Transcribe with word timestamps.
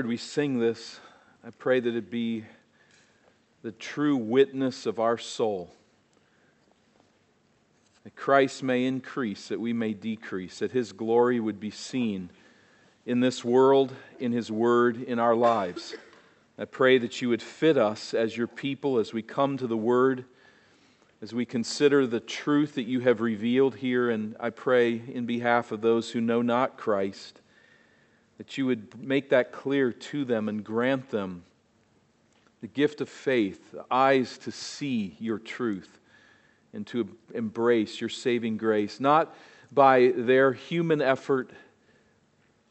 Lord, 0.00 0.08
we 0.08 0.16
sing 0.16 0.58
this. 0.58 0.98
I 1.46 1.50
pray 1.50 1.78
that 1.78 1.94
it 1.94 2.10
be 2.10 2.46
the 3.60 3.72
true 3.72 4.16
witness 4.16 4.86
of 4.86 4.98
our 4.98 5.18
soul. 5.18 5.70
That 8.04 8.16
Christ 8.16 8.62
may 8.62 8.86
increase, 8.86 9.48
that 9.48 9.60
we 9.60 9.74
may 9.74 9.92
decrease, 9.92 10.60
that 10.60 10.72
his 10.72 10.92
glory 10.92 11.38
would 11.38 11.60
be 11.60 11.70
seen 11.70 12.30
in 13.04 13.20
this 13.20 13.44
world, 13.44 13.92
in 14.18 14.32
his 14.32 14.50
word, 14.50 15.02
in 15.02 15.18
our 15.18 15.34
lives. 15.34 15.94
I 16.58 16.64
pray 16.64 16.96
that 16.96 17.20
you 17.20 17.28
would 17.28 17.42
fit 17.42 17.76
us 17.76 18.14
as 18.14 18.34
your 18.34 18.46
people 18.46 18.96
as 18.96 19.12
we 19.12 19.20
come 19.20 19.58
to 19.58 19.66
the 19.66 19.76
word, 19.76 20.24
as 21.20 21.34
we 21.34 21.44
consider 21.44 22.06
the 22.06 22.20
truth 22.20 22.76
that 22.76 22.84
you 22.84 23.00
have 23.00 23.20
revealed 23.20 23.74
here. 23.74 24.08
And 24.08 24.34
I 24.40 24.48
pray 24.48 24.94
in 24.94 25.26
behalf 25.26 25.72
of 25.72 25.82
those 25.82 26.10
who 26.10 26.22
know 26.22 26.40
not 26.40 26.78
Christ 26.78 27.42
that 28.40 28.56
you 28.56 28.64
would 28.64 28.98
make 28.98 29.28
that 29.28 29.52
clear 29.52 29.92
to 29.92 30.24
them 30.24 30.48
and 30.48 30.64
grant 30.64 31.10
them 31.10 31.44
the 32.62 32.66
gift 32.66 33.02
of 33.02 33.08
faith, 33.10 33.72
the 33.72 33.84
eyes 33.90 34.38
to 34.38 34.50
see 34.50 35.14
your 35.20 35.38
truth 35.38 36.00
and 36.72 36.86
to 36.86 37.06
embrace 37.34 38.00
your 38.00 38.08
saving 38.08 38.56
grace, 38.56 38.98
not 38.98 39.36
by 39.70 40.14
their 40.16 40.54
human 40.54 41.02
effort 41.02 41.50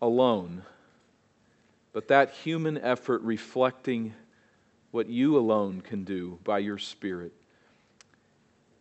alone, 0.02 0.64
but 1.94 2.08
that 2.08 2.32
human 2.32 2.80
effort 2.80 3.22
reflecting 3.22 4.12
what 4.90 5.08
you 5.08 5.38
alone 5.38 5.82
can 5.82 6.04
do 6.04 6.40
by 6.44 6.58
your 6.58 6.80
Spirit. 6.80 7.32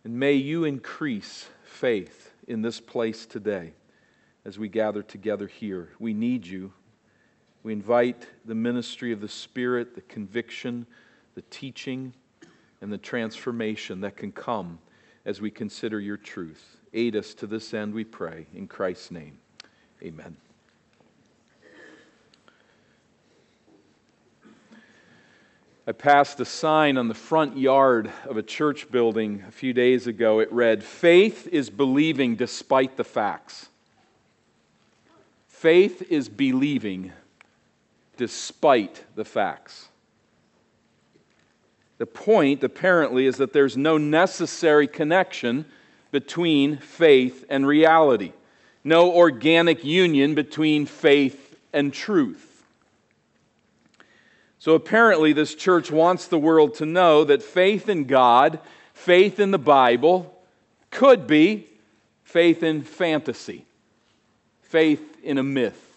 And 0.04 0.18
may 0.18 0.32
you 0.32 0.64
increase 0.64 1.50
faith 1.64 2.32
in 2.46 2.62
this 2.62 2.80
place 2.80 3.26
today 3.26 3.74
as 4.46 4.58
we 4.58 4.70
gather 4.70 5.02
together 5.02 5.46
here. 5.46 5.90
We 5.98 6.14
need 6.14 6.46
you. 6.46 6.72
We 7.68 7.74
invite 7.74 8.26
the 8.46 8.54
ministry 8.54 9.12
of 9.12 9.20
the 9.20 9.28
Spirit, 9.28 9.94
the 9.94 10.00
conviction, 10.00 10.86
the 11.34 11.42
teaching, 11.50 12.14
and 12.80 12.90
the 12.90 12.96
transformation 12.96 14.00
that 14.00 14.16
can 14.16 14.32
come 14.32 14.78
as 15.26 15.42
we 15.42 15.50
consider 15.50 16.00
your 16.00 16.16
truth. 16.16 16.78
Aid 16.94 17.14
us 17.14 17.34
to 17.34 17.46
this 17.46 17.74
end, 17.74 17.92
we 17.92 18.04
pray. 18.04 18.46
In 18.54 18.68
Christ's 18.68 19.10
name, 19.10 19.36
amen. 20.02 20.38
I 25.86 25.92
passed 25.92 26.40
a 26.40 26.46
sign 26.46 26.96
on 26.96 27.08
the 27.08 27.12
front 27.12 27.58
yard 27.58 28.10
of 28.24 28.38
a 28.38 28.42
church 28.42 28.90
building 28.90 29.44
a 29.46 29.52
few 29.52 29.74
days 29.74 30.06
ago. 30.06 30.38
It 30.38 30.50
read, 30.50 30.82
Faith 30.82 31.46
is 31.52 31.68
believing 31.68 32.34
despite 32.34 32.96
the 32.96 33.04
facts. 33.04 33.68
Faith 35.48 36.10
is 36.10 36.30
believing 36.30 37.12
despite 38.18 39.04
the 39.14 39.24
facts. 39.24 39.88
The 41.96 42.06
point, 42.06 42.62
apparently, 42.62 43.24
is 43.26 43.38
that 43.38 43.54
there's 43.54 43.76
no 43.76 43.96
necessary 43.96 44.86
connection 44.86 45.64
between 46.10 46.76
faith 46.76 47.44
and 47.48 47.66
reality, 47.66 48.32
no 48.84 49.12
organic 49.12 49.84
union 49.84 50.34
between 50.34 50.84
faith 50.84 51.58
and 51.72 51.92
truth. 51.92 52.44
So 54.58 54.74
apparently, 54.74 55.32
this 55.32 55.54
church 55.54 55.90
wants 55.90 56.26
the 56.26 56.38
world 56.38 56.74
to 56.76 56.86
know 56.86 57.24
that 57.24 57.42
faith 57.42 57.88
in 57.88 58.04
God, 58.04 58.58
faith 58.92 59.38
in 59.38 59.52
the 59.52 59.58
Bible, 59.58 60.34
could 60.90 61.26
be 61.26 61.66
faith 62.24 62.62
in 62.62 62.82
fantasy, 62.82 63.64
faith 64.62 65.18
in 65.22 65.38
a 65.38 65.42
myth 65.42 65.87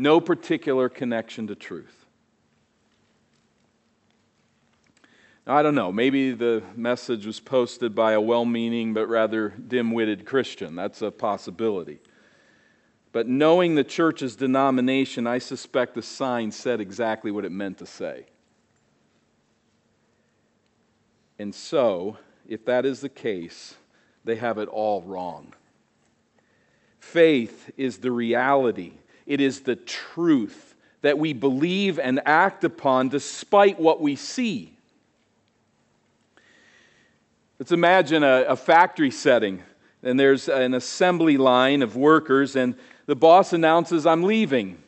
no 0.00 0.18
particular 0.18 0.88
connection 0.88 1.46
to 1.48 1.54
truth. 1.54 2.06
Now, 5.46 5.56
I 5.56 5.62
don't 5.62 5.74
know, 5.74 5.92
maybe 5.92 6.32
the 6.32 6.62
message 6.74 7.26
was 7.26 7.38
posted 7.38 7.94
by 7.94 8.12
a 8.12 8.20
well 8.20 8.46
meaning 8.46 8.94
but 8.94 9.08
rather 9.08 9.50
dim 9.50 9.92
witted 9.92 10.24
Christian. 10.24 10.74
That's 10.74 11.02
a 11.02 11.10
possibility. 11.10 12.00
But 13.12 13.28
knowing 13.28 13.74
the 13.74 13.84
church's 13.84 14.36
denomination, 14.36 15.26
I 15.26 15.38
suspect 15.38 15.94
the 15.94 16.02
sign 16.02 16.50
said 16.50 16.80
exactly 16.80 17.30
what 17.30 17.44
it 17.44 17.52
meant 17.52 17.78
to 17.78 17.86
say. 17.86 18.26
And 21.38 21.54
so, 21.54 22.16
if 22.48 22.64
that 22.64 22.86
is 22.86 23.00
the 23.00 23.08
case, 23.08 23.74
they 24.24 24.36
have 24.36 24.56
it 24.56 24.68
all 24.68 25.02
wrong. 25.02 25.54
Faith 27.00 27.70
is 27.76 27.98
the 27.98 28.12
reality 28.12 28.92
it 29.30 29.40
is 29.40 29.60
the 29.60 29.76
truth 29.76 30.74
that 31.02 31.16
we 31.16 31.32
believe 31.32 32.00
and 32.00 32.20
act 32.26 32.64
upon 32.64 33.08
despite 33.08 33.78
what 33.78 34.00
we 34.00 34.16
see. 34.16 34.72
Let's 37.60 37.70
imagine 37.70 38.24
a, 38.24 38.42
a, 38.48 38.56
factory 38.56 39.12
setting, 39.12 39.62
and 40.02 40.18
there's 40.18 40.48
an 40.48 40.74
assembly 40.74 41.36
line 41.36 41.82
of 41.82 41.94
workers, 41.94 42.56
and 42.56 42.74
the 43.06 43.14
boss 43.14 43.52
announces, 43.52 44.04
I'm 44.04 44.24
leaving. 44.24 44.82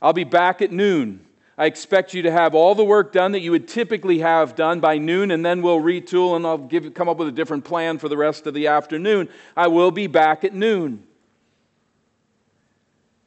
I'll 0.00 0.12
be 0.12 0.22
back 0.22 0.62
at 0.62 0.70
noon. 0.70 1.26
I 1.58 1.66
expect 1.66 2.14
you 2.14 2.22
to 2.22 2.30
have 2.30 2.54
all 2.54 2.76
the 2.76 2.84
work 2.84 3.12
done 3.12 3.32
that 3.32 3.40
you 3.40 3.50
would 3.50 3.66
typically 3.66 4.20
have 4.20 4.54
done 4.54 4.78
by 4.78 4.98
noon, 4.98 5.32
and 5.32 5.44
then 5.44 5.62
we'll 5.62 5.80
retool 5.80 6.36
and 6.36 6.46
I'll 6.46 6.58
give, 6.58 6.94
come 6.94 7.08
up 7.08 7.16
with 7.16 7.26
a 7.26 7.32
different 7.32 7.64
plan 7.64 7.98
for 7.98 8.08
the 8.08 8.16
rest 8.16 8.46
of 8.46 8.54
the 8.54 8.68
afternoon. 8.68 9.28
I 9.56 9.66
will 9.66 9.90
be 9.90 10.06
back 10.06 10.44
at 10.44 10.54
noon. 10.54 11.08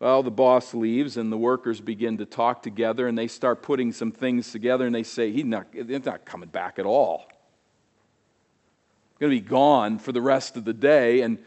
Well, 0.03 0.21
the 0.21 0.31
boss 0.31 0.73
leaves 0.73 1.15
and 1.15 1.31
the 1.31 1.37
workers 1.37 1.79
begin 1.79 2.17
to 2.17 2.25
talk 2.25 2.61
together 2.61 3.07
and 3.07 3.17
they 3.17 3.27
start 3.27 3.61
putting 3.61 3.93
some 3.93 4.11
things 4.11 4.51
together 4.51 4.85
and 4.85 4.93
they 4.93 5.03
say, 5.03 5.31
He's 5.31 5.45
not, 5.45 5.67
not 5.73 6.25
coming 6.25 6.49
back 6.49 6.77
at 6.77 6.85
all. 6.85 7.23
He's 9.11 9.19
going 9.21 9.31
to 9.31 9.41
be 9.41 9.49
gone 9.49 9.99
for 9.99 10.11
the 10.11 10.19
rest 10.19 10.57
of 10.57 10.65
the 10.65 10.73
day. 10.73 11.21
And 11.21 11.37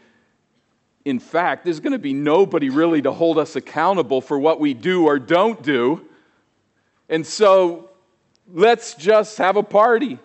in 1.05 1.19
fact, 1.19 1.65
there's 1.65 1.79
going 1.79 1.91
to 1.91 1.99
be 1.99 2.13
nobody 2.13 2.71
really 2.71 2.99
to 3.03 3.11
hold 3.11 3.37
us 3.37 3.55
accountable 3.55 4.21
for 4.21 4.39
what 4.39 4.59
we 4.59 4.73
do 4.73 5.05
or 5.05 5.19
don't 5.19 5.61
do. 5.61 6.03
And 7.09 7.27
so 7.27 7.91
let's 8.51 8.95
just 8.95 9.37
have 9.37 9.55
a 9.55 9.61
party. 9.61 10.17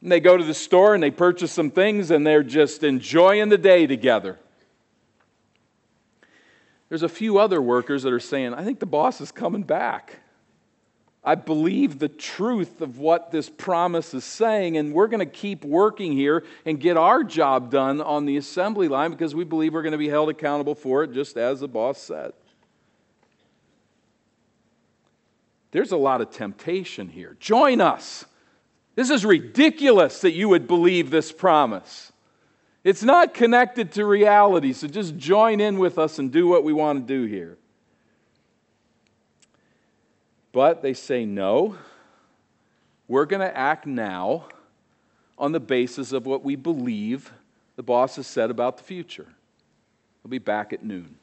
And 0.00 0.10
they 0.10 0.20
go 0.20 0.38
to 0.38 0.44
the 0.44 0.54
store 0.54 0.94
and 0.94 1.02
they 1.02 1.10
purchase 1.10 1.52
some 1.52 1.70
things 1.70 2.10
and 2.10 2.26
they're 2.26 2.42
just 2.42 2.82
enjoying 2.82 3.50
the 3.50 3.58
day 3.58 3.86
together. 3.86 4.38
There's 6.92 7.02
a 7.02 7.08
few 7.08 7.38
other 7.38 7.62
workers 7.62 8.02
that 8.02 8.12
are 8.12 8.20
saying, 8.20 8.52
I 8.52 8.64
think 8.64 8.78
the 8.78 8.84
boss 8.84 9.22
is 9.22 9.32
coming 9.32 9.62
back. 9.62 10.18
I 11.24 11.36
believe 11.36 11.98
the 11.98 12.10
truth 12.10 12.82
of 12.82 12.98
what 12.98 13.30
this 13.30 13.48
promise 13.48 14.12
is 14.12 14.24
saying, 14.24 14.76
and 14.76 14.92
we're 14.92 15.06
going 15.06 15.20
to 15.20 15.24
keep 15.24 15.64
working 15.64 16.12
here 16.12 16.44
and 16.66 16.78
get 16.78 16.98
our 16.98 17.24
job 17.24 17.70
done 17.70 18.02
on 18.02 18.26
the 18.26 18.36
assembly 18.36 18.88
line 18.88 19.10
because 19.10 19.34
we 19.34 19.44
believe 19.44 19.72
we're 19.72 19.80
going 19.80 19.92
to 19.92 19.96
be 19.96 20.10
held 20.10 20.28
accountable 20.28 20.74
for 20.74 21.02
it, 21.02 21.14
just 21.14 21.38
as 21.38 21.60
the 21.60 21.66
boss 21.66 21.98
said. 21.98 22.34
There's 25.70 25.92
a 25.92 25.96
lot 25.96 26.20
of 26.20 26.30
temptation 26.30 27.08
here. 27.08 27.38
Join 27.40 27.80
us. 27.80 28.26
This 28.96 29.08
is 29.08 29.24
ridiculous 29.24 30.20
that 30.20 30.32
you 30.32 30.50
would 30.50 30.66
believe 30.66 31.08
this 31.08 31.32
promise. 31.32 32.11
It's 32.84 33.02
not 33.02 33.32
connected 33.32 33.92
to 33.92 34.04
reality, 34.04 34.72
so 34.72 34.88
just 34.88 35.16
join 35.16 35.60
in 35.60 35.78
with 35.78 35.98
us 35.98 36.18
and 36.18 36.32
do 36.32 36.48
what 36.48 36.64
we 36.64 36.72
want 36.72 37.06
to 37.06 37.14
do 37.14 37.26
here. 37.26 37.56
But 40.50 40.82
they 40.82 40.92
say, 40.92 41.24
no, 41.24 41.76
we're 43.08 43.24
going 43.24 43.40
to 43.40 43.56
act 43.56 43.86
now 43.86 44.46
on 45.38 45.52
the 45.52 45.60
basis 45.60 46.12
of 46.12 46.26
what 46.26 46.44
we 46.44 46.56
believe 46.56 47.32
the 47.76 47.82
boss 47.82 48.16
has 48.16 48.26
said 48.26 48.50
about 48.50 48.76
the 48.76 48.82
future. 48.82 49.28
We'll 50.22 50.30
be 50.30 50.38
back 50.38 50.72
at 50.72 50.84
noon. 50.84 51.16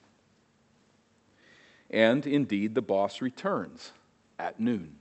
And 1.90 2.26
indeed, 2.26 2.76
the 2.76 2.82
boss 2.82 3.22
returns 3.22 3.92
at 4.38 4.60
noon. 4.60 4.96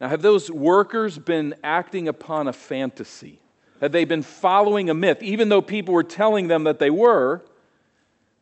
Now, 0.00 0.08
have 0.08 0.22
those 0.22 0.50
workers 0.50 1.18
been 1.18 1.54
acting 1.62 2.08
upon 2.08 2.48
a 2.48 2.52
fantasy? 2.52 3.38
Had 3.80 3.92
they 3.92 4.04
been 4.04 4.22
following 4.22 4.90
a 4.90 4.94
myth, 4.94 5.22
even 5.22 5.48
though 5.48 5.62
people 5.62 5.94
were 5.94 6.02
telling 6.02 6.48
them 6.48 6.64
that 6.64 6.78
they 6.78 6.90
were? 6.90 7.42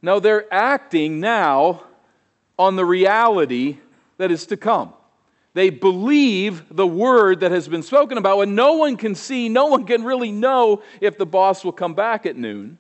No, 0.03 0.21
they're 0.21 0.53
acting 0.53 1.21
now 1.21 1.85
on 2.59 2.77
the 2.77 2.85
reality 2.85 3.79
that 4.17 4.31
is 4.31 4.47
to 4.47 4.57
come. 4.57 4.93
They 5.55 5.71
believe 5.71 6.65
the 6.71 6.87
word 6.87 7.41
that 7.41 7.53
has 7.53 7.69
been 7.69 7.83
spoken 7.83 8.19
about, 8.19 8.41
and 8.41 8.55
no 8.55 8.75
one 8.75 8.97
can 8.97 9.15
see, 9.15 9.49
no 9.49 9.67
one 9.67 9.87
can 9.87 10.05
really 10.05 10.31
know 10.31 10.83
if 11.01 11.19
the 11.19 11.27
boss 11.27 11.65
will 11.65 11.73
come 11.73 11.95
back 11.95 12.27
at 12.27 12.37
noon. 12.37 12.79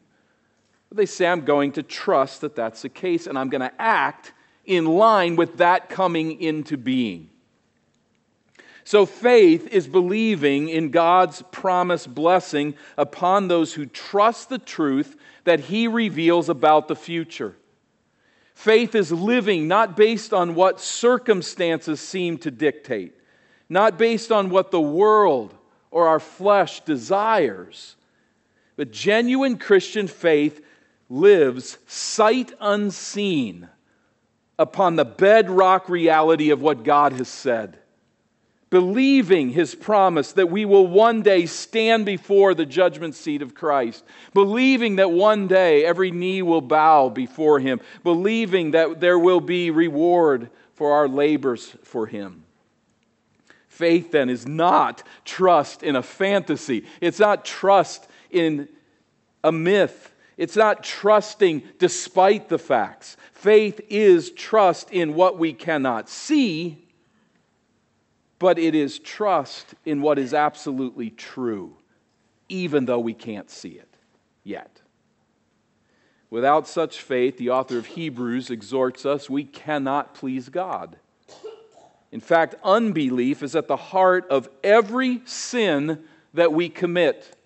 But 0.88 0.98
they 0.98 1.06
say, 1.06 1.26
I'm 1.26 1.44
going 1.44 1.72
to 1.72 1.82
trust 1.82 2.40
that 2.42 2.56
that's 2.56 2.82
the 2.82 2.88
case, 2.88 3.26
and 3.26 3.38
I'm 3.38 3.50
going 3.50 3.62
to 3.62 3.72
act 3.80 4.32
in 4.64 4.84
line 4.84 5.36
with 5.36 5.58
that 5.58 5.88
coming 5.88 6.40
into 6.40 6.76
being. 6.76 7.30
So 8.88 9.04
faith 9.04 9.66
is 9.66 9.86
believing 9.86 10.70
in 10.70 10.88
God's 10.88 11.42
promised 11.52 12.14
blessing 12.14 12.74
upon 12.96 13.46
those 13.46 13.74
who 13.74 13.84
trust 13.84 14.48
the 14.48 14.58
truth 14.58 15.14
that 15.44 15.60
He 15.60 15.86
reveals 15.86 16.48
about 16.48 16.88
the 16.88 16.96
future. 16.96 17.54
Faith 18.54 18.94
is 18.94 19.12
living 19.12 19.68
not 19.68 19.94
based 19.94 20.32
on 20.32 20.54
what 20.54 20.80
circumstances 20.80 22.00
seem 22.00 22.38
to 22.38 22.50
dictate, 22.50 23.12
not 23.68 23.98
based 23.98 24.32
on 24.32 24.48
what 24.48 24.70
the 24.70 24.80
world 24.80 25.54
or 25.90 26.08
our 26.08 26.18
flesh 26.18 26.80
desires. 26.80 27.94
But 28.76 28.90
genuine 28.90 29.58
Christian 29.58 30.06
faith 30.06 30.64
lives 31.10 31.76
sight 31.86 32.54
unseen 32.58 33.68
upon 34.58 34.96
the 34.96 35.04
bedrock 35.04 35.90
reality 35.90 36.48
of 36.48 36.62
what 36.62 36.84
God 36.84 37.12
has 37.12 37.28
said 37.28 37.80
believing 38.70 39.50
his 39.50 39.74
promise 39.74 40.32
that 40.32 40.50
we 40.50 40.64
will 40.64 40.86
one 40.86 41.22
day 41.22 41.46
stand 41.46 42.04
before 42.04 42.54
the 42.54 42.66
judgment 42.66 43.14
seat 43.14 43.40
of 43.40 43.54
Christ, 43.54 44.04
believing 44.34 44.96
that 44.96 45.10
one 45.10 45.46
day 45.46 45.84
every 45.84 46.10
knee 46.10 46.42
will 46.42 46.60
bow 46.60 47.08
before 47.08 47.60
him, 47.60 47.80
believing 48.04 48.72
that 48.72 49.00
there 49.00 49.18
will 49.18 49.40
be 49.40 49.70
reward 49.70 50.50
for 50.74 50.92
our 50.92 51.08
labors 51.08 51.76
for 51.82 52.06
him. 52.06 52.44
Faith 53.68 54.10
then 54.10 54.28
is 54.28 54.46
not 54.46 55.02
trust 55.24 55.82
in 55.82 55.96
a 55.96 56.02
fantasy. 56.02 56.84
It's 57.00 57.20
not 57.20 57.44
trust 57.44 58.08
in 58.30 58.68
a 59.44 59.52
myth. 59.52 60.12
It's 60.36 60.56
not 60.56 60.82
trusting 60.82 61.62
despite 61.78 62.48
the 62.48 62.58
facts. 62.58 63.16
Faith 63.32 63.80
is 63.88 64.30
trust 64.32 64.90
in 64.90 65.14
what 65.14 65.38
we 65.38 65.52
cannot 65.52 66.08
see 66.08 66.87
but 68.38 68.58
it 68.58 68.74
is 68.74 68.98
trust 68.98 69.74
in 69.84 70.00
what 70.00 70.18
is 70.18 70.32
absolutely 70.32 71.10
true, 71.10 71.76
even 72.48 72.84
though 72.84 73.00
we 73.00 73.14
can't 73.14 73.50
see 73.50 73.70
it 73.70 73.96
yet. 74.44 74.80
Without 76.30 76.68
such 76.68 77.00
faith, 77.00 77.38
the 77.38 77.50
author 77.50 77.78
of 77.78 77.86
Hebrews 77.86 78.50
exhorts 78.50 79.06
us, 79.06 79.30
we 79.30 79.44
cannot 79.44 80.14
please 80.14 80.48
God. 80.48 80.96
In 82.12 82.20
fact, 82.20 82.54
unbelief 82.62 83.42
is 83.42 83.54
at 83.54 83.68
the 83.68 83.76
heart 83.76 84.26
of 84.30 84.48
every 84.62 85.22
sin 85.24 86.04
that 86.34 86.52
we 86.52 86.68
commit. 86.68 87.36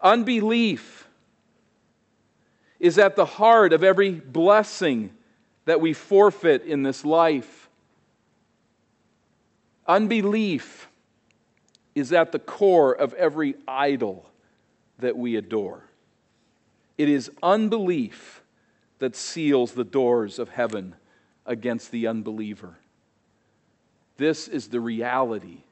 Unbelief 0.00 1.08
is 2.80 2.98
at 2.98 3.14
the 3.14 3.24
heart 3.24 3.72
of 3.72 3.84
every 3.84 4.10
blessing 4.10 5.12
that 5.64 5.80
we 5.80 5.92
forfeit 5.92 6.64
in 6.64 6.82
this 6.82 7.04
life. 7.04 7.61
Unbelief 9.86 10.88
is 11.94 12.12
at 12.12 12.32
the 12.32 12.38
core 12.38 12.92
of 12.92 13.12
every 13.14 13.54
idol 13.66 14.28
that 14.98 15.16
we 15.16 15.36
adore. 15.36 15.84
It 16.96 17.08
is 17.08 17.30
unbelief 17.42 18.42
that 18.98 19.16
seals 19.16 19.72
the 19.72 19.84
doors 19.84 20.38
of 20.38 20.50
heaven 20.50 20.94
against 21.44 21.90
the 21.90 22.06
unbeliever. 22.06 22.78
This 24.16 24.46
is 24.46 24.68
the 24.68 24.80
reality 24.80 25.62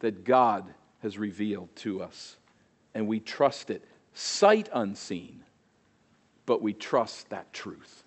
that 0.00 0.24
God 0.24 0.66
has 1.00 1.16
revealed 1.16 1.74
to 1.76 2.02
us, 2.02 2.36
and 2.94 3.06
we 3.06 3.18
trust 3.20 3.70
it 3.70 3.84
sight 4.14 4.68
unseen, 4.74 5.42
but 6.44 6.60
we 6.60 6.72
trust 6.72 7.30
that 7.30 7.52
truth. 7.52 8.04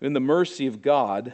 In 0.00 0.12
the 0.12 0.20
mercy 0.20 0.66
of 0.66 0.82
God, 0.82 1.32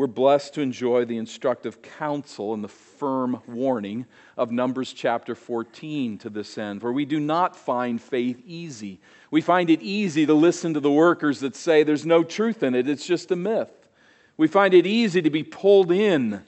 we're 0.00 0.06
blessed 0.06 0.54
to 0.54 0.62
enjoy 0.62 1.04
the 1.04 1.18
instructive 1.18 1.82
counsel 1.82 2.54
and 2.54 2.64
the 2.64 2.68
firm 2.68 3.42
warning 3.46 4.06
of 4.34 4.50
Numbers 4.50 4.94
chapter 4.94 5.34
14 5.34 6.16
to 6.16 6.30
this 6.30 6.56
end, 6.56 6.82
where 6.82 6.90
we 6.90 7.04
do 7.04 7.20
not 7.20 7.54
find 7.54 8.00
faith 8.00 8.40
easy. 8.46 8.98
We 9.30 9.42
find 9.42 9.68
it 9.68 9.82
easy 9.82 10.24
to 10.24 10.32
listen 10.32 10.72
to 10.72 10.80
the 10.80 10.90
workers 10.90 11.40
that 11.40 11.54
say 11.54 11.82
there's 11.82 12.06
no 12.06 12.24
truth 12.24 12.62
in 12.62 12.74
it, 12.74 12.88
it's 12.88 13.04
just 13.04 13.30
a 13.30 13.36
myth. 13.36 13.90
We 14.38 14.48
find 14.48 14.72
it 14.72 14.86
easy 14.86 15.20
to 15.20 15.28
be 15.28 15.42
pulled 15.42 15.92
in 15.92 16.44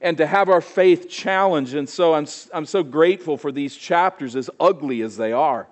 and 0.00 0.16
to 0.18 0.24
have 0.24 0.48
our 0.48 0.60
faith 0.60 1.08
challenged. 1.10 1.74
And 1.74 1.88
so 1.88 2.14
I'm, 2.14 2.28
I'm 2.54 2.66
so 2.66 2.84
grateful 2.84 3.36
for 3.36 3.50
these 3.50 3.74
chapters, 3.74 4.36
as 4.36 4.48
ugly 4.60 5.02
as 5.02 5.16
they 5.16 5.32
are. 5.32 5.66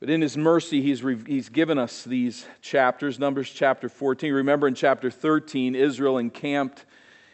But 0.00 0.08
in 0.08 0.22
his 0.22 0.34
mercy, 0.34 0.80
he's, 0.80 1.04
he's 1.26 1.50
given 1.50 1.78
us 1.78 2.04
these 2.04 2.46
chapters. 2.62 3.18
Numbers 3.18 3.50
chapter 3.50 3.90
14. 3.90 4.32
Remember 4.32 4.66
in 4.66 4.74
chapter 4.74 5.10
13, 5.10 5.74
Israel 5.74 6.16
encamped, 6.16 6.86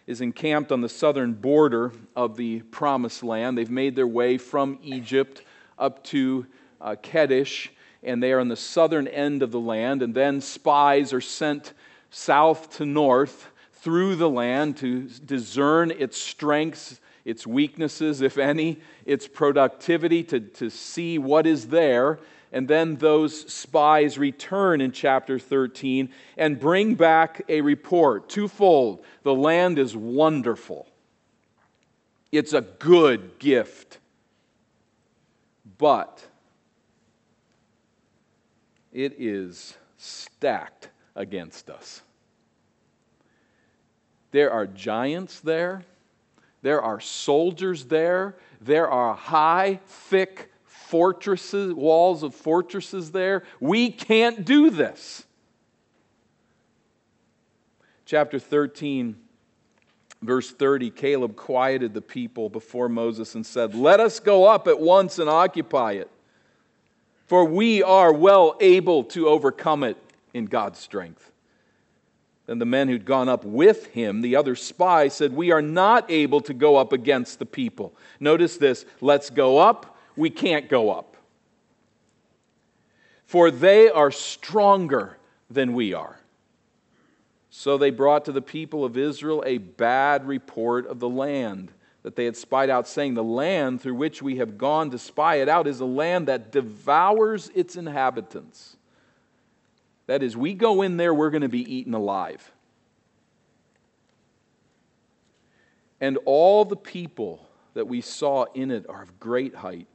is 0.08 0.20
encamped 0.20 0.72
on 0.72 0.80
the 0.80 0.88
southern 0.88 1.32
border 1.34 1.92
of 2.16 2.36
the 2.36 2.62
promised 2.62 3.22
land. 3.22 3.56
They've 3.56 3.70
made 3.70 3.94
their 3.94 4.08
way 4.08 4.36
from 4.36 4.80
Egypt 4.82 5.42
up 5.78 6.02
to 6.04 6.44
uh, 6.80 6.96
Kadesh, 7.00 7.70
and 8.02 8.20
they 8.20 8.32
are 8.32 8.40
on 8.40 8.48
the 8.48 8.56
southern 8.56 9.06
end 9.06 9.44
of 9.44 9.52
the 9.52 9.60
land. 9.60 10.02
And 10.02 10.12
then 10.12 10.40
spies 10.40 11.12
are 11.12 11.20
sent 11.20 11.72
south 12.10 12.78
to 12.78 12.84
north 12.84 13.48
through 13.74 14.16
the 14.16 14.28
land 14.28 14.76
to 14.78 15.02
discern 15.24 15.92
its 15.92 16.20
strengths, 16.20 17.00
its 17.24 17.46
weaknesses, 17.46 18.22
if 18.22 18.38
any, 18.38 18.80
its 19.04 19.28
productivity, 19.28 20.24
to, 20.24 20.40
to 20.40 20.68
see 20.68 21.16
what 21.16 21.46
is 21.46 21.68
there 21.68 22.18
and 22.52 22.68
then 22.68 22.96
those 22.96 23.52
spies 23.52 24.18
return 24.18 24.80
in 24.80 24.92
chapter 24.92 25.38
13 25.38 26.10
and 26.36 26.60
bring 26.60 26.94
back 26.94 27.42
a 27.48 27.60
report 27.60 28.28
twofold. 28.28 29.04
The 29.22 29.34
land 29.34 29.78
is 29.78 29.96
wonderful, 29.96 30.86
it's 32.32 32.52
a 32.52 32.62
good 32.62 33.38
gift. 33.38 33.98
But 35.78 36.24
it 38.92 39.16
is 39.18 39.76
stacked 39.98 40.88
against 41.14 41.68
us. 41.68 42.00
There 44.30 44.50
are 44.50 44.66
giants 44.66 45.40
there. 45.40 45.84
There 46.62 46.80
are 46.80 46.98
soldiers 46.98 47.84
there. 47.84 48.36
There 48.60 48.90
are 48.90 49.14
high, 49.14 49.80
thick 49.86 50.50
fortresses, 50.86 51.74
walls 51.74 52.22
of 52.22 52.34
fortresses 52.34 53.10
there. 53.10 53.42
We 53.60 53.90
can't 53.90 54.44
do 54.44 54.70
this. 54.70 55.24
Chapter 58.04 58.38
13, 58.38 59.16
verse 60.22 60.50
30 60.52 60.90
Caleb 60.90 61.34
quieted 61.34 61.92
the 61.92 62.00
people 62.00 62.48
before 62.48 62.88
Moses 62.88 63.34
and 63.34 63.44
said, 63.44 63.74
Let 63.74 63.98
us 63.98 64.20
go 64.20 64.46
up 64.46 64.68
at 64.68 64.80
once 64.80 65.18
and 65.18 65.28
occupy 65.28 65.92
it, 65.92 66.10
for 67.26 67.44
we 67.44 67.82
are 67.82 68.12
well 68.12 68.56
able 68.60 69.02
to 69.04 69.28
overcome 69.28 69.82
it 69.82 69.96
in 70.34 70.44
God's 70.44 70.78
strength. 70.78 71.32
Then 72.46 72.60
the 72.60 72.64
men 72.64 72.86
who'd 72.86 73.04
gone 73.04 73.28
up 73.28 73.44
with 73.44 73.86
him, 73.86 74.20
the 74.20 74.36
other 74.36 74.54
spy, 74.54 75.08
said, 75.08 75.32
We 75.32 75.50
are 75.50 75.62
not 75.62 76.08
able 76.08 76.40
to 76.42 76.54
go 76.54 76.76
up 76.76 76.92
against 76.92 77.40
the 77.40 77.46
people. 77.46 77.92
Notice 78.20 78.56
this 78.56 78.84
let's 79.00 79.30
go 79.30 79.58
up 79.58 79.95
we 80.16 80.30
can't 80.30 80.68
go 80.68 80.90
up. 80.90 81.16
For 83.26 83.50
they 83.50 83.88
are 83.88 84.10
stronger 84.10 85.18
than 85.50 85.74
we 85.74 85.92
are. 85.92 86.18
So 87.50 87.78
they 87.78 87.90
brought 87.90 88.24
to 88.26 88.32
the 88.32 88.42
people 88.42 88.84
of 88.84 88.96
Israel 88.96 89.42
a 89.46 89.58
bad 89.58 90.26
report 90.26 90.86
of 90.86 91.00
the 91.00 91.08
land 91.08 91.72
that 92.02 92.14
they 92.14 92.24
had 92.24 92.36
spied 92.36 92.70
out, 92.70 92.86
saying, 92.86 93.14
The 93.14 93.24
land 93.24 93.80
through 93.80 93.94
which 93.94 94.22
we 94.22 94.36
have 94.36 94.56
gone 94.56 94.90
to 94.90 94.98
spy 94.98 95.36
it 95.36 95.48
out 95.48 95.66
is 95.66 95.80
a 95.80 95.86
land 95.86 96.28
that 96.28 96.52
devours 96.52 97.50
its 97.54 97.74
inhabitants. 97.74 98.76
That 100.06 100.22
is, 100.22 100.36
we 100.36 100.54
go 100.54 100.82
in 100.82 100.98
there, 100.98 101.12
we're 101.12 101.30
going 101.30 101.42
to 101.42 101.48
be 101.48 101.74
eaten 101.74 101.94
alive. 101.94 102.52
And 106.00 106.18
all 106.26 106.64
the 106.64 106.76
people 106.76 107.48
that 107.74 107.88
we 107.88 108.00
saw 108.00 108.44
in 108.54 108.70
it 108.70 108.86
are 108.88 109.02
of 109.02 109.18
great 109.18 109.56
height. 109.56 109.88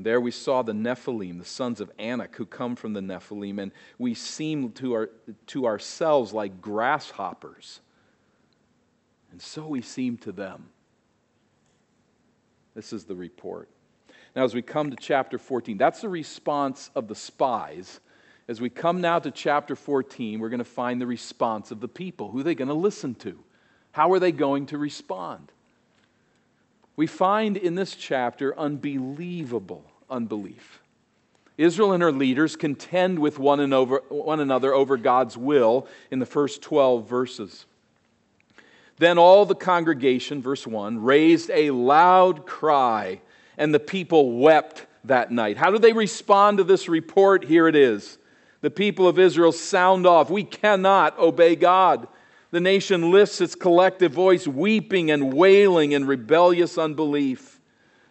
And 0.00 0.06
there 0.06 0.18
we 0.18 0.30
saw 0.30 0.62
the 0.62 0.72
Nephilim, 0.72 1.38
the 1.38 1.44
sons 1.44 1.78
of 1.78 1.92
Anak, 1.98 2.34
who 2.36 2.46
come 2.46 2.74
from 2.74 2.94
the 2.94 3.02
Nephilim, 3.02 3.60
and 3.60 3.70
we 3.98 4.14
seem 4.14 4.72
to, 4.72 4.94
our, 4.94 5.10
to 5.48 5.66
ourselves 5.66 6.32
like 6.32 6.62
grasshoppers. 6.62 7.80
And 9.30 9.42
so 9.42 9.66
we 9.66 9.82
seem 9.82 10.16
to 10.16 10.32
them. 10.32 10.70
This 12.74 12.94
is 12.94 13.04
the 13.04 13.14
report. 13.14 13.68
Now, 14.34 14.44
as 14.44 14.54
we 14.54 14.62
come 14.62 14.88
to 14.88 14.96
chapter 14.98 15.36
14, 15.36 15.76
that's 15.76 16.00
the 16.00 16.08
response 16.08 16.90
of 16.94 17.06
the 17.06 17.14
spies. 17.14 18.00
As 18.48 18.58
we 18.58 18.70
come 18.70 19.02
now 19.02 19.18
to 19.18 19.30
chapter 19.30 19.76
14, 19.76 20.40
we're 20.40 20.48
going 20.48 20.60
to 20.60 20.64
find 20.64 20.98
the 20.98 21.06
response 21.06 21.72
of 21.72 21.80
the 21.80 21.88
people. 21.88 22.30
Who 22.30 22.40
are 22.40 22.44
they 22.44 22.54
going 22.54 22.68
to 22.68 22.74
listen 22.74 23.16
to? 23.16 23.38
How 23.92 24.10
are 24.12 24.18
they 24.18 24.32
going 24.32 24.64
to 24.68 24.78
respond? 24.78 25.52
we 27.00 27.06
find 27.06 27.56
in 27.56 27.76
this 27.76 27.94
chapter 27.94 28.58
unbelievable 28.58 29.89
unbelief. 30.10 30.80
Israel 31.56 31.92
and 31.92 32.02
her 32.02 32.12
leaders 32.12 32.56
contend 32.56 33.18
with 33.18 33.38
one, 33.38 33.60
another 33.60 34.74
over 34.74 34.96
God's 34.96 35.36
will 35.36 35.86
in 36.10 36.18
the 36.18 36.26
first 36.26 36.62
12 36.62 37.08
verses. 37.08 37.66
Then 38.96 39.18
all 39.18 39.44
the 39.44 39.54
congregation, 39.54 40.42
verse 40.42 40.66
1, 40.66 41.02
raised 41.02 41.50
a 41.50 41.70
loud 41.70 42.46
cry 42.46 43.20
and 43.58 43.74
the 43.74 43.80
people 43.80 44.38
wept 44.38 44.86
that 45.04 45.30
night. 45.30 45.58
How 45.58 45.70
do 45.70 45.78
they 45.78 45.92
respond 45.92 46.58
to 46.58 46.64
this 46.64 46.88
report? 46.88 47.44
Here 47.44 47.68
it 47.68 47.76
is. 47.76 48.18
The 48.62 48.70
people 48.70 49.06
of 49.06 49.18
Israel 49.18 49.52
sound 49.52 50.06
off. 50.06 50.30
We 50.30 50.44
cannot 50.44 51.18
obey 51.18 51.56
God. 51.56 52.08
The 52.50 52.60
nation 52.60 53.10
lifts 53.10 53.40
its 53.40 53.54
collective 53.54 54.12
voice, 54.12 54.46
weeping 54.46 55.10
and 55.10 55.32
wailing 55.32 55.92
in 55.92 56.06
rebellious 56.06 56.78
unbelief. 56.78 57.59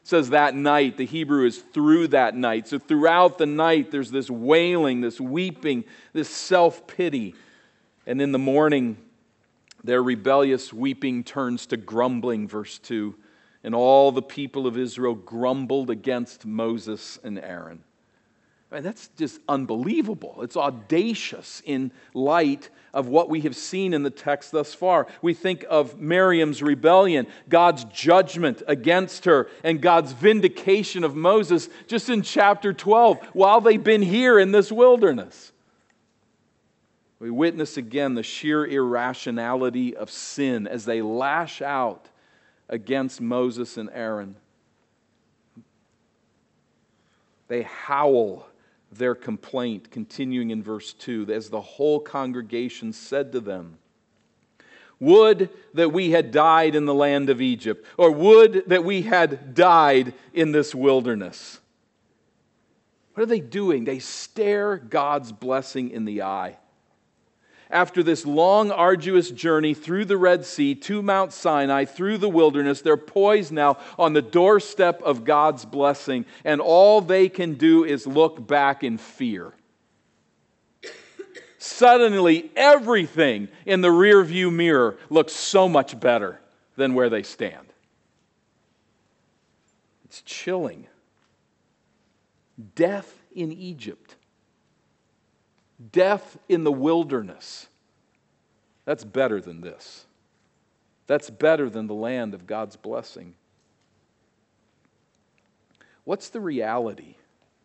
Says 0.10 0.32
that 0.32 0.56
night, 0.56 0.98
the 0.98 1.06
Hebrew 1.06 1.46
is 1.46 1.60
through 1.60 2.08
that 2.08 2.36
night. 2.36 2.68
So 2.68 2.80
throughout 2.80 3.38
the 3.38 3.46
night, 3.46 3.92
there's 3.92 4.10
this 4.10 4.28
wailing, 4.28 5.02
this 5.02 5.22
weeping, 5.22 5.84
this 6.14 6.28
self 6.28 6.88
pity. 6.88 7.36
And 8.08 8.20
in 8.20 8.32
the 8.32 8.40
morning, 8.40 8.98
their 9.84 10.02
rebellious 10.02 10.74
weeping 10.74 11.24
turns 11.24 11.68
to 11.68 11.78
grumbling, 11.78 12.48
verse 12.48 12.80
2. 12.80 13.14
And 13.64 13.76
all 13.76 14.12
the 14.12 14.24
people 14.24 14.66
of 14.66 14.80
Israel 14.80 15.14
grumbled 15.14 15.92
against 15.92 16.44
Moses 16.44 17.20
and 17.24 17.38
Aaron. 17.38 17.84
I 18.72 18.76
mean, 18.76 18.84
that's 18.84 19.10
just 19.10 19.40
unbelievable. 19.48 20.42
It's 20.42 20.58
audacious 20.58 21.62
in 21.64 21.92
light 22.16 22.72
of 22.94 23.08
what 23.08 23.30
we 23.30 23.42
have 23.42 23.56
seen 23.56 23.94
in 23.94 24.04
the 24.04 24.10
text 24.10 24.52
thus 24.52 24.74
far. 24.74 25.08
We 25.22 25.34
think 25.34 25.66
of 25.70 26.00
Miriam's 26.00 26.62
rebellion, 26.62 27.28
God's 27.48 27.84
judgment 27.86 28.62
against 28.68 29.26
her, 29.26 29.50
and 29.64 29.82
God's 29.82 30.12
vindication 30.12 31.04
of 31.04 31.16
Moses 31.16 31.70
just 31.88 32.10
in 32.10 32.22
chapter 32.22 32.74
12 32.74 33.20
while 33.34 33.62
they've 33.62 33.84
been 33.84 34.02
here 34.02 34.40
in 34.40 34.52
this 34.52 34.72
wilderness. 34.72 35.52
We 37.20 37.30
witness 37.30 37.76
again 37.76 38.16
the 38.16 38.24
sheer 38.24 38.66
irrationality 38.66 39.96
of 39.96 40.10
sin 40.10 40.68
as 40.68 40.86
they 40.86 41.02
lash 41.02 41.62
out 41.62 42.08
against 42.70 43.20
Moses 43.20 43.78
and 43.78 43.90
Aaron. 43.94 44.36
They 47.50 47.64
howl 47.64 48.48
their 48.92 49.16
complaint, 49.16 49.92
continuing 49.92 50.52
in 50.52 50.64
verse 50.64 50.94
2, 50.94 51.28
as 51.32 51.50
the 51.50 51.62
whole 51.62 52.00
congregation 52.00 52.94
said 52.94 53.32
to 53.32 53.40
them, 53.40 53.78
Would 55.00 55.50
that 55.74 55.94
we 55.94 56.12
had 56.12 56.32
died 56.32 56.76
in 56.76 56.86
the 56.86 56.94
land 56.94 57.30
of 57.30 57.42
Egypt, 57.42 57.86
or 57.98 58.12
would 58.12 58.64
that 58.68 58.84
we 58.84 59.04
had 59.04 59.54
died 59.54 60.14
in 60.34 60.52
this 60.52 60.74
wilderness. 60.74 61.60
What 63.14 63.24
are 63.24 63.28
they 63.28 63.40
doing? 63.40 63.84
They 63.84 64.00
stare 64.00 64.78
God's 64.78 65.32
blessing 65.32 65.92
in 65.92 66.06
the 66.06 66.22
eye 66.22 66.58
after 67.70 68.02
this 68.02 68.26
long, 68.26 68.72
arduous 68.72 69.30
journey 69.30 69.74
through 69.74 70.06
the 70.06 70.18
Red 70.18 70.44
Sea 70.46 70.74
to 70.76 71.02
Mount 71.02 71.32
Sinai, 71.32 71.86
through 71.86 72.18
the 72.18 72.30
wilderness, 72.30 72.82
they're 72.82 72.98
poised 72.98 73.52
now 73.52 73.78
on 73.98 74.14
the 74.14 74.22
doorstep 74.22 75.02
of 75.04 75.24
God's 75.24 75.66
blessing, 75.66 76.26
and 76.44 76.62
all 76.62 77.02
they 77.02 77.30
can 77.30 77.54
do 77.56 77.84
is 77.84 78.08
look 78.08 78.46
back 78.46 78.84
in 78.84 78.98
fear. 78.98 79.54
Suddenly, 81.60 82.50
everything 82.56 83.50
in 83.66 83.82
the 83.82 83.90
rearview 83.90 84.52
mirror 84.52 84.98
looks 85.10 85.34
so 85.34 85.70
much 85.70 86.00
better 86.00 86.40
than 86.76 86.94
where 86.94 87.10
they 87.10 87.22
stand. 87.22 87.68
It's 90.06 90.22
chilling. 90.22 90.88
Death 92.76 93.14
in 93.36 93.52
Egypt 93.52 94.16
death 95.92 96.38
in 96.48 96.64
the 96.64 96.72
wilderness. 96.72 97.68
That's 98.86 99.04
better 99.04 99.40
than 99.40 99.62
this. 99.62 100.06
That's 101.08 101.30
better 101.30 101.70
than 101.70 101.88
the 101.88 101.94
land 101.94 102.34
of 102.34 102.46
God's 102.46 102.76
blessing. 102.76 103.36
What's 106.04 106.30
the 106.30 106.40
reality 106.40 107.16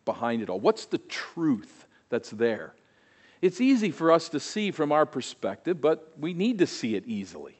behind 0.03 0.41
it 0.41 0.49
all? 0.49 0.59
What's 0.59 0.85
the 0.85 0.97
truth 0.99 1.87
that's 2.09 2.29
there? 2.29 2.73
It's 3.41 3.61
easy 3.61 3.91
for 3.91 4.11
us 4.11 4.29
to 4.29 4.39
see 4.39 4.71
from 4.71 4.91
our 4.91 5.05
perspective, 5.05 5.81
but 5.81 6.13
we 6.19 6.33
need 6.33 6.59
to 6.59 6.67
see 6.67 6.95
it 6.95 7.05
easily. 7.05 7.57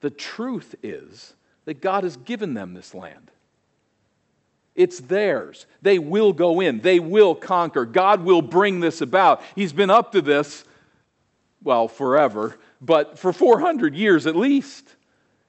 The 0.00 0.10
truth 0.10 0.74
is 0.82 1.34
that 1.64 1.80
God 1.80 2.04
has 2.04 2.16
given 2.16 2.54
them 2.54 2.74
this 2.74 2.94
land. 2.94 3.30
It's 4.76 5.00
theirs. 5.00 5.66
They 5.82 5.98
will 5.98 6.32
go 6.32 6.60
in, 6.60 6.80
they 6.80 7.00
will 7.00 7.34
conquer. 7.34 7.84
God 7.84 8.22
will 8.22 8.42
bring 8.42 8.80
this 8.80 9.00
about. 9.00 9.42
He's 9.54 9.72
been 9.72 9.90
up 9.90 10.12
to 10.12 10.20
this, 10.20 10.64
well, 11.62 11.88
forever, 11.88 12.58
but 12.80 13.18
for 13.18 13.32
400 13.32 13.94
years 13.94 14.26
at 14.26 14.36
least 14.36 14.94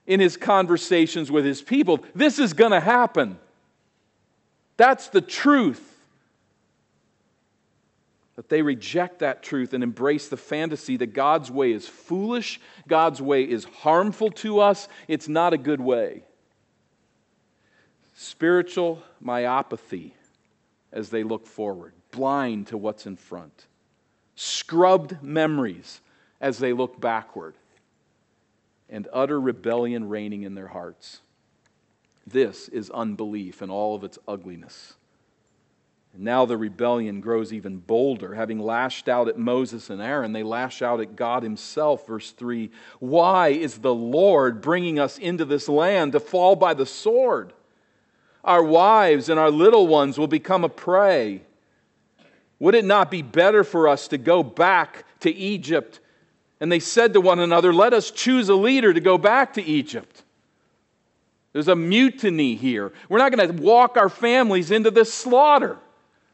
in 0.07 0.22
his 0.22 0.38
conversations 0.38 1.29
with 1.29 1.43
his 1.43 1.62
people. 1.62 2.03
This 2.15 2.39
is 2.39 2.53
going 2.53 2.72
to 2.72 2.79
happen. 2.79 3.38
That's 4.77 5.10
the 5.10 5.22
truth. 5.22 5.84
But 8.38 8.48
they 8.48 8.62
reject 8.62 9.19
that 9.19 9.43
truth 9.43 9.74
and 9.74 9.84
embrace 9.84 10.29
the 10.29 10.38
fantasy 10.38 10.96
that 10.98 11.07
God's 11.07 11.51
way 11.51 11.74
is 11.74 11.88
foolish, 11.88 12.62
God's 12.88 13.22
way 13.22 13.43
is 13.43 13.65
harmful 13.65 14.31
to 14.31 14.60
us, 14.60 14.88
it's 15.07 15.27
not 15.27 15.53
a 15.53 15.57
good 15.57 15.81
way 15.81 16.24
spiritual 18.19 19.03
myopathy 19.24 20.12
as 20.91 21.12
they 21.12 21.21
look 21.21 21.45
forward, 21.45 21.93
blind 22.09 22.65
to 22.65 22.75
what's 22.75 23.05
in 23.05 23.15
front, 23.15 23.67
scrubbed 24.36 25.21
memories 25.21 26.01
as 26.41 26.57
they 26.57 26.74
look 26.74 27.00
backward, 27.00 27.53
and 28.89 29.07
utter 29.13 29.39
rebellion 29.39 30.09
reigning 30.09 30.41
in 30.41 30.55
their 30.55 30.67
hearts. 30.67 31.21
This 32.25 32.67
is 32.69 32.89
unbelief 32.89 33.62
in 33.62 33.69
all 33.69 33.95
of 33.95 34.03
its 34.03 34.17
ugliness. 34.27 34.95
And 36.13 36.24
now 36.24 36.45
the 36.45 36.57
rebellion 36.57 37.21
grows 37.21 37.53
even 37.53 37.77
bolder. 37.77 38.33
Having 38.33 38.59
lashed 38.59 39.07
out 39.07 39.27
at 39.27 39.38
Moses 39.38 39.91
and 39.91 40.01
Aaron, 40.01 40.33
they 40.33 40.41
lash 40.41 40.81
out 40.81 41.01
at 41.01 41.15
God 41.15 41.43
Himself. 41.43 42.07
Verse 42.07 42.31
3 42.31 42.71
Why 43.00 43.50
is 43.50 43.77
the 43.77 43.93
Lord 43.93 44.59
bringing 44.62 44.97
us 44.97 45.19
into 45.19 45.45
this 45.45 45.69
land 45.69 46.13
to 46.13 46.19
fall 46.19 46.55
by 46.55 46.74
the 46.74 46.88
sword? 46.88 47.53
Our 48.48 48.63
wives 48.63 49.30
and 49.30 49.39
our 49.39 49.51
little 49.51 49.88
ones 49.88 50.18
will 50.18 50.27
become 50.27 50.63
a 50.63 50.70
prey. 50.70 51.42
Would 52.60 52.74
it 52.74 52.86
not 52.86 53.12
be 53.12 53.22
better 53.22 53.63
for 53.63 53.88
us 53.88 54.08
to 54.08 54.18
go 54.18 54.42
back 54.42 55.06
to 55.20 55.30
Egypt? 55.30 56.00
And 56.60 56.72
they 56.72 56.80
said 56.80 57.13
to 57.13 57.22
one 57.22 57.39
another, 57.39 57.72
Let 57.72 57.94
us 57.94 58.10
choose 58.10 58.50
a 58.50 58.56
leader 58.56 58.94
to 58.94 59.00
go 59.00 59.18
back 59.18 59.54
to 59.54 59.63
Egypt. 59.63 60.24
There's 61.54 61.68
a 61.68 61.75
mutiny 61.75 62.56
here. 62.56 62.94
We're 63.10 63.20
not 63.20 63.36
going 63.36 63.56
to 63.56 63.62
walk 63.62 63.98
our 63.98 64.10
families 64.10 64.72
into 64.72 64.92
this 64.92 65.13
slaughter. 65.13 65.77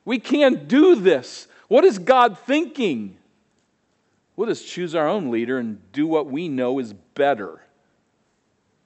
We 0.05 0.19
can't 0.19 0.67
do 0.67 0.95
this. 0.95 1.47
What 1.67 1.83
is 1.83 1.97
God 1.97 2.37
thinking? 2.37 3.17
We'll 4.35 4.49
just 4.49 4.67
choose 4.67 4.95
our 4.95 5.07
own 5.07 5.31
leader 5.31 5.57
and 5.57 5.79
do 5.91 6.07
what 6.07 6.27
we 6.27 6.47
know 6.47 6.79
is 6.79 6.93
better 6.93 7.61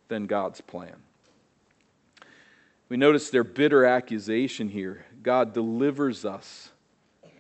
than 0.08 0.28
God's 0.28 0.62
plan. 0.62 0.96
We 2.90 2.98
notice 2.98 3.30
their 3.30 3.44
bitter 3.44 3.86
accusation 3.86 4.70
here. 4.70 5.06
God 5.22 5.54
delivers 5.54 6.24
us 6.24 6.72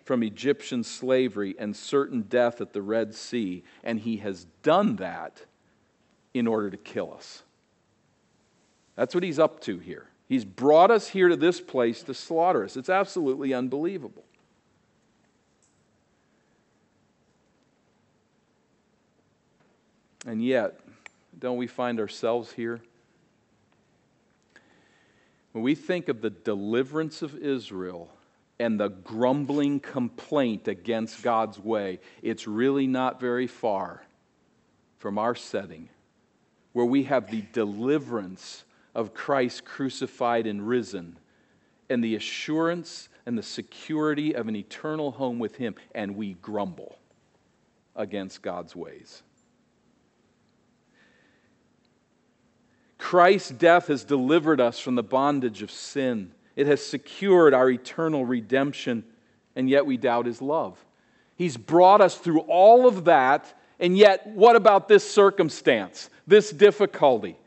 from 0.03 0.23
Egyptian 0.23 0.83
slavery 0.83 1.55
and 1.57 1.75
certain 1.75 2.21
death 2.23 2.61
at 2.61 2.73
the 2.73 2.81
Red 2.81 3.13
Sea, 3.13 3.63
and 3.83 3.99
He 3.99 4.17
has 4.17 4.45
done 4.63 4.97
that 4.97 5.45
in 6.33 6.47
order 6.47 6.69
to 6.69 6.77
kill 6.77 7.13
us. 7.13 7.43
That's 8.95 9.13
what 9.15 9.23
He's 9.23 9.39
up 9.39 9.61
to 9.61 9.79
here. 9.79 10.07
He's 10.27 10.43
brought 10.43 10.91
us 10.91 11.07
here 11.09 11.29
to 11.29 11.37
this 11.37 11.61
place 11.61 12.03
to 12.03 12.13
slaughter 12.13 12.65
us. 12.65 12.75
It's 12.75 12.89
absolutely 12.89 13.53
unbelievable. 13.53 14.25
And 20.25 20.43
yet, 20.43 20.81
don't 21.39 21.55
we 21.55 21.67
find 21.67 22.01
ourselves 22.01 22.51
here? 22.51 22.81
When 25.57 25.63
we 25.63 25.73
think 25.73 26.07
of 26.07 26.21
the 26.21 26.29
deliverance 26.29 27.23
of 27.23 27.35
Israel 27.35 28.11
and 28.59 28.79
the 28.79 28.89
grumbling 28.89 29.79
complaint 29.79 30.67
against 30.67 31.23
God's 31.23 31.57
way, 31.57 31.99
it's 32.21 32.45
really 32.45 32.85
not 32.85 33.19
very 33.19 33.47
far 33.47 34.03
from 34.99 35.17
our 35.17 35.33
setting 35.33 35.89
where 36.73 36.85
we 36.85 37.05
have 37.05 37.31
the 37.31 37.41
deliverance 37.53 38.65
of 38.93 39.15
Christ 39.15 39.65
crucified 39.65 40.45
and 40.45 40.67
risen 40.67 41.17
and 41.89 42.03
the 42.03 42.13
assurance 42.13 43.09
and 43.25 43.35
the 43.35 43.41
security 43.41 44.35
of 44.35 44.47
an 44.47 44.55
eternal 44.55 45.09
home 45.09 45.39
with 45.39 45.55
Him, 45.55 45.73
and 45.95 46.15
we 46.15 46.33
grumble 46.35 46.99
against 47.95 48.43
God's 48.43 48.75
ways. 48.75 49.23
Christ's 53.07 53.51
death 53.51 53.87
has 53.87 54.03
delivered 54.03 54.59
us 54.59 54.81
from 54.81 54.95
the 54.95 55.01
bondage 55.01 55.61
of 55.61 55.71
sin. 55.71 56.33
It 56.57 56.67
has 56.67 56.85
secured 56.85 57.53
our 57.53 57.69
eternal 57.69 58.25
redemption, 58.25 59.05
and 59.55 59.69
yet 59.69 59.85
we 59.85 59.95
doubt 59.95 60.25
his 60.25 60.41
love. 60.41 60.77
He's 61.37 61.55
brought 61.55 62.01
us 62.01 62.17
through 62.17 62.41
all 62.41 62.85
of 62.85 63.05
that, 63.05 63.57
and 63.79 63.97
yet, 63.97 64.27
what 64.27 64.57
about 64.57 64.89
this 64.89 65.09
circumstance, 65.09 66.09
this 66.27 66.51
difficulty? 66.51 67.37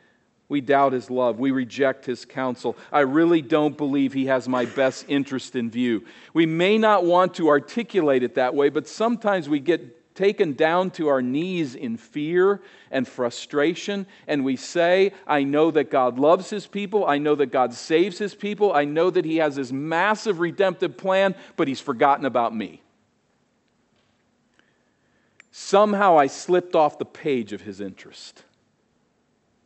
We 0.48 0.62
doubt 0.62 0.94
his 0.94 1.10
love. 1.10 1.38
We 1.38 1.50
reject 1.50 2.06
his 2.06 2.24
counsel. 2.24 2.74
I 2.90 3.00
really 3.00 3.42
don't 3.42 3.76
believe 3.76 4.14
he 4.14 4.24
has 4.26 4.48
my 4.48 4.64
best 4.64 5.04
interest 5.08 5.56
in 5.56 5.70
view. 5.70 6.06
We 6.32 6.46
may 6.46 6.78
not 6.78 7.04
want 7.04 7.34
to 7.34 7.50
articulate 7.50 8.22
it 8.22 8.36
that 8.36 8.54
way, 8.54 8.70
but 8.70 8.88
sometimes 8.88 9.46
we 9.46 9.60
get 9.60 9.99
taken 10.20 10.52
down 10.52 10.90
to 10.90 11.08
our 11.08 11.22
knees 11.22 11.74
in 11.74 11.96
fear 11.96 12.60
and 12.90 13.08
frustration, 13.08 14.04
and 14.28 14.44
we 14.44 14.54
say, 14.54 15.12
I 15.26 15.44
know 15.44 15.70
that 15.70 15.90
God 15.90 16.18
loves 16.18 16.50
his 16.50 16.66
people. 16.66 17.06
I 17.06 17.16
know 17.16 17.34
that 17.36 17.46
God 17.46 17.72
saves 17.72 18.18
his 18.18 18.34
people. 18.34 18.70
I 18.74 18.84
know 18.84 19.08
that 19.08 19.24
he 19.24 19.38
has 19.38 19.56
this 19.56 19.72
massive 19.72 20.38
redemptive 20.38 20.98
plan, 20.98 21.34
but 21.56 21.68
he's 21.68 21.80
forgotten 21.80 22.26
about 22.26 22.54
me. 22.54 22.82
Somehow 25.50 26.18
I 26.18 26.26
slipped 26.26 26.74
off 26.74 26.98
the 26.98 27.06
page 27.06 27.54
of 27.54 27.62
his 27.62 27.80
interest 27.80 28.44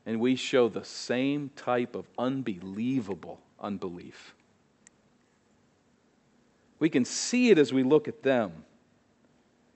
and 0.07 0.21
we 0.21 0.37
show 0.37 0.69
the 0.69 0.85
same 0.85 1.51
type 1.57 1.97
of 1.97 2.07
unbelievable 2.17 3.41
unbelief. 3.61 4.35
We 6.79 6.89
can 6.91 7.05
see 7.05 7.51
it 7.51 7.59
as 7.59 7.73
we 7.73 7.83
look 7.83 8.07
at 8.07 8.23
them. 8.23 8.65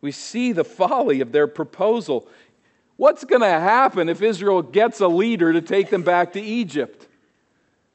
We 0.01 0.13
see 0.13 0.53
the 0.53 0.65
folly 0.65 1.21
of 1.21 1.33
their 1.33 1.47
proposal. 1.47 2.29
What's 2.97 3.25
going 3.25 3.43
to 3.43 3.49
happen 3.49 4.09
if 4.09 4.23
Israel 4.23 4.63
gets 4.63 5.01
a 5.01 5.09
leader 5.09 5.53
to 5.53 5.61
take 5.61 5.91
them 5.91 6.03
back 6.03 6.33
to 6.35 6.41
Egypt? 6.41 7.07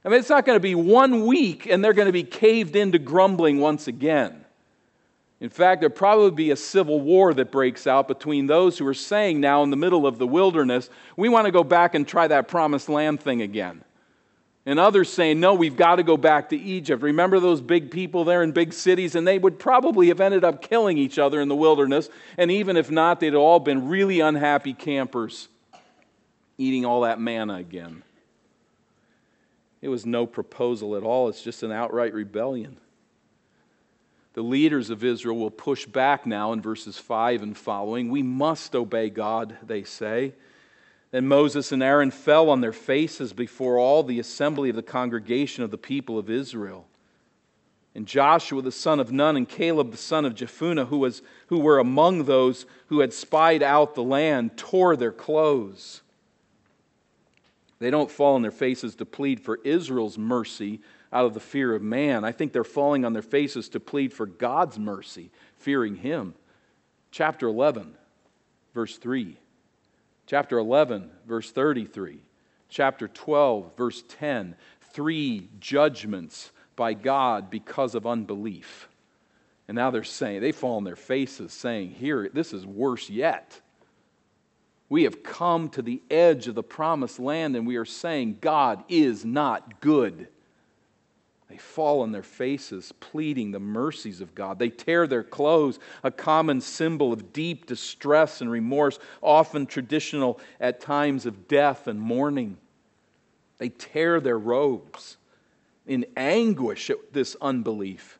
I 0.05 0.09
mean, 0.09 0.19
it's 0.19 0.29
not 0.29 0.45
going 0.45 0.57
to 0.57 0.61
be 0.61 0.75
one 0.75 1.25
week 1.25 1.65
and 1.65 1.83
they're 1.83 1.93
going 1.93 2.07
to 2.07 2.13
be 2.13 2.23
caved 2.23 2.75
into 2.75 2.99
grumbling 2.99 3.59
once 3.59 3.87
again. 3.87 4.43
In 5.39 5.49
fact, 5.49 5.81
there'll 5.81 5.95
probably 5.95 6.31
be 6.31 6.51
a 6.51 6.55
civil 6.55 7.01
war 7.01 7.33
that 7.33 7.51
breaks 7.51 7.85
out 7.85 8.07
between 8.07 8.47
those 8.47 8.77
who 8.77 8.87
are 8.87 8.93
saying 8.93 9.41
now 9.41 9.61
in 9.63 9.71
the 9.71 9.77
middle 9.77 10.07
of 10.07 10.17
the 10.17 10.27
wilderness, 10.27 10.89
we 11.17 11.27
want 11.27 11.45
to 11.45 11.51
go 11.51 11.65
back 11.65 11.95
and 11.95 12.07
try 12.07 12.27
that 12.27 12.47
promised 12.47 12.87
land 12.87 13.19
thing 13.19 13.41
again. 13.41 13.83
And 14.65 14.79
others 14.79 15.11
saying, 15.11 15.41
no, 15.41 15.55
we've 15.55 15.75
got 15.75 15.97
to 15.97 16.03
go 16.03 16.15
back 16.15 16.49
to 16.49 16.57
Egypt. 16.57 17.03
Remember 17.03 17.39
those 17.39 17.59
big 17.59 17.91
people 17.91 18.23
there 18.23 18.43
in 18.43 18.53
big 18.53 18.71
cities? 18.71 19.13
And 19.13 19.27
they 19.27 19.37
would 19.37 19.59
probably 19.59 20.07
have 20.07 20.21
ended 20.21 20.45
up 20.45 20.61
killing 20.61 20.97
each 20.97 21.19
other 21.19 21.41
in 21.41 21.49
the 21.49 21.55
wilderness. 21.55 22.09
And 22.37 22.49
even 22.49 22.77
if 22.77 22.89
not, 22.89 23.19
they'd 23.19 23.35
all 23.35 23.59
been 23.59 23.89
really 23.89 24.21
unhappy 24.21 24.73
campers 24.73 25.49
eating 26.57 26.85
all 26.85 27.01
that 27.01 27.19
manna 27.19 27.55
again. 27.55 28.03
It 29.81 29.89
was 29.89 30.05
no 30.05 30.25
proposal 30.25 30.95
at 30.95 31.03
all, 31.03 31.27
it's 31.27 31.41
just 31.41 31.63
an 31.63 31.71
outright 31.71 32.13
rebellion. 32.13 32.77
The 34.33 34.41
leaders 34.41 34.89
of 34.89 35.03
Israel 35.03 35.37
will 35.37 35.51
push 35.51 35.85
back 35.85 36.25
now 36.25 36.53
in 36.53 36.61
verses 36.61 36.97
5 36.97 37.43
and 37.43 37.55
following. 37.55 38.09
We 38.09 38.23
must 38.23 38.75
obey 38.75 39.09
God, 39.09 39.57
they 39.61 39.83
say. 39.83 40.33
Then 41.13 41.27
Moses 41.27 41.71
and 41.71 41.83
Aaron 41.83 42.09
fell 42.09 42.49
on 42.49 42.61
their 42.61 42.73
faces 42.73 43.33
before 43.33 43.77
all 43.77 44.01
the 44.01 44.17
assembly 44.17 44.71
of 44.71 44.75
the 44.75 44.81
congregation 44.81 45.63
of 45.63 45.69
the 45.69 45.77
people 45.77 46.17
of 46.17 46.27
Israel. 46.27 46.87
And 47.93 48.07
Joshua 48.07 48.63
the 48.63 48.71
son 48.71 48.99
of 48.99 49.11
Nun 49.11 49.37
and 49.37 49.47
Caleb 49.47 49.91
the 49.91 49.97
son 49.97 50.25
of 50.25 50.33
Jephunneh, 50.33 50.87
who, 50.87 50.97
was, 50.97 51.21
who 51.47 51.59
were 51.59 51.77
among 51.77 52.23
those 52.23 52.65
who 52.87 53.01
had 53.01 53.13
spied 53.13 53.61
out 53.61 53.93
the 53.93 54.01
land, 54.01 54.57
tore 54.57 54.95
their 54.95 55.11
clothes. 55.11 56.01
They 57.77 57.91
don't 57.91 58.09
fall 58.09 58.33
on 58.33 58.41
their 58.41 58.49
faces 58.49 58.95
to 58.95 59.05
plead 59.05 59.39
for 59.39 59.59
Israel's 59.63 60.17
mercy, 60.17 60.81
out 61.11 61.25
of 61.25 61.35
the 61.35 61.39
fear 61.39 61.75
of 61.75 61.83
man. 61.83 62.25
I 62.25 62.31
think 62.31 62.53
they're 62.53 62.63
falling 62.63 63.05
on 63.05 63.13
their 63.13 63.21
faces 63.21 63.69
to 63.69 63.79
plead 63.79 64.13
for 64.13 64.25
God's 64.25 64.79
mercy, 64.79 65.29
fearing 65.57 65.97
Him. 65.97 66.33
Chapter 67.11 67.47
11, 67.47 67.93
verse 68.73 68.97
3. 68.97 69.37
Chapter 70.25 70.57
11, 70.57 71.09
verse 71.27 71.51
33. 71.51 72.19
Chapter 72.69 73.07
12, 73.07 73.75
verse 73.75 74.03
10. 74.07 74.55
Three 74.93 75.49
judgments 75.59 76.51
by 76.75 76.93
God 76.93 77.49
because 77.49 77.95
of 77.95 78.07
unbelief. 78.07 78.89
And 79.67 79.75
now 79.75 79.91
they're 79.91 80.03
saying, 80.03 80.41
they 80.41 80.51
fall 80.51 80.77
on 80.77 80.83
their 80.83 80.95
faces 80.95 81.53
saying, 81.53 81.91
Here, 81.91 82.29
this 82.33 82.53
is 82.53 82.65
worse 82.65 83.09
yet. 83.09 83.59
We 84.89 85.03
have 85.03 85.23
come 85.23 85.69
to 85.69 85.81
the 85.81 86.01
edge 86.11 86.47
of 86.47 86.55
the 86.55 86.63
promised 86.63 87.19
land 87.19 87.55
and 87.55 87.65
we 87.65 87.77
are 87.77 87.85
saying, 87.85 88.37
God 88.41 88.83
is 88.89 89.25
not 89.25 89.79
good. 89.79 90.27
They 91.53 91.59
fall 91.59 92.01
on 92.01 92.11
their 92.11 92.23
faces, 92.23 92.91
pleading 92.99 93.51
the 93.51 93.59
mercies 93.59 94.21
of 94.21 94.33
God. 94.33 94.57
They 94.57 94.69
tear 94.69 95.05
their 95.05 95.21
clothes, 95.21 95.77
a 96.01 96.09
common 96.09 96.61
symbol 96.61 97.13
of 97.13 97.31
deep 97.31 97.67
distress 97.67 98.41
and 98.41 98.49
remorse, 98.49 98.97
often 99.21 99.67
traditional 99.67 100.39
at 100.59 100.81
times 100.81 101.27
of 101.27 101.47
death 101.47 101.85
and 101.85 102.01
mourning. 102.01 102.57
They 103.59 103.69
tear 103.69 104.19
their 104.19 104.39
robes 104.39 105.17
in 105.85 106.07
anguish 106.17 106.89
at 106.89 107.13
this 107.13 107.35
unbelief. 107.39 108.17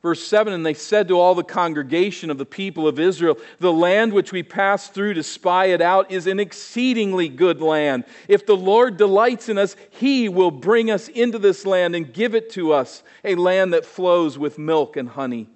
Verse 0.00 0.24
7 0.24 0.52
And 0.52 0.64
they 0.64 0.74
said 0.74 1.08
to 1.08 1.18
all 1.18 1.34
the 1.34 1.42
congregation 1.42 2.30
of 2.30 2.38
the 2.38 2.46
people 2.46 2.86
of 2.86 3.00
Israel, 3.00 3.38
The 3.58 3.72
land 3.72 4.12
which 4.12 4.32
we 4.32 4.42
passed 4.42 4.94
through 4.94 5.14
to 5.14 5.22
spy 5.22 5.66
it 5.66 5.80
out 5.80 6.10
is 6.10 6.26
an 6.26 6.38
exceedingly 6.38 7.28
good 7.28 7.60
land. 7.60 8.04
If 8.28 8.46
the 8.46 8.56
Lord 8.56 8.96
delights 8.96 9.48
in 9.48 9.58
us, 9.58 9.74
he 9.90 10.28
will 10.28 10.50
bring 10.50 10.90
us 10.90 11.08
into 11.08 11.38
this 11.38 11.66
land 11.66 11.96
and 11.96 12.12
give 12.12 12.34
it 12.34 12.50
to 12.50 12.72
us, 12.72 13.02
a 13.24 13.34
land 13.34 13.72
that 13.72 13.84
flows 13.84 14.38
with 14.38 14.58
milk 14.58 14.96
and 14.96 15.08
honey. 15.08 15.48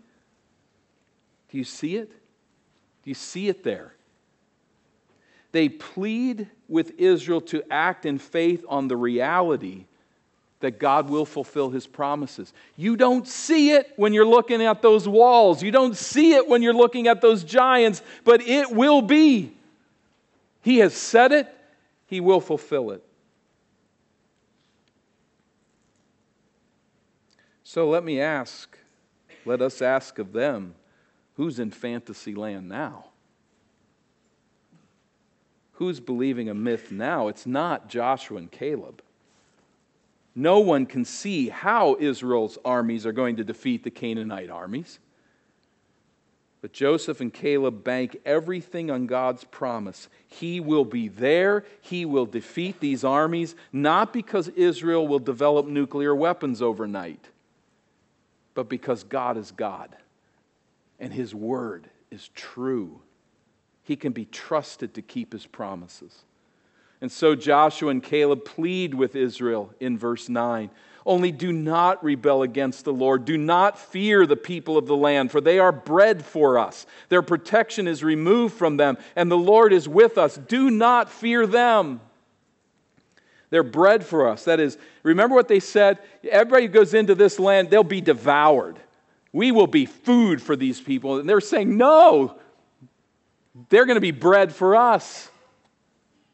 Do 1.51 1.59
you 1.59 1.65
see 1.65 1.97
it? 1.97 2.11
Do 2.11 3.11
you 3.11 3.15
see 3.15 3.49
it 3.49 3.63
there? 3.63 3.95
They 5.53 5.69
plead 5.69 6.49
with 6.67 6.99
Israel 6.99 7.43
to 7.43 7.63
act 7.71 8.07
in 8.07 8.19
faith 8.19 8.65
on 8.69 8.89
the 8.89 8.97
reality 8.97 9.85
that 10.63 10.79
God 10.79 11.11
will 11.11 11.27
fulfill 11.27 11.71
his 11.71 11.87
promises. 11.87 12.53
You 12.77 12.97
don't 12.97 13.29
see 13.29 13.73
it 13.73 13.93
when 13.97 14.15
you're 14.15 14.27
looking 14.27 14.63
at 14.63 14.81
those 14.81 15.07
walls. 15.07 15.63
You 15.63 15.71
don't 15.71 15.97
see 15.97 16.33
it 16.33 16.49
when 16.49 16.63
you're 16.63 16.73
looking 16.73 17.09
at 17.09 17.21
those 17.21 17.45
giants, 17.45 18.01
but 18.25 18.41
it 18.41 18.73
will 18.73 19.03
be. 19.03 19.53
He 20.63 20.79
has 20.79 20.95
said 20.95 21.33
it, 21.33 21.55
he 22.07 22.21
will 22.21 22.41
fulfill 22.41 22.93
it. 22.93 23.05
So 27.65 27.89
let 27.89 28.05
me 28.05 28.21
ask, 28.21 28.77
let 29.45 29.61
us 29.61 29.83
ask 29.83 30.19
of 30.19 30.33
them, 30.33 30.75
who's 31.37 31.59
in 31.59 31.71
fantasy 31.71 32.35
land 32.35 32.69
now? 32.69 33.07
Who's 35.73 35.99
believing 35.99 36.49
a 36.49 36.55
myth 36.55 36.93
now? 36.93 37.29
It's 37.29 37.47
not 37.47 37.89
Joshua 37.89 38.39
and 38.39 38.51
Caleb. 38.51 39.03
No 40.35 40.61
one 40.61 40.87
can 40.87 41.05
see 41.05 41.49
how 41.49 41.97
Israel's 42.01 42.59
armies 42.65 43.05
are 43.07 43.13
going 43.13 43.37
to 43.37 43.45
defeat 43.45 43.85
the 43.85 43.91
Canaanite 43.91 44.51
armies. 44.51 44.99
But 46.63 46.73
Joseph 46.73 47.21
and 47.21 47.33
Caleb 47.33 47.83
bank 47.83 48.17
everything 48.25 48.91
on 48.91 49.07
God's 49.07 49.45
promise. 49.45 50.09
He 50.29 50.61
will 50.61 50.85
be 50.85 51.09
there. 51.09 51.65
He 51.81 52.05
will 52.05 52.25
defeat 52.25 52.79
these 52.79 53.03
armies, 53.03 53.57
not 53.73 54.13
because 54.13 54.49
Israel 54.49 55.07
will 55.07 55.19
develop 55.19 55.67
nuclear 55.67 56.15
weapons 56.15 56.63
overnight, 56.63 57.29
but 58.55 58.69
because 58.69 59.03
God 59.03 59.37
is 59.37 59.51
God 59.51 59.97
and 61.01 61.13
His 61.13 61.35
word 61.35 61.91
is 62.13 62.29
true. 62.29 63.01
He 63.83 63.97
can 63.97 64.13
be 64.13 64.25
trusted 64.25 64.95
to 64.95 65.03
keep 65.03 65.33
His 65.33 65.47
promises. 65.47 66.23
And 67.03 67.11
so 67.11 67.35
Joshua 67.35 67.91
and 67.91 68.01
Caleb 68.01 68.45
plead 68.45 68.95
with 68.95 69.17
Israel 69.17 69.75
in 69.81 69.99
verse 69.99 70.29
9 70.29 70.71
Only 71.05 71.33
do 71.33 71.53
not 71.53 72.03
rebel 72.03 72.43
against 72.43 72.85
the 72.85 72.93
Lord. 72.93 73.25
Do 73.25 73.37
not 73.37 73.77
fear 73.77 74.25
the 74.25 74.37
people 74.37 74.79
of 74.79 74.87
the 74.87 74.97
land, 74.97 75.33
for 75.33 75.41
they 75.41 75.59
are 75.59 75.73
bread 75.73 76.25
for 76.25 76.61
us. 76.61 76.87
Their 77.09 77.23
protection 77.23 77.89
is 77.89 78.05
removed 78.05 78.55
from 78.55 78.77
them, 78.77 78.97
and 79.17 79.29
the 79.29 79.37
Lord 79.37 79.73
is 79.73 79.89
with 79.89 80.17
us. 80.17 80.37
Do 80.37 80.71
not 80.71 81.11
fear 81.11 81.45
them. 81.45 82.01
They're 83.51 83.65
bread 83.65 84.07
for 84.07 84.29
us. 84.29 84.45
That 84.45 84.61
is, 84.61 84.79
remember 85.03 85.35
what 85.35 85.49
they 85.49 85.61
said? 85.61 85.99
Everybody 86.23 86.67
who 86.67 86.73
goes 86.73 86.95
into 86.95 87.17
this 87.17 87.41
land, 87.41 87.69
they'll 87.69 87.83
be 87.83 88.01
devoured. 88.01 88.79
We 89.33 89.51
will 89.51 89.67
be 89.67 89.87
food 89.87 90.41
for 90.41 90.55
these 90.55 90.81
people. 90.81 91.19
And 91.19 91.29
they're 91.29 91.41
saying, 91.41 91.77
no, 91.77 92.39
they're 93.71 93.87
going 93.87 93.97
to 93.97 94.01
be 94.01 94.13
bread 94.13 94.55
for 94.55 94.77
us. 94.77 95.31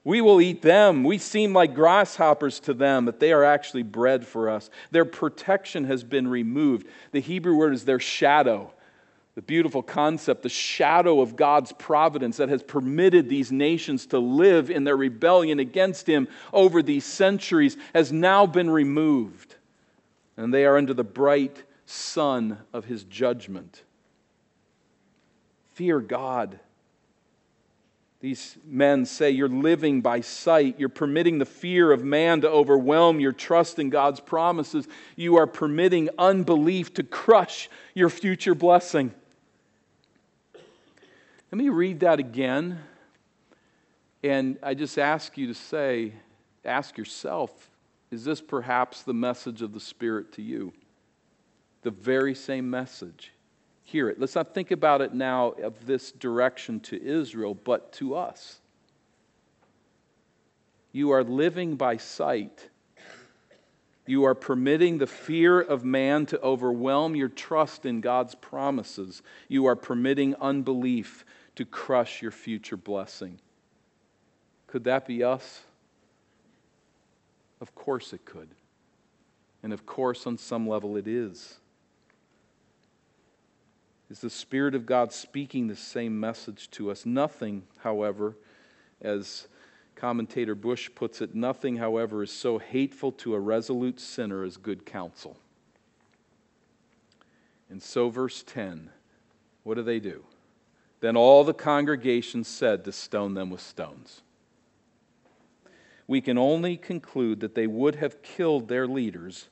We 0.09 0.23
will 0.23 0.41
eat 0.41 0.63
them. 0.63 1.05
We 1.05 1.19
seem 1.19 1.53
like 1.53 1.75
grasshoppers 1.75 2.61
to 2.61 2.73
them, 2.73 3.05
but 3.05 3.21
they 3.21 3.31
are 3.31 3.45
actually 3.45 3.83
bread 3.83 4.27
for 4.27 4.49
us. 4.49 4.71
Their 4.91 5.05
protection 5.05 5.85
has 5.85 6.03
been 6.03 6.27
removed. 6.27 6.87
The 7.13 7.21
Hebrew 7.21 7.55
word 7.55 7.75
is 7.75 7.85
their 7.85 8.01
shadow. 8.01 8.73
The 9.35 9.43
beautiful 9.43 9.83
concept, 9.83 10.45
the 10.45 10.49
shadow 10.49 11.21
of 11.21 11.37
God's 11.37 11.73
providence 11.73 12.39
that 12.39 12.49
has 12.49 12.63
permitted 12.63 13.29
these 13.29 13.53
nations 13.53 14.07
to 14.07 14.19
live 14.19 14.71
in 14.71 14.85
their 14.85 14.97
rebellion 14.97 15.59
against 15.59 16.07
Him 16.07 16.27
over 16.55 16.83
these 16.83 17.05
centuries, 17.05 17.77
has 17.93 18.11
now 18.11 18.47
been 18.47 18.71
removed. 18.71 19.57
And 20.39 20.55
they 20.55 20.65
are 20.65 20.79
under 20.79 20.95
the 20.95 21.05
bright 21.05 21.63
sun 21.85 22.57
of 22.73 22.87
His 22.87 23.05
judgment. 23.05 23.83
Fear 25.75 26.01
God 26.01 26.61
These 28.21 28.59
men 28.65 29.07
say 29.07 29.31
you're 29.31 29.49
living 29.49 30.01
by 30.01 30.23
sight. 30.23 30.81
You're 30.81 30.89
permitting 30.89 31.39
the 31.39 31.45
fear 31.45 31.93
of 31.93 32.03
man 32.03 32.41
to 32.41 32.51
overwhelm 32.51 33.21
your 33.21 33.33
trust 33.33 33.79
in 33.79 33.91
God's 33.91 34.19
promises. 34.19 34.89
You 35.15 35.37
are 35.37 35.47
permitting 35.47 36.09
unbelief 36.19 36.95
to 36.95 37.05
crush 37.05 37.71
your 37.95 38.11
future 38.11 38.57
blessing. 38.57 39.13
Let 41.53 41.59
me 41.59 41.69
read 41.69 42.01
that 42.01 42.19
again. 42.19 42.81
And 44.25 44.59
I 44.65 44.75
just 44.75 44.99
ask 44.99 45.39
you 45.39 45.47
to 45.47 45.55
say, 45.55 46.13
ask 46.65 46.99
yourself, 46.99 47.71
is 48.11 48.25
this 48.25 48.41
perhaps 48.41 49.03
the 49.03 49.15
message 49.15 49.63
of 49.63 49.73
the 49.73 49.81
Spirit 49.81 50.33
to 50.33 50.43
you? 50.43 50.73
The 51.83 51.93
very 51.93 52.35
same 52.35 52.69
message 52.69 53.33
hear 53.89 54.11
it. 54.11 54.21
Let's 54.21 54.35
not 54.35 54.53
think 54.53 54.71
about 54.71 55.01
it 55.01 55.15
now 55.15 55.53
of 55.63 55.87
this 55.87 56.13
direction 56.13 56.79
to 56.81 57.03
Israel, 57.03 57.55
but 57.55 57.91
to 57.95 58.17
us. 58.17 58.61
You 60.93 61.11
are 61.13 61.25
living 61.25 61.77
by 61.77 61.97
sight. 61.97 62.69
You 64.05 64.25
are 64.25 64.35
permitting 64.35 64.99
the 64.99 65.07
fear 65.07 65.59
of 65.59 65.87
man 65.87 66.27
to 66.27 66.41
overwhelm 66.43 67.17
your 67.17 67.29
trust 67.29 67.87
in 67.87 68.03
God's 68.03 68.35
promises. 68.35 69.23
You 69.49 69.65
are 69.67 69.77
permitting 69.77 70.35
unbelief 70.35 71.25
to 71.55 71.65
crush 71.65 72.21
your 72.21 72.31
future 72.31 72.77
blessing. 72.77 73.39
Could 74.67 74.85
that 74.85 75.07
be 75.07 75.25
us? 75.25 75.63
Of 77.63 77.75
course 77.75 78.13
it 78.13 78.27
could. 78.27 78.49
And 79.63 79.73
of 79.73 79.87
course, 79.87 80.27
on 80.27 80.37
some 80.37 80.69
level, 80.69 80.99
it 80.99 81.07
is. 81.07 81.58
Is 84.11 84.21
the 84.21 84.31
Spirit 84.31 84.75
of 84.75 84.87
God 84.87 85.13
speaking 85.13 85.67
the 85.67 85.77
same 85.77 86.19
message 86.19 86.71
to 86.73 86.91
us? 86.91 87.05
Nothing, 87.05 87.65
however, 87.79 88.37
as 89.03 89.49
commentator 89.95 90.55
Bush 90.55 90.89
puts 90.95 91.21
it, 91.21 91.35
nothing, 91.35 91.77
however, 91.77 92.23
is 92.23 92.31
so 92.31 92.59
hateful 92.59 93.13
to 93.13 93.35
a 93.35 93.41
resolute 93.41 94.01
sinner 94.01 94.45
as 94.45 94.57
good 94.57 94.87
counsel. 94.87 95.37
And 97.69 97.83
so, 97.83 98.09
verse 98.09 98.43
10, 98.43 98.89
what 99.65 99.75
do 99.75 99.83
they 99.83 100.01
do? 100.01 100.25
Then 101.01 101.17
all 101.17 101.45
the 101.45 101.53
congregation 101.53 102.45
said 102.45 102.85
to 102.85 102.93
stone 102.93 103.35
them 103.35 103.51
with 103.51 103.61
stones. 103.61 104.23
We 106.07 106.23
can 106.23 106.39
only 106.39 106.79
conclude 106.79 107.41
that 107.41 107.55
they 107.55 107.67
would 107.67 107.97
have 107.97 108.23
killed 108.23 108.69
their 108.69 108.87
leaders, 108.87 109.49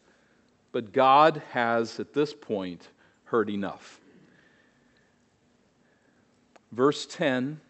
but 0.73 0.93
God 0.95 1.43
has, 1.51 2.01
at 2.01 2.15
this 2.15 2.33
point, 2.33 2.89
heard 3.25 3.51
enough. 3.51 4.01
Verse 6.73 7.07
10 7.07 7.61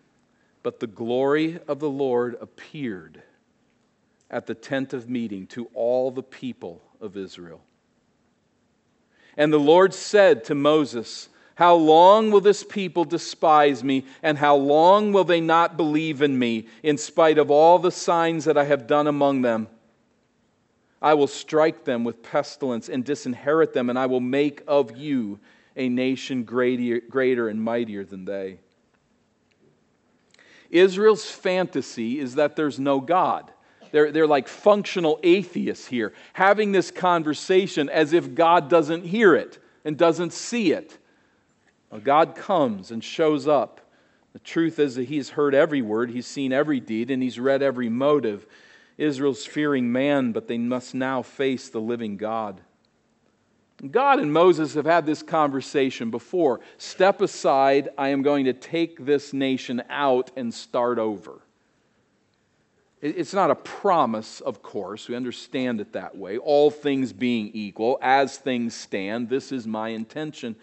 But 0.62 0.80
the 0.80 0.86
glory 0.86 1.58
of 1.68 1.80
the 1.80 1.90
Lord 1.90 2.36
appeared 2.40 3.22
at 4.30 4.46
the 4.46 4.54
tent 4.54 4.92
of 4.92 5.08
meeting 5.08 5.46
to 5.48 5.68
all 5.74 6.10
the 6.10 6.22
people 6.22 6.82
of 7.00 7.16
Israel. 7.16 7.60
And 9.36 9.52
the 9.52 9.58
Lord 9.58 9.92
said 9.94 10.44
to 10.44 10.54
Moses, 10.54 11.28
How 11.56 11.74
long 11.74 12.30
will 12.30 12.40
this 12.40 12.64
people 12.64 13.04
despise 13.04 13.84
me, 13.84 14.04
and 14.22 14.38
how 14.38 14.56
long 14.56 15.12
will 15.12 15.24
they 15.24 15.40
not 15.40 15.76
believe 15.76 16.22
in 16.22 16.38
me, 16.38 16.66
in 16.82 16.98
spite 16.98 17.38
of 17.38 17.50
all 17.50 17.78
the 17.78 17.90
signs 17.90 18.46
that 18.46 18.56
I 18.56 18.64
have 18.64 18.86
done 18.86 19.06
among 19.06 19.42
them? 19.42 19.68
I 21.02 21.14
will 21.14 21.26
strike 21.26 21.84
them 21.84 22.02
with 22.02 22.22
pestilence 22.22 22.88
and 22.88 23.04
disinherit 23.04 23.74
them, 23.74 23.90
and 23.90 23.98
I 23.98 24.06
will 24.06 24.20
make 24.20 24.62
of 24.66 24.96
you 24.96 25.38
a 25.76 25.88
nation 25.90 26.44
greater, 26.44 27.00
greater 27.00 27.48
and 27.48 27.62
mightier 27.62 28.02
than 28.02 28.24
they. 28.24 28.58
Israel's 30.70 31.30
fantasy 31.30 32.18
is 32.18 32.34
that 32.36 32.56
there's 32.56 32.78
no 32.78 33.00
God. 33.00 33.50
They're, 33.92 34.12
they're 34.12 34.26
like 34.26 34.48
functional 34.48 35.20
atheists 35.22 35.86
here, 35.86 36.12
having 36.32 36.72
this 36.72 36.90
conversation 36.90 37.88
as 37.88 38.12
if 38.12 38.34
God 38.34 38.68
doesn't 38.68 39.04
hear 39.04 39.34
it 39.34 39.58
and 39.84 39.96
doesn't 39.96 40.32
see 40.32 40.72
it. 40.72 40.98
Well, 41.90 42.00
God 42.00 42.34
comes 42.34 42.90
and 42.90 43.02
shows 43.02 43.46
up. 43.46 43.80
The 44.32 44.38
truth 44.40 44.78
is 44.78 44.96
that 44.96 45.04
He's 45.08 45.30
heard 45.30 45.54
every 45.54 45.82
word, 45.82 46.10
He's 46.10 46.26
seen 46.26 46.52
every 46.52 46.80
deed, 46.80 47.10
and 47.10 47.22
He's 47.22 47.40
read 47.40 47.62
every 47.62 47.88
motive. 47.88 48.46
Israel's 48.98 49.46
fearing 49.46 49.92
man, 49.92 50.32
but 50.32 50.48
they 50.48 50.58
must 50.58 50.94
now 50.94 51.22
face 51.22 51.68
the 51.68 51.80
living 51.80 52.16
God. 52.16 52.60
God 53.90 54.20
and 54.20 54.32
Moses 54.32 54.74
have 54.74 54.86
had 54.86 55.04
this 55.04 55.22
conversation 55.22 56.10
before. 56.10 56.60
Step 56.78 57.20
aside, 57.20 57.90
I 57.98 58.08
am 58.08 58.22
going 58.22 58.46
to 58.46 58.54
take 58.54 59.04
this 59.04 59.32
nation 59.32 59.82
out 59.90 60.30
and 60.36 60.52
start 60.52 60.98
over. 60.98 61.40
It's 63.02 63.34
not 63.34 63.50
a 63.50 63.54
promise, 63.54 64.40
of 64.40 64.62
course. 64.62 65.08
We 65.08 65.14
understand 65.14 65.82
it 65.82 65.92
that 65.92 66.16
way. 66.16 66.38
All 66.38 66.70
things 66.70 67.12
being 67.12 67.50
equal, 67.52 67.98
as 68.00 68.38
things 68.38 68.74
stand, 68.74 69.28
this 69.28 69.52
is 69.52 69.66
my 69.66 69.90
intention. 69.90 70.56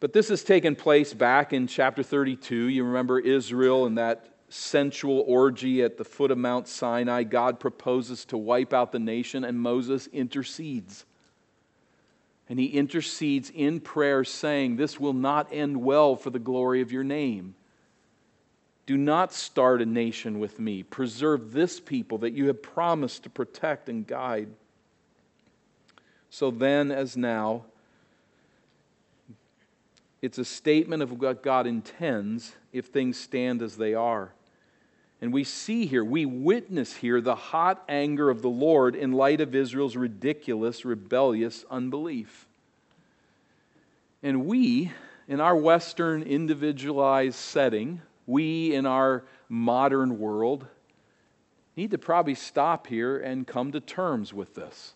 But 0.00 0.12
this 0.12 0.28
has 0.28 0.42
taken 0.42 0.74
place 0.74 1.14
back 1.14 1.52
in 1.52 1.68
chapter 1.68 2.02
32. 2.02 2.68
You 2.68 2.84
remember 2.84 3.20
Israel 3.20 3.86
and 3.86 3.96
that 3.98 4.28
sensual 4.48 5.24
orgy 5.26 5.82
at 5.82 5.96
the 5.96 6.04
foot 6.04 6.32
of 6.32 6.38
Mount 6.38 6.66
Sinai. 6.66 7.22
God 7.22 7.60
proposes 7.60 8.24
to 8.26 8.36
wipe 8.36 8.72
out 8.72 8.90
the 8.90 8.98
nation, 8.98 9.44
and 9.44 9.60
Moses 9.60 10.08
intercedes. 10.08 11.04
And 12.48 12.58
he 12.58 12.66
intercedes 12.66 13.50
in 13.50 13.80
prayer, 13.80 14.24
saying, 14.24 14.76
This 14.76 14.98
will 14.98 15.12
not 15.12 15.48
end 15.52 15.82
well 15.82 16.16
for 16.16 16.30
the 16.30 16.38
glory 16.38 16.80
of 16.80 16.90
your 16.90 17.04
name. 17.04 17.54
Do 18.86 18.96
not 18.96 19.34
start 19.34 19.82
a 19.82 19.86
nation 19.86 20.38
with 20.38 20.58
me. 20.58 20.82
Preserve 20.82 21.52
this 21.52 21.78
people 21.78 22.18
that 22.18 22.32
you 22.32 22.46
have 22.46 22.62
promised 22.62 23.24
to 23.24 23.30
protect 23.30 23.90
and 23.90 24.06
guide. 24.06 24.48
So 26.30 26.50
then, 26.50 26.90
as 26.90 27.14
now, 27.14 27.64
it's 30.22 30.38
a 30.38 30.44
statement 30.44 31.02
of 31.02 31.20
what 31.20 31.42
God 31.42 31.66
intends 31.66 32.56
if 32.72 32.86
things 32.86 33.18
stand 33.18 33.60
as 33.60 33.76
they 33.76 33.92
are. 33.92 34.32
And 35.20 35.32
we 35.32 35.42
see 35.42 35.86
here, 35.86 36.04
we 36.04 36.26
witness 36.26 36.94
here 36.94 37.20
the 37.20 37.34
hot 37.34 37.82
anger 37.88 38.30
of 38.30 38.40
the 38.40 38.48
Lord 38.48 38.94
in 38.94 39.12
light 39.12 39.40
of 39.40 39.54
Israel's 39.54 39.96
ridiculous, 39.96 40.84
rebellious 40.84 41.64
unbelief. 41.70 42.46
And 44.22 44.46
we, 44.46 44.92
in 45.26 45.40
our 45.40 45.56
Western 45.56 46.22
individualized 46.22 47.34
setting, 47.34 48.00
we 48.26 48.74
in 48.74 48.86
our 48.86 49.24
modern 49.48 50.18
world, 50.18 50.66
need 51.76 51.90
to 51.90 51.98
probably 51.98 52.34
stop 52.34 52.86
here 52.86 53.18
and 53.18 53.46
come 53.46 53.72
to 53.72 53.80
terms 53.80 54.32
with 54.32 54.54
this. 54.54 54.94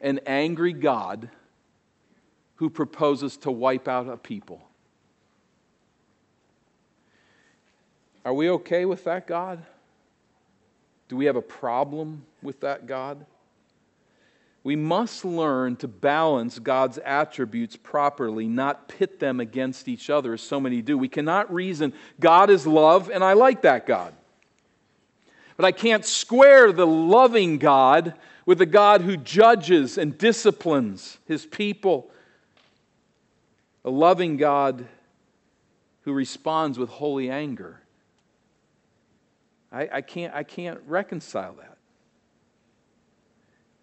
An 0.00 0.20
angry 0.26 0.72
God 0.72 1.30
who 2.56 2.70
proposes 2.70 3.36
to 3.38 3.50
wipe 3.50 3.88
out 3.88 4.08
a 4.08 4.16
people. 4.16 4.62
Are 8.24 8.34
we 8.34 8.48
okay 8.50 8.84
with 8.84 9.04
that 9.04 9.26
God? 9.26 9.62
Do 11.08 11.16
we 11.16 11.26
have 11.26 11.36
a 11.36 11.42
problem 11.42 12.24
with 12.42 12.60
that 12.60 12.86
God? 12.86 13.24
We 14.62 14.76
must 14.76 15.26
learn 15.26 15.76
to 15.76 15.88
balance 15.88 16.58
God's 16.58 16.96
attributes 16.96 17.76
properly, 17.76 18.48
not 18.48 18.88
pit 18.88 19.20
them 19.20 19.38
against 19.38 19.88
each 19.88 20.08
other 20.08 20.32
as 20.32 20.40
so 20.40 20.58
many 20.58 20.80
do. 20.80 20.96
We 20.96 21.08
cannot 21.08 21.52
reason, 21.52 21.92
God 22.18 22.48
is 22.48 22.66
love, 22.66 23.10
and 23.10 23.22
I 23.22 23.34
like 23.34 23.60
that 23.62 23.86
God. 23.86 24.14
But 25.58 25.66
I 25.66 25.72
can't 25.72 26.04
square 26.04 26.72
the 26.72 26.86
loving 26.86 27.58
God 27.58 28.14
with 28.46 28.56
the 28.56 28.66
God 28.66 29.02
who 29.02 29.18
judges 29.18 29.98
and 29.98 30.16
disciplines 30.16 31.18
his 31.26 31.44
people. 31.44 32.10
A 33.84 33.90
loving 33.90 34.38
God 34.38 34.86
who 36.02 36.12
responds 36.14 36.78
with 36.78 36.88
holy 36.88 37.30
anger. 37.30 37.80
I, 39.74 39.88
I, 39.94 40.00
can't, 40.02 40.32
I 40.32 40.44
can't 40.44 40.80
reconcile 40.86 41.54
that. 41.54 41.76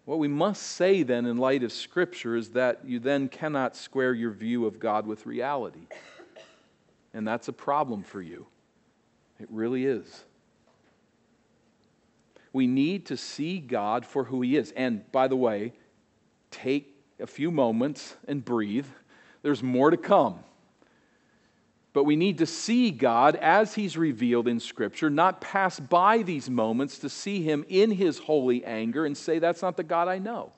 What 0.06 0.18
we 0.18 0.26
must 0.26 0.62
say 0.62 1.02
then, 1.02 1.26
in 1.26 1.36
light 1.36 1.62
of 1.62 1.70
Scripture, 1.70 2.34
is 2.34 2.50
that 2.50 2.80
you 2.84 2.98
then 2.98 3.28
cannot 3.28 3.76
square 3.76 4.14
your 4.14 4.30
view 4.30 4.66
of 4.66 4.80
God 4.80 5.06
with 5.06 5.26
reality. 5.26 5.86
And 7.14 7.28
that's 7.28 7.48
a 7.48 7.52
problem 7.52 8.02
for 8.02 8.22
you. 8.22 8.46
It 9.38 9.48
really 9.50 9.84
is. 9.84 10.24
We 12.54 12.66
need 12.66 13.06
to 13.06 13.16
see 13.16 13.58
God 13.58 14.06
for 14.06 14.24
who 14.24 14.40
He 14.40 14.56
is. 14.56 14.72
And 14.72 15.10
by 15.12 15.28
the 15.28 15.36
way, 15.36 15.74
take 16.50 16.96
a 17.20 17.26
few 17.26 17.50
moments 17.50 18.16
and 18.26 18.42
breathe. 18.42 18.86
There's 19.42 19.62
more 19.62 19.90
to 19.90 19.96
come. 19.98 20.40
But 21.92 22.04
we 22.04 22.16
need 22.16 22.38
to 22.38 22.46
see 22.46 22.90
God 22.90 23.36
as 23.36 23.74
He's 23.74 23.96
revealed 23.96 24.48
in 24.48 24.60
Scripture, 24.60 25.10
not 25.10 25.40
pass 25.40 25.78
by 25.78 26.22
these 26.22 26.48
moments 26.48 26.98
to 27.00 27.08
see 27.08 27.42
Him 27.42 27.64
in 27.68 27.90
His 27.90 28.18
holy 28.18 28.64
anger 28.64 29.04
and 29.04 29.16
say, 29.16 29.38
That's 29.38 29.62
not 29.62 29.76
the 29.76 29.82
God 29.82 30.08
I 30.08 30.18
know. 30.18 30.52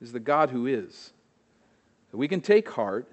Is 0.00 0.12
the 0.12 0.20
God 0.20 0.50
who 0.50 0.66
is. 0.66 1.12
We 2.12 2.28
can 2.28 2.40
take 2.40 2.70
heart, 2.70 3.08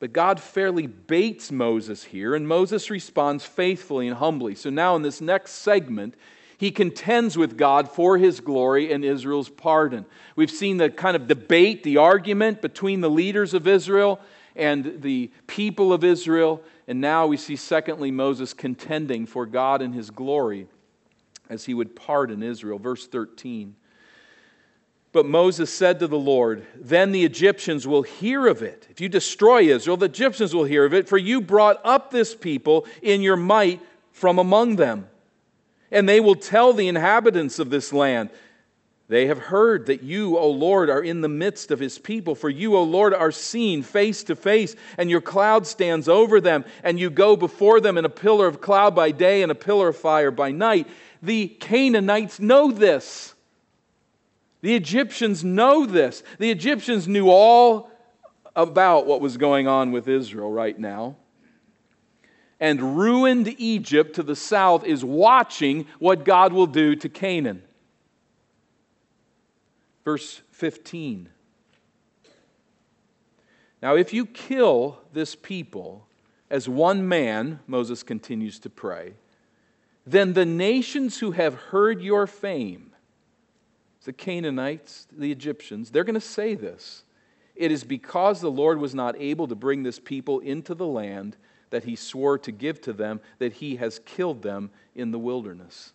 But 0.00 0.12
God 0.12 0.38
fairly 0.38 0.86
baits 0.86 1.50
Moses 1.50 2.04
here, 2.04 2.34
and 2.34 2.46
Moses 2.46 2.90
responds 2.90 3.44
faithfully 3.44 4.06
and 4.06 4.16
humbly. 4.16 4.54
So 4.54 4.68
now, 4.68 4.96
in 4.96 5.02
this 5.02 5.20
next 5.20 5.52
segment, 5.52 6.14
he 6.58 6.70
contends 6.70 7.36
with 7.36 7.56
God 7.56 7.90
for 7.90 8.18
his 8.18 8.40
glory 8.40 8.92
and 8.92 9.04
Israel's 9.04 9.48
pardon. 9.48 10.06
We've 10.36 10.50
seen 10.50 10.76
the 10.76 10.90
kind 10.90 11.16
of 11.16 11.26
debate, 11.26 11.82
the 11.82 11.96
argument 11.96 12.62
between 12.62 13.00
the 13.00 13.10
leaders 13.10 13.54
of 13.54 13.66
Israel 13.66 14.20
and 14.56 15.02
the 15.02 15.30
people 15.46 15.92
of 15.92 16.04
Israel. 16.04 16.62
And 16.86 17.00
now 17.00 17.26
we 17.26 17.36
see, 17.36 17.56
secondly, 17.56 18.10
Moses 18.10 18.52
contending 18.52 19.26
for 19.26 19.46
God 19.46 19.82
and 19.82 19.94
his 19.94 20.10
glory 20.10 20.68
as 21.48 21.64
he 21.64 21.74
would 21.74 21.96
pardon 21.96 22.42
Israel. 22.42 22.78
Verse 22.78 23.06
13. 23.06 23.76
But 25.12 25.26
Moses 25.26 25.72
said 25.72 26.00
to 26.00 26.08
the 26.08 26.18
Lord, 26.18 26.66
Then 26.74 27.12
the 27.12 27.24
Egyptians 27.24 27.86
will 27.86 28.02
hear 28.02 28.48
of 28.48 28.62
it. 28.62 28.88
If 28.90 29.00
you 29.00 29.08
destroy 29.08 29.62
Israel, 29.62 29.96
the 29.96 30.06
Egyptians 30.06 30.52
will 30.52 30.64
hear 30.64 30.84
of 30.84 30.92
it, 30.92 31.08
for 31.08 31.16
you 31.16 31.40
brought 31.40 31.80
up 31.84 32.10
this 32.10 32.34
people 32.34 32.84
in 33.00 33.22
your 33.22 33.36
might 33.36 33.80
from 34.10 34.40
among 34.40 34.74
them. 34.74 35.08
And 35.92 36.08
they 36.08 36.18
will 36.18 36.34
tell 36.34 36.72
the 36.72 36.88
inhabitants 36.88 37.60
of 37.60 37.70
this 37.70 37.92
land, 37.92 38.30
They 39.06 39.26
have 39.26 39.38
heard 39.38 39.86
that 39.86 40.02
you, 40.02 40.38
O 40.38 40.48
Lord, 40.48 40.88
are 40.88 41.02
in 41.02 41.20
the 41.20 41.28
midst 41.28 41.70
of 41.70 41.78
his 41.78 41.98
people. 41.98 42.34
For 42.34 42.48
you, 42.48 42.74
O 42.74 42.82
Lord, 42.82 43.12
are 43.12 43.30
seen 43.30 43.82
face 43.82 44.24
to 44.24 44.36
face, 44.36 44.74
and 44.96 45.10
your 45.10 45.20
cloud 45.20 45.66
stands 45.66 46.08
over 46.08 46.40
them, 46.40 46.64
and 46.82 46.98
you 46.98 47.10
go 47.10 47.36
before 47.36 47.80
them 47.80 47.98
in 47.98 48.06
a 48.06 48.10
pillar 48.10 48.46
of 48.46 48.62
cloud 48.62 48.94
by 48.94 49.10
day 49.10 49.42
and 49.42 49.52
a 49.52 49.54
pillar 49.54 49.88
of 49.88 49.96
fire 49.98 50.30
by 50.30 50.52
night. 50.52 50.88
The 51.22 51.48
Canaanites 51.48 52.40
know 52.40 52.70
this. 52.70 53.34
The 54.62 54.74
Egyptians 54.74 55.44
know 55.44 55.84
this. 55.84 56.22
The 56.38 56.50
Egyptians 56.50 57.06
knew 57.06 57.28
all 57.28 57.90
about 58.56 59.06
what 59.06 59.20
was 59.20 59.36
going 59.36 59.68
on 59.68 59.92
with 59.92 60.08
Israel 60.08 60.50
right 60.50 60.78
now. 60.78 61.16
And 62.58 62.96
ruined 62.96 63.54
Egypt 63.58 64.14
to 64.14 64.22
the 64.22 64.36
south 64.36 64.84
is 64.84 65.04
watching 65.04 65.86
what 65.98 66.24
God 66.24 66.54
will 66.54 66.66
do 66.66 66.96
to 66.96 67.08
Canaan. 67.10 67.62
Verse 70.04 70.42
15. 70.50 71.28
Now, 73.82 73.96
if 73.96 74.12
you 74.12 74.26
kill 74.26 74.98
this 75.12 75.34
people 75.34 76.06
as 76.50 76.68
one 76.68 77.06
man, 77.08 77.60
Moses 77.66 78.02
continues 78.02 78.58
to 78.60 78.70
pray, 78.70 79.14
then 80.06 80.34
the 80.34 80.46
nations 80.46 81.18
who 81.18 81.32
have 81.32 81.54
heard 81.54 82.00
your 82.00 82.26
fame 82.26 82.94
the 84.04 84.12
Canaanites, 84.12 85.06
the 85.10 85.32
Egyptians, 85.32 85.90
they're 85.90 86.04
going 86.04 86.14
to 86.14 86.20
say 86.20 86.54
this. 86.54 87.04
It 87.56 87.72
is 87.72 87.84
because 87.84 88.40
the 88.40 88.50
Lord 88.50 88.78
was 88.78 88.94
not 88.94 89.16
able 89.18 89.48
to 89.48 89.54
bring 89.54 89.82
this 89.82 89.98
people 89.98 90.40
into 90.40 90.74
the 90.74 90.86
land 90.86 91.36
that 91.70 91.84
he 91.84 91.96
swore 91.96 92.38
to 92.38 92.52
give 92.52 92.80
to 92.82 92.92
them 92.92 93.20
that 93.38 93.54
he 93.54 93.76
has 93.76 93.98
killed 94.00 94.42
them 94.42 94.70
in 94.94 95.10
the 95.10 95.18
wilderness. 95.18 95.92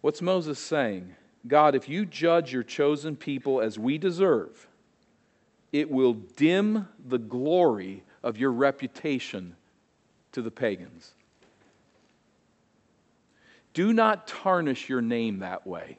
What's 0.00 0.22
Moses 0.22 0.58
saying? 0.58 1.14
God, 1.46 1.74
if 1.74 1.88
you 1.88 2.06
judge 2.06 2.52
your 2.52 2.62
chosen 2.62 3.16
people 3.16 3.60
as 3.60 3.78
we 3.78 3.98
deserve, 3.98 4.68
it 5.72 5.90
will 5.90 6.14
dim 6.14 6.88
the 7.04 7.18
glory 7.18 8.04
of 8.22 8.38
your 8.38 8.52
reputation 8.52 9.56
to 10.32 10.42
the 10.42 10.50
pagans. 10.50 11.12
Do 13.74 13.92
not 13.92 14.26
tarnish 14.26 14.88
your 14.88 15.00
name 15.00 15.40
that 15.40 15.66
way. 15.66 15.98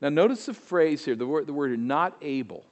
Now, 0.00 0.08
notice 0.08 0.46
the 0.46 0.54
phrase 0.54 1.04
here 1.04 1.14
the 1.14 1.26
word, 1.26 1.46
the 1.46 1.52
word 1.52 1.78
not 1.78 2.16
able. 2.22 2.64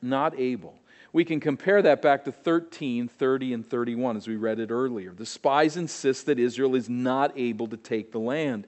Not 0.00 0.38
able. 0.38 0.74
We 1.12 1.24
can 1.24 1.40
compare 1.40 1.80
that 1.82 2.02
back 2.02 2.24
to 2.24 2.32
13, 2.32 3.08
30, 3.08 3.52
and 3.54 3.66
31 3.66 4.16
as 4.16 4.28
we 4.28 4.36
read 4.36 4.60
it 4.60 4.70
earlier. 4.70 5.12
The 5.12 5.26
spies 5.26 5.76
insist 5.76 6.26
that 6.26 6.38
Israel 6.38 6.74
is 6.74 6.88
not 6.88 7.32
able 7.36 7.66
to 7.68 7.76
take 7.76 8.12
the 8.12 8.20
land. 8.20 8.66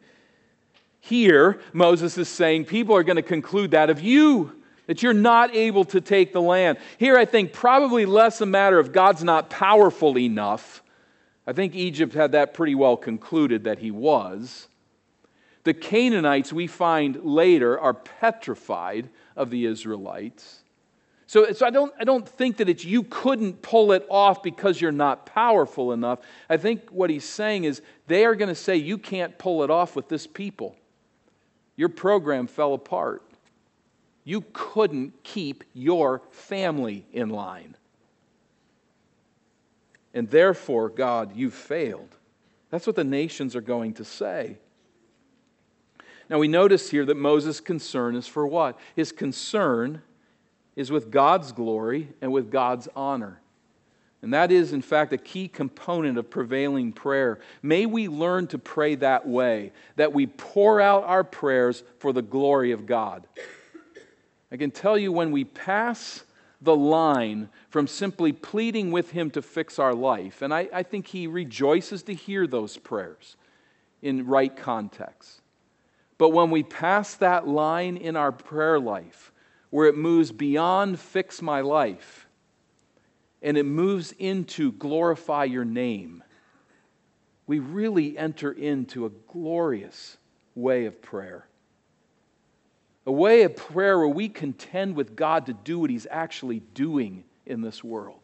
Here, 1.00 1.60
Moses 1.72 2.16
is 2.18 2.28
saying 2.28 2.64
people 2.64 2.96
are 2.96 3.02
going 3.02 3.16
to 3.16 3.22
conclude 3.22 3.72
that 3.72 3.90
of 3.90 4.00
you, 4.00 4.52
that 4.86 5.02
you're 5.02 5.12
not 5.12 5.54
able 5.54 5.84
to 5.86 6.00
take 6.00 6.32
the 6.32 6.42
land. 6.42 6.78
Here, 6.98 7.16
I 7.16 7.24
think 7.24 7.52
probably 7.52 8.06
less 8.06 8.40
a 8.40 8.46
matter 8.46 8.78
of 8.78 8.92
God's 8.92 9.22
not 9.22 9.50
powerful 9.50 10.18
enough 10.18 10.82
I 11.50 11.52
think 11.52 11.74
Egypt 11.74 12.14
had 12.14 12.30
that 12.32 12.54
pretty 12.54 12.76
well 12.76 12.96
concluded 12.96 13.64
that 13.64 13.80
he 13.80 13.90
was. 13.90 14.68
The 15.64 15.74
Canaanites, 15.74 16.52
we 16.52 16.68
find 16.68 17.24
later, 17.24 17.78
are 17.78 17.92
petrified 17.92 19.08
of 19.34 19.50
the 19.50 19.66
Israelites. 19.66 20.59
So, 21.30 21.52
so 21.52 21.64
I, 21.64 21.70
don't, 21.70 21.94
I 21.96 22.02
don't 22.02 22.28
think 22.28 22.56
that 22.56 22.68
it's 22.68 22.84
you 22.84 23.04
couldn't 23.04 23.62
pull 23.62 23.92
it 23.92 24.04
off 24.10 24.42
because 24.42 24.80
you're 24.80 24.90
not 24.90 25.26
powerful 25.26 25.92
enough. 25.92 26.18
I 26.48 26.56
think 26.56 26.90
what 26.90 27.08
he's 27.08 27.24
saying 27.24 27.62
is 27.62 27.82
they 28.08 28.24
are 28.24 28.34
going 28.34 28.48
to 28.48 28.54
say, 28.56 28.74
You 28.74 28.98
can't 28.98 29.38
pull 29.38 29.62
it 29.62 29.70
off 29.70 29.94
with 29.94 30.08
this 30.08 30.26
people. 30.26 30.74
Your 31.76 31.88
program 31.88 32.48
fell 32.48 32.74
apart. 32.74 33.22
You 34.24 34.44
couldn't 34.52 35.22
keep 35.22 35.62
your 35.72 36.22
family 36.32 37.06
in 37.12 37.28
line. 37.28 37.76
And 40.12 40.28
therefore, 40.28 40.88
God, 40.88 41.36
you 41.36 41.52
failed. 41.52 42.16
That's 42.70 42.88
what 42.88 42.96
the 42.96 43.04
nations 43.04 43.54
are 43.54 43.60
going 43.60 43.94
to 43.94 44.04
say. 44.04 44.56
Now, 46.28 46.40
we 46.40 46.48
notice 46.48 46.90
here 46.90 47.04
that 47.04 47.16
Moses' 47.16 47.60
concern 47.60 48.16
is 48.16 48.26
for 48.26 48.48
what? 48.48 48.76
His 48.96 49.12
concern 49.12 50.02
is 50.80 50.90
with 50.90 51.10
God's 51.10 51.52
glory 51.52 52.08
and 52.22 52.32
with 52.32 52.50
God's 52.50 52.88
honor. 52.96 53.38
And 54.22 54.32
that 54.32 54.50
is, 54.50 54.72
in 54.72 54.80
fact, 54.80 55.12
a 55.12 55.18
key 55.18 55.46
component 55.46 56.16
of 56.16 56.30
prevailing 56.30 56.92
prayer. 56.92 57.38
May 57.62 57.84
we 57.84 58.08
learn 58.08 58.46
to 58.48 58.58
pray 58.58 58.94
that 58.94 59.28
way, 59.28 59.72
that 59.96 60.14
we 60.14 60.26
pour 60.26 60.80
out 60.80 61.04
our 61.04 61.22
prayers 61.22 61.82
for 61.98 62.14
the 62.14 62.22
glory 62.22 62.72
of 62.72 62.86
God. 62.86 63.26
I 64.50 64.56
can 64.56 64.70
tell 64.70 64.96
you 64.96 65.12
when 65.12 65.30
we 65.30 65.44
pass 65.44 66.24
the 66.62 66.74
line 66.74 67.50
from 67.68 67.86
simply 67.86 68.32
pleading 68.32 68.90
with 68.90 69.10
Him 69.10 69.30
to 69.32 69.42
fix 69.42 69.78
our 69.78 69.94
life. 69.94 70.40
And 70.40 70.52
I, 70.52 70.66
I 70.72 70.82
think 70.82 71.06
He 71.06 71.26
rejoices 71.26 72.02
to 72.04 72.14
hear 72.14 72.46
those 72.46 72.78
prayers 72.78 73.36
in 74.00 74.26
right 74.26 74.54
context. 74.54 75.42
But 76.16 76.30
when 76.30 76.50
we 76.50 76.62
pass 76.62 77.16
that 77.16 77.46
line 77.46 77.98
in 77.98 78.16
our 78.16 78.32
prayer 78.32 78.80
life, 78.80 79.30
where 79.70 79.86
it 79.86 79.96
moves 79.96 80.32
beyond 80.32 80.98
fix 80.98 81.40
my 81.40 81.60
life 81.60 82.26
and 83.42 83.56
it 83.56 83.64
moves 83.64 84.12
into 84.18 84.72
glorify 84.72 85.44
your 85.44 85.64
name, 85.64 86.22
we 87.46 87.58
really 87.58 88.18
enter 88.18 88.52
into 88.52 89.06
a 89.06 89.10
glorious 89.28 90.18
way 90.54 90.86
of 90.86 91.00
prayer 91.00 91.46
a 93.06 93.12
way 93.12 93.42
of 93.42 93.56
prayer 93.56 93.98
where 93.98 94.08
we 94.08 94.28
contend 94.28 94.94
with 94.94 95.16
God 95.16 95.46
to 95.46 95.52
do 95.52 95.78
what 95.80 95.90
He's 95.90 96.06
actually 96.10 96.60
doing 96.74 97.24
in 97.46 97.60
this 97.60 97.82
world, 97.82 98.20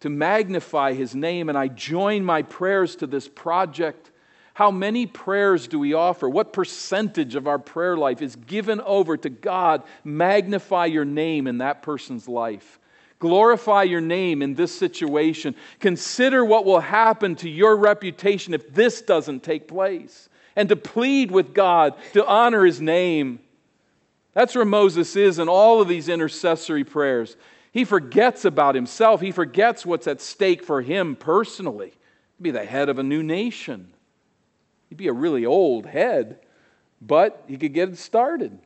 to 0.00 0.08
magnify 0.08 0.94
His 0.94 1.14
name. 1.14 1.48
And 1.48 1.56
I 1.58 1.68
join 1.68 2.24
my 2.24 2.42
prayers 2.42 2.96
to 2.96 3.06
this 3.06 3.28
project. 3.28 4.10
How 4.56 4.70
many 4.70 5.04
prayers 5.04 5.68
do 5.68 5.78
we 5.78 5.92
offer? 5.92 6.30
What 6.30 6.54
percentage 6.54 7.34
of 7.34 7.46
our 7.46 7.58
prayer 7.58 7.94
life 7.94 8.22
is 8.22 8.36
given 8.36 8.80
over 8.80 9.18
to 9.18 9.28
God? 9.28 9.82
Magnify 10.02 10.86
your 10.86 11.04
name 11.04 11.46
in 11.46 11.58
that 11.58 11.82
person's 11.82 12.26
life. 12.26 12.78
Glorify 13.18 13.82
your 13.82 14.00
name 14.00 14.40
in 14.40 14.54
this 14.54 14.74
situation. 14.74 15.54
Consider 15.78 16.42
what 16.42 16.64
will 16.64 16.80
happen 16.80 17.36
to 17.36 17.50
your 17.50 17.76
reputation 17.76 18.54
if 18.54 18.72
this 18.72 19.02
doesn't 19.02 19.42
take 19.42 19.68
place. 19.68 20.30
And 20.56 20.70
to 20.70 20.76
plead 20.76 21.30
with 21.30 21.52
God 21.52 21.92
to 22.14 22.26
honor 22.26 22.64
his 22.64 22.80
name. 22.80 23.40
That's 24.32 24.54
where 24.54 24.64
Moses 24.64 25.16
is 25.16 25.38
in 25.38 25.50
all 25.50 25.82
of 25.82 25.88
these 25.88 26.08
intercessory 26.08 26.84
prayers. 26.84 27.36
He 27.72 27.84
forgets 27.84 28.46
about 28.46 28.74
himself, 28.74 29.20
he 29.20 29.32
forgets 29.32 29.84
what's 29.84 30.06
at 30.06 30.22
stake 30.22 30.64
for 30.64 30.80
him 30.80 31.14
personally. 31.14 31.92
He'd 32.38 32.42
be 32.42 32.50
the 32.52 32.64
head 32.64 32.88
of 32.88 32.98
a 32.98 33.02
new 33.02 33.22
nation. 33.22 33.92
He'd 34.88 34.98
be 34.98 35.08
a 35.08 35.12
really 35.12 35.44
old 35.44 35.86
head, 35.86 36.38
but 37.00 37.44
he 37.46 37.56
could 37.56 37.72
get 37.72 37.88
it 37.88 37.98
started. 37.98 38.58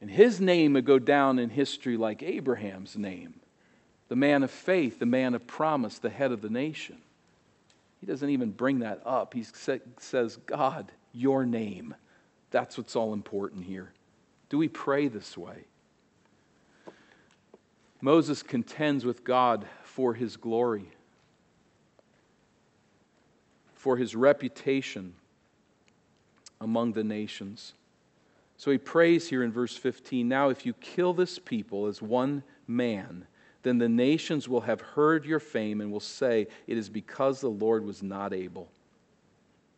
And 0.00 0.10
his 0.10 0.40
name 0.40 0.74
would 0.74 0.84
go 0.84 0.98
down 0.98 1.38
in 1.38 1.50
history 1.50 1.96
like 1.96 2.22
Abraham's 2.22 2.96
name 2.96 3.40
the 4.08 4.16
man 4.16 4.42
of 4.42 4.50
faith, 4.50 4.98
the 4.98 5.06
man 5.06 5.34
of 5.34 5.46
promise, 5.46 5.98
the 5.98 6.10
head 6.10 6.30
of 6.30 6.42
the 6.42 6.50
nation. 6.50 6.98
He 8.00 8.06
doesn't 8.06 8.28
even 8.28 8.50
bring 8.50 8.80
that 8.80 9.00
up. 9.06 9.32
He 9.32 9.44
says, 9.98 10.36
God, 10.44 10.92
your 11.12 11.46
name. 11.46 11.94
That's 12.50 12.76
what's 12.76 12.94
all 12.94 13.14
important 13.14 13.64
here. 13.64 13.92
Do 14.50 14.58
we 14.58 14.68
pray 14.68 15.08
this 15.08 15.38
way? 15.38 15.64
Moses 18.02 18.42
contends 18.42 19.06
with 19.06 19.24
God 19.24 19.66
for 19.82 20.12
his 20.12 20.36
glory, 20.36 20.92
for 23.84 23.98
his 23.98 24.16
reputation 24.16 25.12
among 26.58 26.94
the 26.94 27.04
nations. 27.04 27.74
So 28.56 28.70
he 28.70 28.78
prays 28.78 29.28
here 29.28 29.42
in 29.42 29.52
verse 29.52 29.76
15 29.76 30.26
Now, 30.26 30.48
if 30.48 30.64
you 30.64 30.72
kill 30.72 31.12
this 31.12 31.38
people 31.38 31.84
as 31.84 32.00
one 32.00 32.42
man, 32.66 33.26
then 33.62 33.76
the 33.76 33.90
nations 33.90 34.48
will 34.48 34.62
have 34.62 34.80
heard 34.80 35.26
your 35.26 35.38
fame 35.38 35.82
and 35.82 35.92
will 35.92 36.00
say, 36.00 36.46
It 36.66 36.78
is 36.78 36.88
because 36.88 37.42
the 37.42 37.50
Lord 37.50 37.84
was 37.84 38.02
not 38.02 38.32
able. 38.32 38.68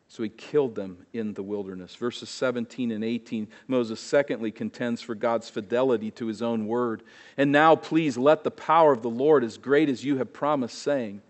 So 0.07 0.23
he 0.23 0.29
killed 0.29 0.77
them 0.77 1.05
in 1.13 1.35
the 1.35 1.43
wilderness. 1.43 1.97
Verses 1.97 2.31
17 2.31 2.93
and 2.93 3.03
18, 3.03 3.49
Moses 3.67 3.99
secondly 3.99 4.53
contends 4.53 5.03
for 5.03 5.17
God's 5.17 5.51
fidelity 5.51 6.13
to 6.13 6.27
his 6.27 6.43
own 6.43 6.69
word. 6.69 7.03
And 7.37 7.51
now, 7.51 7.75
please, 7.75 8.17
let 8.17 8.45
the 8.45 8.53
power 8.53 8.93
of 8.93 9.03
the 9.03 9.11
Lord, 9.11 9.43
as 9.43 9.59
great 9.59 9.89
as 9.89 10.05
you 10.05 10.19
have 10.19 10.33
promised, 10.33 10.79
saying, 10.79 11.23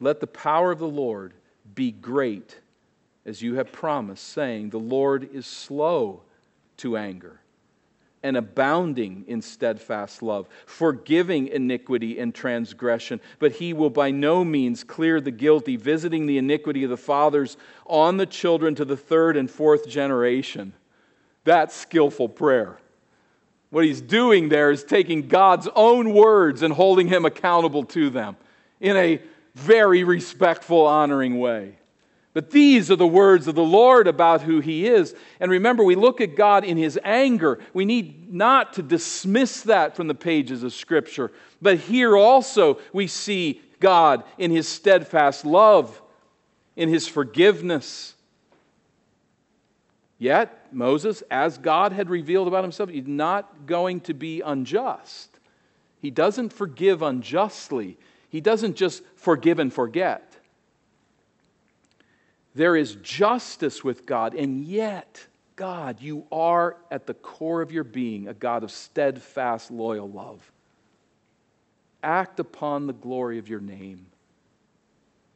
Let 0.00 0.20
the 0.20 0.26
power 0.26 0.72
of 0.72 0.78
the 0.78 0.88
Lord 0.88 1.34
be 1.74 1.90
great 1.90 2.60
as 3.24 3.42
you 3.42 3.54
have 3.56 3.72
promised, 3.72 4.24
saying, 4.28 4.70
The 4.70 4.78
Lord 4.78 5.28
is 5.32 5.46
slow 5.46 6.22
to 6.78 6.96
anger 6.96 7.40
and 8.22 8.36
abounding 8.36 9.24
in 9.28 9.40
steadfast 9.40 10.20
love, 10.22 10.48
forgiving 10.64 11.46
iniquity 11.48 12.18
and 12.18 12.34
transgression. 12.34 13.20
But 13.38 13.52
he 13.52 13.72
will 13.72 13.90
by 13.90 14.10
no 14.10 14.44
means 14.44 14.82
clear 14.82 15.20
the 15.20 15.30
guilty, 15.30 15.76
visiting 15.76 16.26
the 16.26 16.38
iniquity 16.38 16.82
of 16.82 16.90
the 16.90 16.96
fathers 16.96 17.56
on 17.86 18.16
the 18.16 18.26
children 18.26 18.74
to 18.76 18.84
the 18.84 18.96
third 18.96 19.36
and 19.36 19.50
fourth 19.50 19.88
generation. 19.88 20.72
That's 21.44 21.74
skillful 21.74 22.28
prayer. 22.28 22.78
What 23.70 23.84
he's 23.84 24.00
doing 24.00 24.48
there 24.48 24.70
is 24.70 24.82
taking 24.82 25.28
God's 25.28 25.68
own 25.76 26.12
words 26.12 26.62
and 26.62 26.74
holding 26.74 27.08
him 27.08 27.24
accountable 27.24 27.84
to 27.84 28.10
them 28.10 28.36
in 28.80 28.96
a 28.96 29.20
very 29.56 30.04
respectful, 30.04 30.86
honoring 30.86 31.38
way. 31.38 31.78
But 32.34 32.50
these 32.50 32.90
are 32.90 32.96
the 32.96 33.06
words 33.06 33.48
of 33.48 33.54
the 33.54 33.64
Lord 33.64 34.06
about 34.06 34.42
who 34.42 34.60
He 34.60 34.86
is. 34.86 35.14
And 35.40 35.50
remember, 35.50 35.82
we 35.82 35.94
look 35.94 36.20
at 36.20 36.36
God 36.36 36.64
in 36.64 36.76
His 36.76 36.98
anger. 37.02 37.58
We 37.72 37.86
need 37.86 38.32
not 38.32 38.74
to 38.74 38.82
dismiss 38.82 39.62
that 39.62 39.96
from 39.96 40.08
the 40.08 40.14
pages 40.14 40.62
of 40.62 40.74
Scripture. 40.74 41.32
But 41.62 41.78
here 41.78 42.14
also 42.14 42.78
we 42.92 43.06
see 43.06 43.62
God 43.80 44.24
in 44.36 44.50
His 44.50 44.68
steadfast 44.68 45.46
love, 45.46 46.02
in 46.76 46.90
His 46.90 47.08
forgiveness. 47.08 48.14
Yet, 50.18 50.68
Moses, 50.74 51.22
as 51.30 51.56
God 51.56 51.92
had 51.92 52.10
revealed 52.10 52.48
about 52.48 52.64
Himself, 52.64 52.90
He's 52.90 53.06
not 53.06 53.64
going 53.64 54.00
to 54.02 54.12
be 54.12 54.42
unjust. 54.42 55.30
He 56.02 56.10
doesn't 56.10 56.52
forgive 56.52 57.00
unjustly, 57.00 57.96
He 58.28 58.40
doesn't 58.40 58.76
just 58.76 59.02
forgive 59.14 59.58
and 59.58 59.72
forget. 59.72 60.36
There 62.54 62.76
is 62.76 62.94
justice 62.96 63.84
with 63.84 64.06
God, 64.06 64.34
and 64.34 64.64
yet, 64.64 65.26
God, 65.56 66.00
you 66.00 66.26
are 66.32 66.76
at 66.90 67.06
the 67.06 67.14
core 67.14 67.60
of 67.60 67.70
your 67.70 67.84
being 67.84 68.28
a 68.28 68.34
God 68.34 68.64
of 68.64 68.70
steadfast, 68.70 69.70
loyal 69.70 70.08
love. 70.08 70.50
Act 72.02 72.40
upon 72.40 72.86
the 72.86 72.92
glory 72.92 73.38
of 73.38 73.48
your 73.48 73.60
name. 73.60 74.06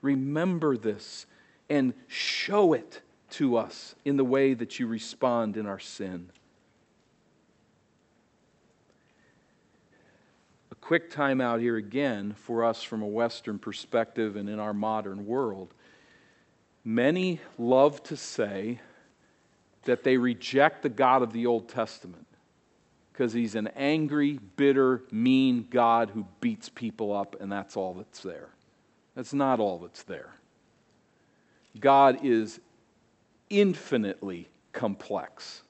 Remember 0.02 0.76
this 0.76 1.26
and 1.68 1.92
show 2.08 2.72
it 2.72 3.02
to 3.30 3.56
us 3.56 3.94
in 4.04 4.16
the 4.16 4.24
way 4.24 4.54
that 4.54 4.78
you 4.78 4.86
respond 4.86 5.56
in 5.56 5.66
our 5.66 5.78
sin. 5.78 6.30
Quick 10.90 11.08
time 11.08 11.40
out 11.40 11.60
here 11.60 11.76
again 11.76 12.34
for 12.36 12.64
us 12.64 12.82
from 12.82 13.00
a 13.00 13.06
Western 13.06 13.60
perspective 13.60 14.34
and 14.34 14.48
in 14.48 14.58
our 14.58 14.74
modern 14.74 15.24
world. 15.24 15.72
Many 16.82 17.38
love 17.58 18.02
to 18.02 18.16
say 18.16 18.80
that 19.84 20.02
they 20.02 20.16
reject 20.16 20.82
the 20.82 20.88
God 20.88 21.22
of 21.22 21.32
the 21.32 21.46
Old 21.46 21.68
Testament 21.68 22.26
because 23.12 23.32
he's 23.32 23.54
an 23.54 23.68
angry, 23.76 24.40
bitter, 24.56 25.04
mean 25.12 25.68
God 25.70 26.10
who 26.10 26.26
beats 26.40 26.68
people 26.68 27.16
up, 27.16 27.40
and 27.40 27.52
that's 27.52 27.76
all 27.76 27.94
that's 27.94 28.24
there. 28.24 28.48
That's 29.14 29.32
not 29.32 29.60
all 29.60 29.78
that's 29.78 30.02
there. 30.02 30.34
God 31.78 32.18
is 32.24 32.58
infinitely 33.48 34.48
complex. 34.72 35.62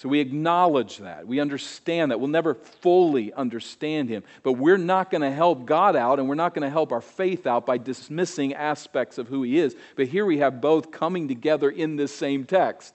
So 0.00 0.08
we 0.08 0.20
acknowledge 0.20 0.96
that. 0.96 1.26
We 1.26 1.40
understand 1.40 2.10
that. 2.10 2.18
We'll 2.18 2.30
never 2.30 2.54
fully 2.54 3.34
understand 3.34 4.08
Him. 4.08 4.22
But 4.42 4.54
we're 4.54 4.78
not 4.78 5.10
going 5.10 5.20
to 5.20 5.30
help 5.30 5.66
God 5.66 5.94
out 5.94 6.18
and 6.18 6.26
we're 6.26 6.36
not 6.36 6.54
going 6.54 6.62
to 6.62 6.70
help 6.70 6.90
our 6.90 7.02
faith 7.02 7.46
out 7.46 7.66
by 7.66 7.76
dismissing 7.76 8.54
aspects 8.54 9.18
of 9.18 9.28
who 9.28 9.42
He 9.42 9.58
is. 9.58 9.76
But 9.96 10.08
here 10.08 10.24
we 10.24 10.38
have 10.38 10.62
both 10.62 10.90
coming 10.90 11.28
together 11.28 11.68
in 11.68 11.96
this 11.96 12.14
same 12.14 12.46
text. 12.46 12.94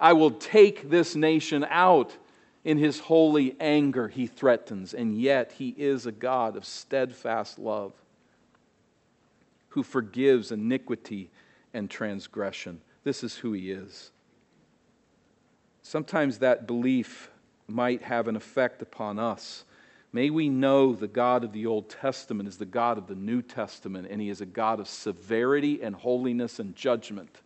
I 0.00 0.14
will 0.14 0.32
take 0.32 0.90
this 0.90 1.14
nation 1.14 1.64
out. 1.70 2.16
In 2.64 2.78
His 2.78 2.98
holy 2.98 3.54
anger, 3.60 4.08
He 4.08 4.26
threatens, 4.26 4.94
and 4.94 5.16
yet 5.16 5.52
He 5.52 5.76
is 5.78 6.06
a 6.06 6.12
God 6.12 6.56
of 6.56 6.64
steadfast 6.64 7.56
love 7.56 7.92
who 9.68 9.84
forgives 9.84 10.50
iniquity 10.50 11.30
and 11.72 11.88
transgression. 11.88 12.80
This 13.04 13.22
is 13.22 13.36
who 13.36 13.52
He 13.52 13.70
is. 13.70 14.10
Sometimes 15.88 16.38
that 16.38 16.66
belief 16.66 17.30
might 17.68 18.02
have 18.02 18.26
an 18.26 18.34
effect 18.34 18.82
upon 18.82 19.20
us. 19.20 19.64
May 20.12 20.30
we 20.30 20.48
know 20.48 20.92
the 20.92 21.06
God 21.06 21.44
of 21.44 21.52
the 21.52 21.66
Old 21.66 21.88
Testament 21.88 22.48
is 22.48 22.56
the 22.56 22.66
God 22.66 22.98
of 22.98 23.06
the 23.06 23.14
New 23.14 23.40
Testament, 23.40 24.08
and 24.10 24.20
He 24.20 24.28
is 24.28 24.40
a 24.40 24.46
God 24.46 24.80
of 24.80 24.88
severity 24.88 25.80
and 25.80 25.94
holiness 25.94 26.58
and 26.58 26.74
judgment. 26.74 27.40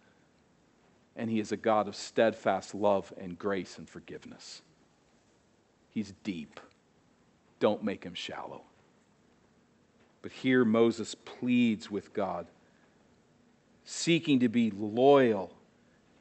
And 1.16 1.28
He 1.28 1.38
is 1.38 1.52
a 1.52 1.56
God 1.58 1.86
of 1.86 1.94
steadfast 1.94 2.74
love 2.74 3.12
and 3.20 3.38
grace 3.38 3.76
and 3.76 3.86
forgiveness. 3.86 4.62
He's 5.90 6.14
deep. 6.24 6.60
Don't 7.58 7.84
make 7.84 8.04
Him 8.04 8.14
shallow. 8.14 8.62
But 10.22 10.32
here 10.32 10.64
Moses 10.64 11.14
pleads 11.14 11.90
with 11.90 12.14
God, 12.14 12.46
seeking 13.84 14.40
to 14.40 14.48
be 14.48 14.70
loyal 14.70 15.52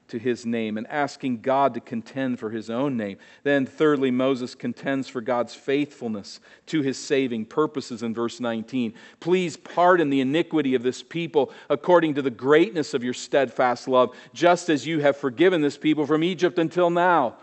to 0.10 0.20
his 0.20 0.46
name 0.46 0.78
and 0.78 0.88
asking 0.88 1.42
God 1.42 1.74
to 1.74 1.80
contend 1.80 2.40
for 2.40 2.50
his 2.50 2.70
own 2.70 2.98
name. 2.98 3.18
Then, 3.44 3.66
thirdly, 3.66 4.12
Moses 4.12 4.56
contends 4.56 5.08
for 5.08 5.22
God's 5.22 5.56
faithfulness 5.56 6.40
to 6.68 6.82
his 6.82 6.98
saving 6.98 7.46
purposes 7.46 8.04
in 8.04 8.14
verse 8.14 8.40
19. 8.40 8.94
Please 9.20 9.58
pardon 9.58 10.10
the 10.10 10.22
iniquity 10.22 10.76
of 10.76 10.84
this 10.84 11.02
people 11.02 11.52
according 11.70 12.16
to 12.16 12.22
the 12.22 12.30
greatness 12.30 12.94
of 12.94 13.04
your 13.04 13.14
steadfast 13.14 13.88
love, 13.88 14.16
just 14.34 14.70
as 14.70 14.86
you 14.86 15.00
have 15.00 15.18
forgiven 15.18 15.62
this 15.62 15.78
people 15.78 16.06
from 16.06 16.24
Egypt 16.24 16.60
until 16.60 16.90
now. 16.90 17.38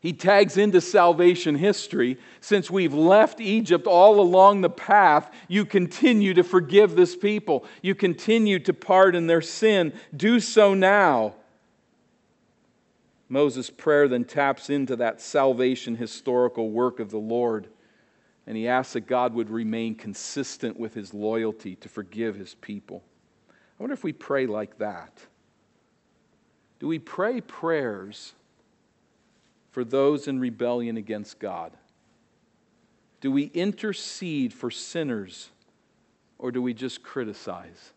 He 0.00 0.12
tags 0.12 0.56
into 0.56 0.80
salvation 0.80 1.56
history. 1.56 2.18
Since 2.40 2.70
we've 2.70 2.94
left 2.94 3.40
Egypt 3.40 3.86
all 3.86 4.20
along 4.20 4.60
the 4.60 4.70
path, 4.70 5.32
you 5.48 5.64
continue 5.64 6.34
to 6.34 6.44
forgive 6.44 6.94
this 6.94 7.16
people. 7.16 7.64
You 7.82 7.94
continue 7.94 8.60
to 8.60 8.72
pardon 8.72 9.26
their 9.26 9.40
sin. 9.40 9.92
Do 10.16 10.38
so 10.38 10.74
now. 10.74 11.34
Moses' 13.28 13.70
prayer 13.70 14.08
then 14.08 14.24
taps 14.24 14.70
into 14.70 14.96
that 14.96 15.20
salvation 15.20 15.96
historical 15.96 16.70
work 16.70 17.00
of 17.00 17.10
the 17.10 17.18
Lord, 17.18 17.68
and 18.46 18.56
he 18.56 18.68
asks 18.68 18.94
that 18.94 19.06
God 19.06 19.34
would 19.34 19.50
remain 19.50 19.94
consistent 19.94 20.78
with 20.78 20.94
his 20.94 21.12
loyalty 21.12 21.76
to 21.76 21.88
forgive 21.88 22.36
his 22.36 22.54
people. 22.54 23.02
I 23.50 23.82
wonder 23.82 23.94
if 23.94 24.04
we 24.04 24.12
pray 24.12 24.46
like 24.46 24.78
that. 24.78 25.12
Do 26.78 26.86
we 26.86 26.98
pray 26.98 27.40
prayers? 27.40 28.32
For 29.78 29.84
those 29.84 30.26
in 30.26 30.40
rebellion 30.40 30.96
against 30.96 31.38
God? 31.38 31.70
Do 33.20 33.30
we 33.30 33.44
intercede 33.44 34.52
for 34.52 34.72
sinners 34.72 35.50
or 36.36 36.50
do 36.50 36.60
we 36.60 36.74
just 36.74 37.04
criticize? 37.04 37.92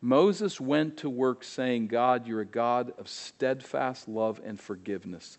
Moses 0.00 0.58
went 0.58 0.96
to 0.96 1.10
work 1.10 1.44
saying, 1.44 1.88
God, 1.88 2.26
you're 2.26 2.40
a 2.40 2.46
God 2.46 2.94
of 2.96 3.06
steadfast 3.06 4.08
love 4.08 4.40
and 4.46 4.58
forgiveness. 4.58 5.36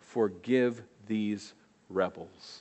Forgive 0.00 0.82
these 1.06 1.54
rebels. 1.88 2.60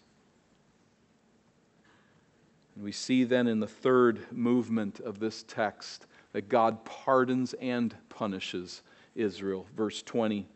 And 2.76 2.86
we 2.86 2.94
see 2.94 3.26
then 3.26 3.48
in 3.48 3.60
the 3.60 3.68
third 3.68 4.32
movement 4.32 5.02
of 5.02 5.20
this 5.20 5.44
text 5.46 6.06
that 6.32 6.48
God 6.48 6.86
pardons 6.86 7.54
and 7.56 7.94
punishes 8.08 8.82
Israel. 9.14 9.66
Verse 9.76 10.02
20. 10.02 10.48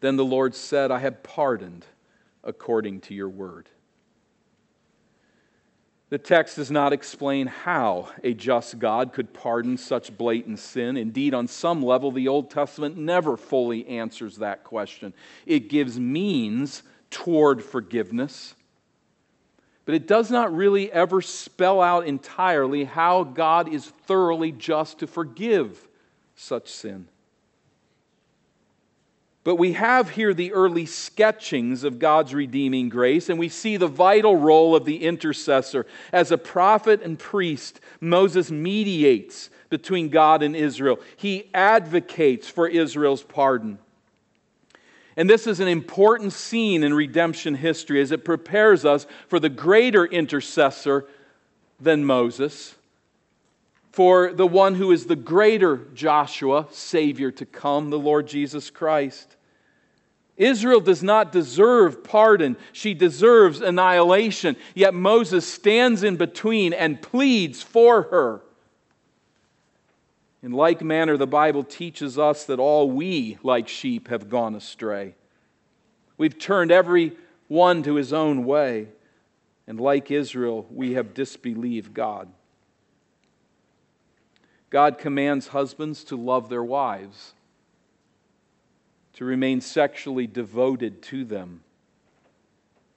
Then 0.00 0.16
the 0.16 0.24
Lord 0.24 0.54
said, 0.54 0.90
I 0.90 0.98
have 0.98 1.22
pardoned 1.22 1.86
according 2.44 3.00
to 3.02 3.14
your 3.14 3.28
word. 3.28 3.68
The 6.08 6.18
text 6.18 6.54
does 6.56 6.70
not 6.70 6.92
explain 6.92 7.48
how 7.48 8.10
a 8.22 8.32
just 8.32 8.78
God 8.78 9.12
could 9.12 9.34
pardon 9.34 9.76
such 9.76 10.16
blatant 10.16 10.60
sin. 10.60 10.96
Indeed, 10.96 11.34
on 11.34 11.48
some 11.48 11.82
level, 11.82 12.12
the 12.12 12.28
Old 12.28 12.48
Testament 12.48 12.96
never 12.96 13.36
fully 13.36 13.86
answers 13.88 14.36
that 14.36 14.62
question. 14.62 15.12
It 15.46 15.68
gives 15.68 15.98
means 15.98 16.84
toward 17.10 17.62
forgiveness, 17.62 18.54
but 19.84 19.96
it 19.96 20.06
does 20.06 20.30
not 20.30 20.54
really 20.54 20.92
ever 20.92 21.20
spell 21.20 21.80
out 21.80 22.06
entirely 22.06 22.84
how 22.84 23.24
God 23.24 23.72
is 23.72 23.86
thoroughly 23.86 24.52
just 24.52 25.00
to 25.00 25.08
forgive 25.08 25.88
such 26.36 26.68
sin. 26.68 27.08
But 29.46 29.60
we 29.60 29.74
have 29.74 30.10
here 30.10 30.34
the 30.34 30.52
early 30.52 30.86
sketchings 30.86 31.84
of 31.84 32.00
God's 32.00 32.34
redeeming 32.34 32.88
grace, 32.88 33.28
and 33.28 33.38
we 33.38 33.48
see 33.48 33.76
the 33.76 33.86
vital 33.86 34.34
role 34.34 34.74
of 34.74 34.84
the 34.84 35.04
intercessor. 35.04 35.86
As 36.12 36.32
a 36.32 36.36
prophet 36.36 37.00
and 37.00 37.16
priest, 37.16 37.78
Moses 38.00 38.50
mediates 38.50 39.48
between 39.68 40.08
God 40.08 40.42
and 40.42 40.56
Israel, 40.56 40.98
he 41.16 41.48
advocates 41.54 42.48
for 42.48 42.66
Israel's 42.66 43.22
pardon. 43.22 43.78
And 45.16 45.30
this 45.30 45.46
is 45.46 45.60
an 45.60 45.68
important 45.68 46.32
scene 46.32 46.82
in 46.82 46.92
redemption 46.92 47.54
history 47.54 48.00
as 48.00 48.10
it 48.10 48.24
prepares 48.24 48.84
us 48.84 49.06
for 49.28 49.38
the 49.38 49.48
greater 49.48 50.04
intercessor 50.04 51.06
than 51.78 52.04
Moses, 52.04 52.74
for 53.92 54.32
the 54.32 54.44
one 54.44 54.74
who 54.74 54.90
is 54.90 55.06
the 55.06 55.14
greater 55.14 55.86
Joshua, 55.94 56.66
Savior 56.72 57.30
to 57.30 57.46
come, 57.46 57.90
the 57.90 57.98
Lord 57.98 58.26
Jesus 58.26 58.70
Christ. 58.70 59.34
Israel 60.36 60.80
does 60.80 61.02
not 61.02 61.32
deserve 61.32 62.04
pardon, 62.04 62.56
she 62.72 62.92
deserves 62.92 63.60
annihilation. 63.60 64.56
Yet 64.74 64.92
Moses 64.92 65.46
stands 65.46 66.02
in 66.02 66.16
between 66.16 66.72
and 66.72 67.00
pleads 67.00 67.62
for 67.62 68.02
her. 68.02 68.42
In 70.42 70.52
like 70.52 70.82
manner, 70.82 71.16
the 71.16 71.26
Bible 71.26 71.64
teaches 71.64 72.18
us 72.18 72.44
that 72.44 72.58
all 72.58 72.90
we, 72.90 73.38
like 73.42 73.66
sheep, 73.66 74.08
have 74.08 74.28
gone 74.28 74.54
astray. 74.54 75.14
We've 76.18 76.38
turned 76.38 76.70
every 76.70 77.16
one 77.48 77.82
to 77.84 77.94
his 77.94 78.12
own 78.12 78.44
way, 78.44 78.88
and 79.66 79.80
like 79.80 80.10
Israel, 80.10 80.66
we 80.70 80.92
have 80.94 81.14
disbelieved 81.14 81.94
God. 81.94 82.28
God 84.68 84.98
commands 84.98 85.48
husbands 85.48 86.04
to 86.04 86.16
love 86.16 86.48
their 86.48 86.64
wives 86.64 87.32
to 89.16 89.24
remain 89.24 89.60
sexually 89.60 90.26
devoted 90.26 91.02
to 91.02 91.24
them. 91.24 91.62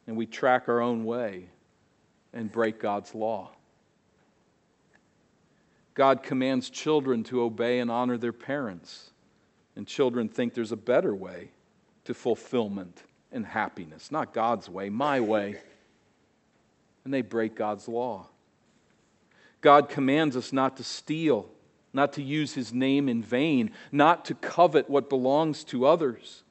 And 0.06 0.18
we 0.18 0.26
track 0.26 0.68
our 0.68 0.82
own 0.82 1.06
way 1.06 1.48
and 2.34 2.52
break 2.52 2.80
God's 2.80 3.16
law. 3.16 3.52
God 5.94 6.24
commands 6.24 6.70
children 6.70 7.24
to 7.26 7.42
obey 7.42 7.80
and 7.80 7.92
honor 7.92 8.18
their 8.18 8.34
parents, 8.34 9.12
and 9.76 9.86
children 9.86 10.30
think 10.30 10.54
there's 10.54 10.72
a 10.72 10.78
better 10.78 11.14
way 11.14 11.52
to 12.06 12.14
fulfillment 12.14 13.04
and 13.32 13.46
happiness, 13.46 14.12
not 14.12 14.34
God's 14.34 14.70
way, 14.70 14.90
my 14.90 15.20
way. 15.20 15.58
And 17.04 17.14
they 17.14 17.22
break 17.22 17.56
God's 17.56 17.88
law. 17.88 18.28
God 19.62 19.90
commands 19.90 20.36
us 20.38 20.54
not 20.54 20.78
to 20.78 20.84
steal 20.84 21.50
not 21.94 22.14
to 22.14 22.22
use 22.22 22.54
his 22.54 22.74
name 22.74 23.10
in 23.10 23.24
vain, 23.24 23.72
not 23.92 24.26
to 24.26 24.36
covet 24.36 24.90
what 24.90 25.10
belongs 25.10 25.64
to 25.66 25.86
others. 25.86 26.44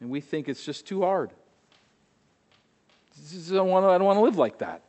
And 0.00 0.10
we 0.10 0.20
think 0.20 0.48
it's 0.48 0.64
just 0.64 0.86
too 0.86 1.02
hard. 1.02 1.30
I 3.16 3.54
don't 3.54 3.68
want 3.68 4.00
to, 4.00 4.20
live 4.20 4.36
like 4.36 4.58
that. 4.58 4.82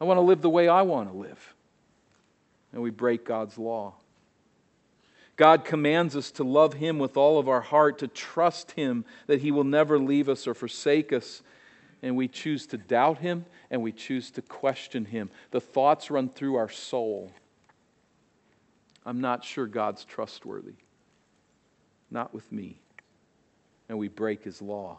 I 0.00 0.04
want 0.04 0.18
to 0.18 0.22
live 0.22 0.42
the 0.42 0.50
way 0.50 0.68
I 0.68 0.82
want 0.82 1.10
to 1.10 1.16
live. 1.16 1.54
And 2.72 2.82
we 2.82 2.90
break 2.90 3.24
God's 3.24 3.56
law. 3.56 3.94
God 5.36 5.64
commands 5.64 6.16
us 6.16 6.30
to 6.32 6.44
love 6.44 6.74
Him 6.74 6.98
with 6.98 7.16
all 7.16 7.38
of 7.38 7.48
our 7.48 7.62
heart, 7.62 7.98
to 8.00 8.08
trust 8.08 8.72
Him 8.72 9.04
that 9.26 9.40
He 9.40 9.50
will 9.50 9.64
never 9.64 9.98
leave 9.98 10.28
us 10.28 10.46
or 10.46 10.52
forsake 10.52 11.12
us. 11.12 11.42
And 12.02 12.16
we 12.16 12.28
choose 12.28 12.66
to 12.66 12.76
doubt 12.76 13.18
Him 13.18 13.46
and 13.70 13.82
we 13.82 13.92
choose 13.92 14.30
to 14.32 14.42
question 14.42 15.06
Him. 15.06 15.30
The 15.50 15.60
thoughts 15.60 16.10
run 16.10 16.28
through 16.28 16.56
our 16.56 16.68
soul. 16.68 17.32
I'm 19.04 19.20
not 19.20 19.44
sure 19.44 19.66
God's 19.66 20.04
trustworthy. 20.04 20.74
Not 22.10 22.34
with 22.34 22.50
me. 22.52 22.80
And 23.88 23.98
we 23.98 24.08
break 24.08 24.44
his 24.44 24.60
law. 24.60 24.98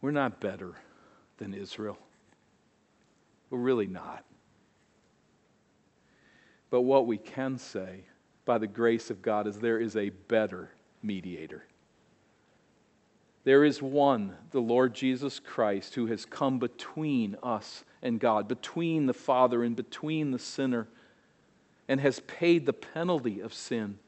We're 0.00 0.10
not 0.10 0.40
better 0.40 0.74
than 1.38 1.54
Israel. 1.54 1.98
We're 3.50 3.58
really 3.58 3.86
not. 3.86 4.24
But 6.70 6.82
what 6.82 7.06
we 7.06 7.18
can 7.18 7.56
say 7.58 8.04
by 8.44 8.58
the 8.58 8.66
grace 8.66 9.10
of 9.10 9.22
God 9.22 9.46
is 9.46 9.58
there 9.58 9.78
is 9.78 9.96
a 9.96 10.10
better 10.10 10.70
mediator. 11.02 11.64
There 13.44 13.64
is 13.64 13.80
one, 13.80 14.34
the 14.50 14.60
Lord 14.60 14.94
Jesus 14.94 15.38
Christ, 15.38 15.94
who 15.94 16.06
has 16.06 16.24
come 16.24 16.58
between 16.58 17.36
us 17.42 17.84
and 18.04 18.20
God, 18.20 18.46
between 18.46 19.06
the 19.06 19.12
Father 19.12 19.64
and 19.64 19.74
between 19.74 20.30
the 20.30 20.38
sinner, 20.38 20.86
and 21.88 22.00
has 22.00 22.20
paid 22.20 22.66
the 22.66 22.72
penalty 22.72 23.40
of 23.40 23.52
sin, 23.52 23.98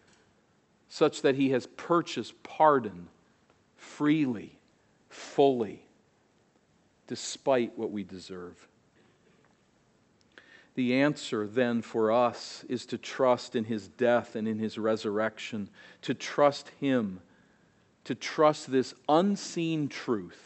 such 0.89 1.23
that 1.23 1.35
he 1.35 1.51
has 1.51 1.67
purchased 1.67 2.41
pardon 2.45 3.09
freely, 3.75 4.59
fully, 5.09 5.83
despite 7.09 7.77
what 7.77 7.91
we 7.91 8.05
deserve. 8.05 8.69
The 10.77 10.95
answer 10.95 11.47
then 11.47 11.83
for 11.83 12.13
us 12.13 12.65
is 12.69 12.87
to 12.87 12.99
trust 12.99 13.57
in 13.57 13.65
his 13.65 13.89
death 13.89 14.37
and 14.37 14.47
in 14.47 14.59
his 14.59 14.79
resurrection, 14.79 15.71
to 16.03 16.15
trust 16.15 16.71
him 16.81 17.21
to 18.07 18.15
trust 18.15 18.71
this 18.71 18.95
unseen 19.09 19.89
truth 19.89 20.46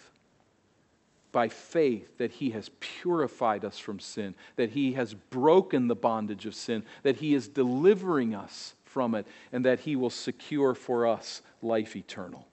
by 1.32 1.48
faith 1.48 2.18
that 2.18 2.32
He 2.32 2.50
has 2.50 2.70
purified 2.80 3.64
us 3.64 3.78
from 3.78 4.00
sin, 4.00 4.34
that 4.56 4.70
He 4.70 4.92
has 4.94 5.14
broken 5.14 5.88
the 5.88 5.94
bondage 5.94 6.46
of 6.46 6.54
sin, 6.54 6.84
that 7.02 7.16
He 7.16 7.34
is 7.34 7.48
delivering 7.48 8.34
us 8.34 8.74
from 8.84 9.14
it, 9.14 9.26
and 9.52 9.64
that 9.64 9.80
He 9.80 9.96
will 9.96 10.10
secure 10.10 10.74
for 10.74 11.06
us 11.06 11.42
life 11.62 11.96
eternal. 11.96 12.46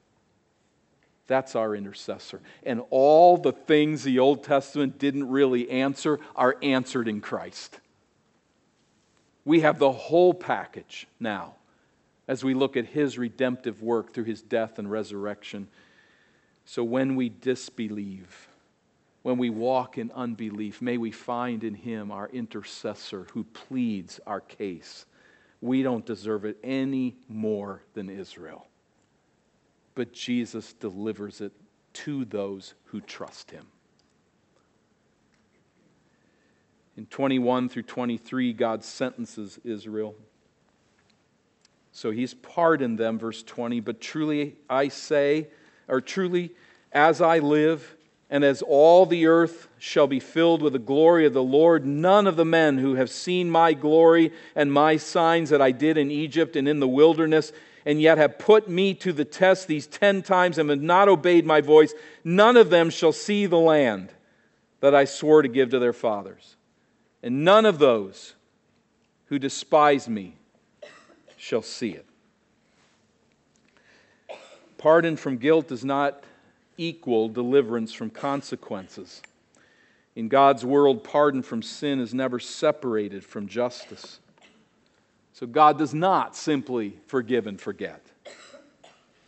That's 1.28 1.56
our 1.56 1.76
intercessor. 1.76 2.42
And 2.64 2.82
all 2.90 3.38
the 3.38 3.52
things 3.52 4.04
the 4.04 4.20
Old 4.20 4.44
Testament 4.44 4.98
didn't 4.98 5.30
really 5.30 5.70
answer 5.70 6.20
are 6.36 6.56
answered 6.62 7.08
in 7.08 7.20
Christ. 7.20 7.80
We 9.44 9.62
have 9.62 9.80
the 9.80 9.92
whole 9.92 10.34
package 10.34 11.08
now 11.20 11.56
as 12.28 12.44
we 12.44 12.54
look 12.54 12.76
at 12.76 12.86
his 12.86 13.18
redemptive 13.18 13.82
work 13.82 14.14
through 14.14 14.26
his 14.26 14.42
death 14.42 14.80
and 14.80 14.92
resurrection. 14.92 15.68
So 16.66 16.84
when 16.84 17.16
we 17.16 17.30
disbelieve, 17.30 18.47
when 19.28 19.38
we 19.38 19.50
walk 19.50 19.98
in 19.98 20.10
unbelief, 20.16 20.82
may 20.82 20.98
we 20.98 21.12
find 21.12 21.66
in 21.66 21.74
him 21.74 22.12
our 22.12 22.30
intercessor 22.30 23.28
who 23.34 23.44
pleads 23.44 24.22
our 24.26 24.40
case. 24.40 25.06
We 25.60 25.84
don't 25.84 26.06
deserve 26.06 26.46
it 26.46 26.58
any 26.64 27.18
more 27.28 27.82
than 27.94 28.10
Israel. 28.10 28.68
But 29.96 30.14
Jesus 30.14 30.72
delivers 30.72 31.42
it 31.42 31.52
to 31.96 32.24
those 32.24 32.74
who 32.86 33.02
trust 33.02 33.52
him. 33.52 33.66
In 36.96 37.06
21 37.08 37.68
through 37.68 37.84
23, 37.84 38.54
God 38.54 38.82
sentences 38.82 39.60
Israel. 39.66 40.16
So 41.92 42.12
he's 42.12 42.34
pardoned 42.34 42.98
them, 42.98 43.20
verse 43.20 43.44
20. 43.44 43.82
But 43.82 44.00
truly 44.00 44.56
I 44.70 44.88
say, 44.88 45.50
or 45.90 46.00
truly 46.00 46.52
as 46.94 47.20
I 47.20 47.40
live, 47.40 47.97
and 48.30 48.44
as 48.44 48.62
all 48.62 49.06
the 49.06 49.26
earth 49.26 49.70
shall 49.80 50.08
be 50.08 50.20
filled 50.20 50.62
with 50.62 50.74
the 50.74 50.80
glory 50.80 51.26
of 51.26 51.34
the 51.34 51.44
Lord, 51.44 51.86
none 51.86 52.28
of 52.28 52.36
the 52.36 52.46
men 52.46 52.78
who 52.78 52.96
have 52.96 53.10
seen 53.10 53.50
my 53.50 53.74
glory 53.74 54.34
and 54.56 54.72
my 54.72 54.98
signs 54.98 55.50
that 55.50 55.62
I 55.62 55.72
did 55.72 55.98
in 55.98 56.12
Egypt 56.12 56.56
and 56.56 56.68
in 56.68 56.80
the 56.80 56.88
wilderness, 56.88 57.54
and 57.86 58.02
yet 58.02 58.18
have 58.18 58.38
put 58.38 58.68
me 58.68 58.94
to 58.96 59.14
the 59.14 59.24
test 59.24 59.68
these 59.68 59.88
ten 59.88 60.22
times 60.22 60.58
and 60.58 60.70
have 60.70 60.82
not 60.82 61.08
obeyed 61.08 61.46
my 61.46 61.62
voice, 61.62 61.94
none 62.24 62.58
of 62.58 62.70
them 62.70 62.90
shall 62.90 63.14
see 63.14 63.46
the 63.46 63.58
land 63.58 64.10
that 64.82 64.94
I 64.94 65.06
swore 65.06 65.42
to 65.42 65.48
give 65.48 65.70
to 65.70 65.80
their 65.80 65.94
fathers. 65.94 66.58
And 67.24 67.46
none 67.46 67.66
of 67.66 67.80
those 67.80 68.36
who 69.28 69.40
despise 69.40 70.10
me 70.10 70.36
shall 71.38 71.62
see 71.62 71.92
it. 71.92 72.06
Pardon 74.78 75.16
from 75.16 75.38
guilt 75.38 75.70
does 75.70 75.86
not 75.86 76.24
equal 76.78 77.30
deliverance 77.30 77.94
from 77.94 78.10
consequences. 78.10 79.22
In 80.16 80.30
God's 80.30 80.66
world, 80.66 81.04
pardon 81.04 81.44
from 81.44 81.62
sin 81.62 82.00
is 82.00 82.14
never 82.14 82.40
separated 82.40 83.24
from 83.24 83.48
justice. 83.48 84.20
So 85.34 85.46
God 85.46 85.78
does 85.78 85.94
not 85.94 86.36
simply 86.36 86.98
forgive 87.06 87.46
and 87.46 87.62
forget. 87.62 88.04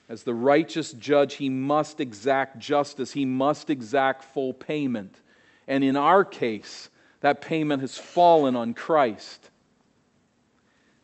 As 0.10 0.24
the 0.24 0.34
righteous 0.34 0.92
judge, 0.94 1.36
he 1.36 1.50
must 1.50 2.00
exact 2.00 2.58
justice, 2.58 3.12
he 3.12 3.26
must 3.26 3.70
exact 3.70 4.24
full 4.24 4.54
payment. 4.54 5.16
And 5.68 5.84
in 5.84 5.96
our 5.96 6.26
case, 6.26 6.90
that 7.22 7.42
payment 7.42 7.82
has 7.82 7.98
fallen 7.98 8.56
on 8.56 8.74
Christ. 8.74 9.52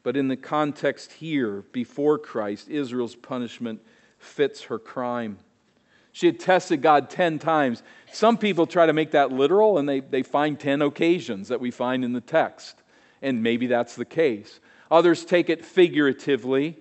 But 0.02 0.18
in 0.18 0.28
the 0.28 0.38
context 0.38 1.12
here, 1.12 1.64
before 1.72 2.18
Christ, 2.18 2.70
Israel's 2.70 3.16
punishment 3.16 3.82
fits 4.18 4.64
her 4.64 4.80
crime. 4.80 5.38
She 6.16 6.28
had 6.28 6.40
tested 6.40 6.82
God 6.82 7.10
10 7.10 7.40
times. 7.40 7.84
Some 8.14 8.38
people 8.38 8.66
try 8.66 8.86
to 8.86 8.94
make 8.94 9.12
that 9.12 9.34
literal 9.34 9.78
and 9.78 9.90
they, 9.90 10.00
they 10.00 10.24
find 10.24 10.58
10 10.58 10.82
occasions 10.82 11.50
that 11.50 11.60
we 11.60 11.72
find 11.72 12.06
in 12.06 12.14
the 12.14 12.22
text. 12.22 12.82
And 13.22 13.44
maybe 13.44 13.68
that's 13.68 13.96
the 13.96 14.06
case. 14.06 14.62
Others 14.90 15.26
take 15.26 15.50
it 15.50 15.66
figuratively 15.66 16.78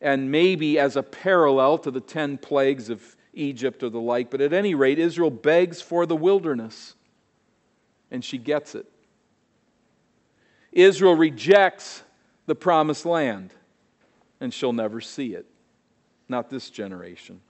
and 0.00 0.30
maybe 0.30 0.78
as 0.78 0.96
a 0.96 1.02
parallel 1.02 1.76
to 1.76 1.90
the 1.90 2.00
10 2.00 2.38
plagues 2.38 2.88
of 2.88 3.14
Egypt 3.34 3.82
or 3.82 3.90
the 3.90 4.00
like. 4.00 4.30
But 4.30 4.40
at 4.40 4.54
any 4.54 4.74
rate, 4.74 4.98
Israel 4.98 5.30
begs 5.30 5.82
for 5.82 6.06
the 6.06 6.16
wilderness, 6.16 6.94
and 8.10 8.24
she 8.24 8.38
gets 8.38 8.74
it. 8.74 8.86
Israel 10.72 11.14
rejects 11.14 12.04
the 12.46 12.54
promised 12.54 13.04
land, 13.04 13.52
and 14.40 14.54
she'll 14.54 14.72
never 14.72 15.02
see 15.02 15.34
it. 15.34 15.44
Not 16.26 16.48
this 16.48 16.70
generation. 16.70 17.42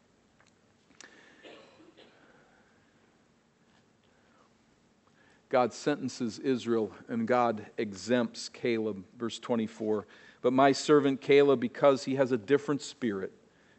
God 5.49 5.72
sentences 5.72 6.38
Israel 6.38 6.92
and 7.09 7.26
God 7.26 7.66
exempts 7.78 8.49
Caleb. 8.49 9.05
Verse 9.18 9.38
24. 9.38 10.07
But 10.42 10.53
my 10.53 10.72
servant 10.72 11.20
Caleb, 11.20 11.61
because 11.61 12.05
he 12.05 12.16
has 12.16 12.32
a 12.32 12.38
different 12.38 12.82
spirit 12.82 13.32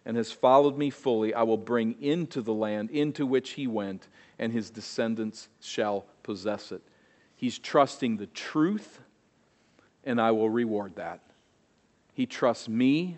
and 0.05 0.17
has 0.17 0.31
followed 0.31 0.77
me 0.77 0.89
fully, 0.89 1.33
I 1.33 1.43
will 1.43 1.57
bring 1.57 2.01
into 2.01 2.41
the 2.41 2.53
land 2.53 2.89
into 2.89 3.25
which 3.25 3.51
he 3.51 3.67
went, 3.67 4.07
and 4.39 4.51
his 4.51 4.69
descendants 4.69 5.49
shall 5.61 6.05
possess 6.23 6.71
it. 6.71 6.81
He's 7.35 7.59
trusting 7.59 8.17
the 8.17 8.27
truth, 8.27 8.99
and 10.03 10.19
I 10.19 10.31
will 10.31 10.49
reward 10.49 10.95
that. 10.95 11.21
He 12.13 12.25
trusts 12.25 12.67
me, 12.67 13.17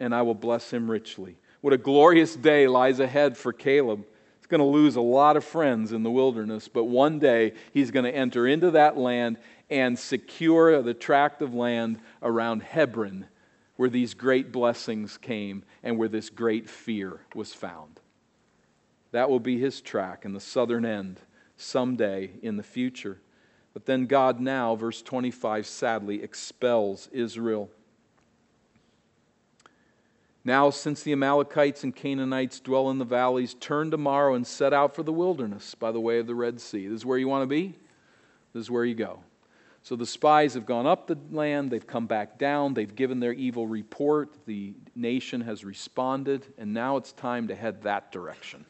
and 0.00 0.14
I 0.14 0.22
will 0.22 0.34
bless 0.34 0.70
him 0.70 0.90
richly. 0.90 1.36
What 1.60 1.72
a 1.72 1.78
glorious 1.78 2.36
day 2.36 2.68
lies 2.68 3.00
ahead 3.00 3.36
for 3.36 3.52
Caleb. 3.52 4.06
Going 4.54 4.70
to 4.70 4.78
lose 4.78 4.94
a 4.94 5.00
lot 5.00 5.36
of 5.36 5.42
friends 5.42 5.90
in 5.90 6.04
the 6.04 6.12
wilderness, 6.12 6.68
but 6.68 6.84
one 6.84 7.18
day 7.18 7.54
he's 7.72 7.90
going 7.90 8.04
to 8.04 8.14
enter 8.14 8.46
into 8.46 8.70
that 8.70 8.96
land 8.96 9.38
and 9.68 9.98
secure 9.98 10.80
the 10.80 10.94
tract 10.94 11.42
of 11.42 11.54
land 11.54 11.98
around 12.22 12.62
Hebron 12.62 13.26
where 13.74 13.88
these 13.88 14.14
great 14.14 14.52
blessings 14.52 15.18
came 15.18 15.64
and 15.82 15.98
where 15.98 16.06
this 16.06 16.30
great 16.30 16.70
fear 16.70 17.18
was 17.34 17.52
found. 17.52 17.98
That 19.10 19.28
will 19.28 19.40
be 19.40 19.58
his 19.58 19.80
track 19.80 20.24
in 20.24 20.34
the 20.34 20.38
southern 20.38 20.86
end 20.86 21.18
someday 21.56 22.30
in 22.40 22.56
the 22.56 22.62
future. 22.62 23.20
But 23.72 23.86
then 23.86 24.06
God 24.06 24.38
now, 24.38 24.76
verse 24.76 25.02
25, 25.02 25.66
sadly 25.66 26.22
expels 26.22 27.08
Israel. 27.10 27.70
Now, 30.44 30.68
since 30.70 31.02
the 31.02 31.12
Amalekites 31.12 31.84
and 31.84 31.96
Canaanites 31.96 32.60
dwell 32.60 32.90
in 32.90 32.98
the 32.98 33.04
valleys, 33.04 33.54
turn 33.54 33.90
tomorrow 33.90 34.34
and 34.34 34.46
set 34.46 34.74
out 34.74 34.94
for 34.94 35.02
the 35.02 35.12
wilderness 35.12 35.74
by 35.74 35.90
the 35.90 36.00
way 36.00 36.18
of 36.18 36.26
the 36.26 36.34
Red 36.34 36.60
Sea. 36.60 36.86
This 36.86 36.98
is 36.98 37.06
where 37.06 37.16
you 37.16 37.28
want 37.28 37.42
to 37.42 37.46
be. 37.46 37.78
This 38.52 38.62
is 38.62 38.70
where 38.70 38.84
you 38.84 38.94
go. 38.94 39.20
So 39.82 39.96
the 39.96 40.06
spies 40.06 40.54
have 40.54 40.64
gone 40.64 40.86
up 40.86 41.06
the 41.06 41.18
land, 41.30 41.70
they've 41.70 41.86
come 41.86 42.06
back 42.06 42.38
down, 42.38 42.72
they've 42.72 42.94
given 42.94 43.20
their 43.20 43.34
evil 43.34 43.66
report, 43.66 44.30
the 44.46 44.74
nation 44.94 45.42
has 45.42 45.62
responded, 45.62 46.46
and 46.56 46.72
now 46.72 46.96
it's 46.96 47.12
time 47.12 47.48
to 47.48 47.54
head 47.54 47.82
that 47.82 48.10
direction 48.10 48.64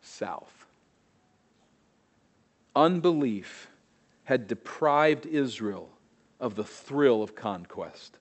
south. 0.00 0.66
Unbelief 2.76 3.68
had 4.24 4.46
deprived 4.46 5.26
Israel 5.26 5.90
of 6.38 6.54
the 6.54 6.64
thrill 6.64 7.22
of 7.22 7.34
conquest, 7.34 8.18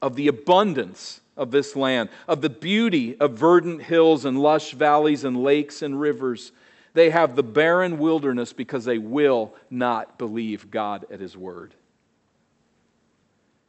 of 0.00 0.16
the 0.16 0.28
abundance 0.28 1.20
of 1.36 1.50
this 1.50 1.76
land, 1.76 2.08
of 2.26 2.40
the 2.40 2.50
beauty 2.50 3.18
of 3.20 3.38
verdant 3.38 3.82
hills 3.82 4.24
and 4.24 4.40
lush 4.40 4.72
valleys 4.72 5.24
and 5.24 5.42
lakes 5.42 5.82
and 5.82 6.00
rivers. 6.00 6.52
They 6.94 7.10
have 7.10 7.36
the 7.36 7.42
barren 7.42 7.98
wilderness 7.98 8.52
because 8.52 8.84
they 8.84 8.98
will 8.98 9.54
not 9.70 10.18
believe 10.18 10.70
God 10.70 11.06
at 11.10 11.20
His 11.20 11.36
word. 11.36 11.74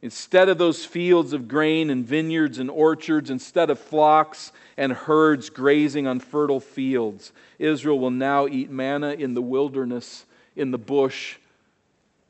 Instead 0.02 0.48
of 0.48 0.56
those 0.56 0.84
fields 0.84 1.34
of 1.34 1.46
grain 1.46 1.90
and 1.90 2.06
vineyards 2.06 2.58
and 2.58 2.70
orchards, 2.70 3.28
instead 3.28 3.68
of 3.68 3.78
flocks 3.78 4.50
and 4.78 4.92
herds 4.92 5.50
grazing 5.50 6.06
on 6.06 6.20
fertile 6.20 6.60
fields, 6.60 7.32
Israel 7.58 7.98
will 7.98 8.10
now 8.10 8.46
eat 8.46 8.70
manna 8.70 9.12
in 9.12 9.34
the 9.34 9.42
wilderness, 9.42 10.24
in 10.56 10.70
the 10.70 10.78
bush, 10.78 11.36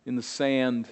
in 0.04 0.16
the 0.16 0.22
sand, 0.22 0.88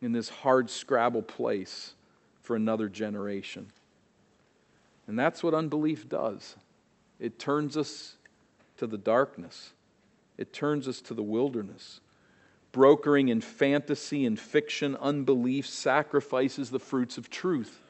in 0.00 0.12
this 0.12 0.28
hard 0.28 0.70
scrabble 0.70 1.22
place 1.22 1.94
for 2.42 2.56
another 2.56 2.88
generation. 2.88 3.66
And 5.06 5.18
that's 5.18 5.42
what 5.42 5.54
unbelief 5.54 6.08
does 6.08 6.56
it 7.18 7.38
turns 7.38 7.76
us 7.76 8.16
to 8.76 8.86
the 8.86 8.98
darkness, 8.98 9.72
it 10.36 10.52
turns 10.52 10.86
us 10.86 11.00
to 11.02 11.14
the 11.14 11.22
wilderness. 11.22 12.00
Brokering 12.72 13.30
in 13.30 13.40
fantasy 13.40 14.26
and 14.26 14.38
fiction, 14.38 14.96
unbelief 14.96 15.66
sacrifices 15.66 16.68
the 16.68 16.78
fruits 16.78 17.16
of 17.16 17.30
truth. 17.30 17.80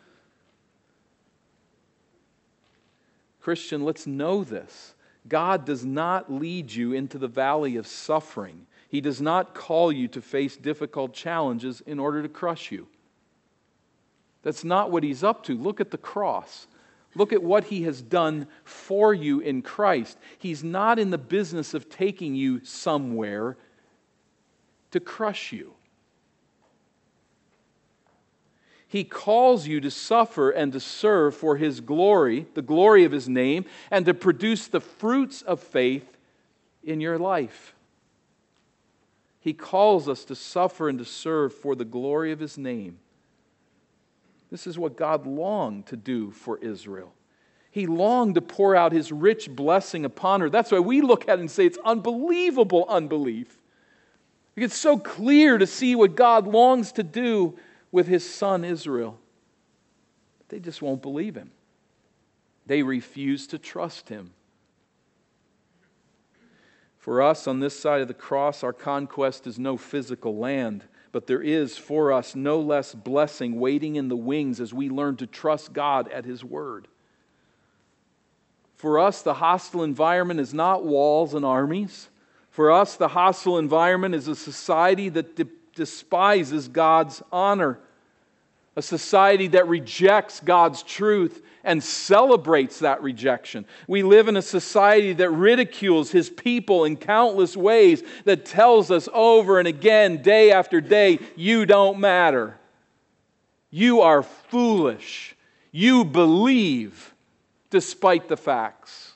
Christian, 3.41 3.85
let's 3.85 4.07
know 4.07 4.45
this. 4.45 4.95
God 5.29 5.65
does 5.65 5.85
not 5.85 6.33
lead 6.33 6.73
you 6.73 6.93
into 6.93 7.19
the 7.19 7.27
valley 7.27 7.77
of 7.77 7.89
suffering. 7.89 8.67
He 8.89 9.01
does 9.01 9.21
not 9.21 9.55
call 9.55 9.91
you 9.91 10.09
to 10.09 10.23
face 10.23 10.57
difficult 10.57 11.13
challenges 11.13 11.81
in 11.81 11.99
order 11.99 12.23
to 12.23 12.29
crush 12.29 12.71
you. 12.71 12.87
That's 14.43 14.65
not 14.65 14.91
what 14.91 15.03
he's 15.03 15.25
up 15.25 15.43
to. 15.45 15.57
Look 15.57 15.81
at 15.81 15.91
the 15.91 15.99
cross. 15.99 16.69
Look 17.15 17.33
at 17.33 17.43
what 17.43 17.65
he 17.65 17.83
has 17.83 18.01
done 18.03 18.47
for 18.63 19.13
you 19.13 19.41
in 19.41 19.63
Christ. 19.63 20.19
He's 20.39 20.63
not 20.63 20.99
in 20.99 21.11
the 21.11 21.19
business 21.19 21.75
of 21.75 21.89
taking 21.89 22.35
you 22.35 22.65
somewhere 22.65 23.57
to 24.93 25.01
crush 25.01 25.53
you. 25.53 25.75
He 28.89 29.05
calls 29.05 29.67
you 29.67 29.81
to 29.81 29.91
suffer 29.91 30.51
and 30.51 30.73
to 30.73 30.81
serve 30.81 31.35
for 31.35 31.57
His 31.57 31.81
glory, 31.81 32.47
the 32.55 32.63
glory 32.63 33.05
of 33.05 33.13
His 33.13 33.29
name, 33.29 33.65
and 33.91 34.07
to 34.07 34.15
produce 34.15 34.69
the 34.69 34.81
fruits 34.81 35.43
of 35.43 35.61
faith 35.61 36.17
in 36.85 37.01
your 37.01 37.19
life. 37.19 37.75
He 39.47 39.53
calls 39.53 40.09
us 40.09 40.25
to 40.25 40.35
suffer 40.35 40.89
and 40.89 40.99
to 40.99 41.05
serve 41.05 41.55
for 41.55 41.77
the 41.77 41.85
glory 41.85 42.33
of 42.33 42.41
His 42.41 42.59
name. 42.59 42.99
This 44.51 44.67
is 44.67 44.77
what 44.77 44.97
God 44.97 45.25
longed 45.25 45.87
to 45.87 45.97
do 45.97 46.33
for 46.33 46.59
Israel. 46.59 47.13
He 47.71 47.87
longed 47.87 48.35
to 48.35 48.41
pour 48.41 48.75
out 48.75 48.91
his 48.91 49.13
rich 49.13 49.49
blessing 49.49 50.05
upon 50.05 50.41
her. 50.41 50.51
That's 50.51 50.73
why 50.73 50.81
we 50.81 51.01
look 51.01 51.29
at 51.29 51.39
it 51.39 51.43
and 51.43 51.51
say 51.51 51.65
it's 51.65 51.79
unbelievable 51.85 52.87
unbelief. 52.89 53.57
It's 54.57 54.77
so 54.77 54.99
clear 54.99 55.59
to 55.59 55.67
see 55.69 55.95
what 55.95 56.17
God 56.17 56.49
longs 56.49 56.91
to 56.93 57.05
do 57.05 57.57
with 57.93 58.09
his 58.09 58.29
son 58.29 58.65
Israel. 58.65 59.17
But 60.39 60.49
they 60.49 60.59
just 60.59 60.83
won't 60.83 61.03
believe 61.03 61.37
him, 61.37 61.53
they 62.67 62.83
refuse 62.83 63.47
to 63.49 63.59
trust 63.59 64.09
him. 64.09 64.33
For 67.07 67.23
us 67.23 67.47
on 67.47 67.61
this 67.61 67.79
side 67.79 68.03
of 68.03 68.09
the 68.09 68.15
cross, 68.15 68.63
our 68.63 68.75
conquest 68.75 69.47
is 69.47 69.59
no 69.59 69.79
physical 69.79 70.37
land 70.37 70.85
but 71.17 71.27
there 71.27 71.41
is 71.41 71.79
for 71.79 72.13
us 72.13 72.35
no 72.35 72.61
less 72.61 72.95
blessing 72.95 73.59
waiting 73.59 73.97
in 73.97 74.09
the 74.09 74.17
wings 74.17 74.61
as 74.61 74.75
we 74.75 74.91
learn 74.91 75.17
to 75.17 75.27
trust 75.27 75.73
God 75.73 76.13
at 76.13 76.27
His 76.27 76.45
word. 76.45 76.89
For 78.75 78.99
us, 78.99 79.23
the 79.23 79.33
hostile 79.33 79.83
environment 79.83 80.41
is 80.41 80.53
not 80.53 80.85
walls 80.85 81.33
and 81.33 81.43
armies. 81.43 82.11
For 82.51 82.71
us, 82.71 82.97
the 82.97 83.09
hostile 83.09 83.57
environment 83.57 84.15
is 84.15 84.29
a 84.29 84.37
society 84.37 85.09
that 85.09 85.37
de- 85.37 85.49
despises 85.75 86.69
God's 86.69 87.23
honor, 87.33 87.81
a 88.77 88.83
society 88.83 89.49
that 89.49 89.67
rejects 89.69 90.41
God's 90.41 90.83
truth 90.83 91.43
and 91.65 91.83
celebrates 91.83 92.79
that 92.81 93.03
rejection. 93.03 93.67
We 93.89 94.03
live 94.03 94.29
in 94.29 94.37
a 94.37 94.43
society 94.43 95.15
that 95.15 95.31
ridicules 95.31 96.11
his 96.11 96.31
people 96.31 96.85
in 96.85 96.97
countless 96.97 97.57
ways, 97.57 98.03
that 98.25 98.45
tells 98.45 98.91
us 98.91 99.09
over 99.13 99.59
and 99.59 99.67
again, 99.67 100.23
day 100.23 100.53
after 100.53 100.81
day, 100.81 101.19
you 101.35 101.67
don't 101.67 101.99
matter. 101.99 102.59
You 103.71 104.03
are 104.03 104.23
foolish. 104.23 105.35
You 105.73 106.05
believe 106.05 107.15
despite 107.71 108.29
the 108.29 108.37
facts. 108.37 109.13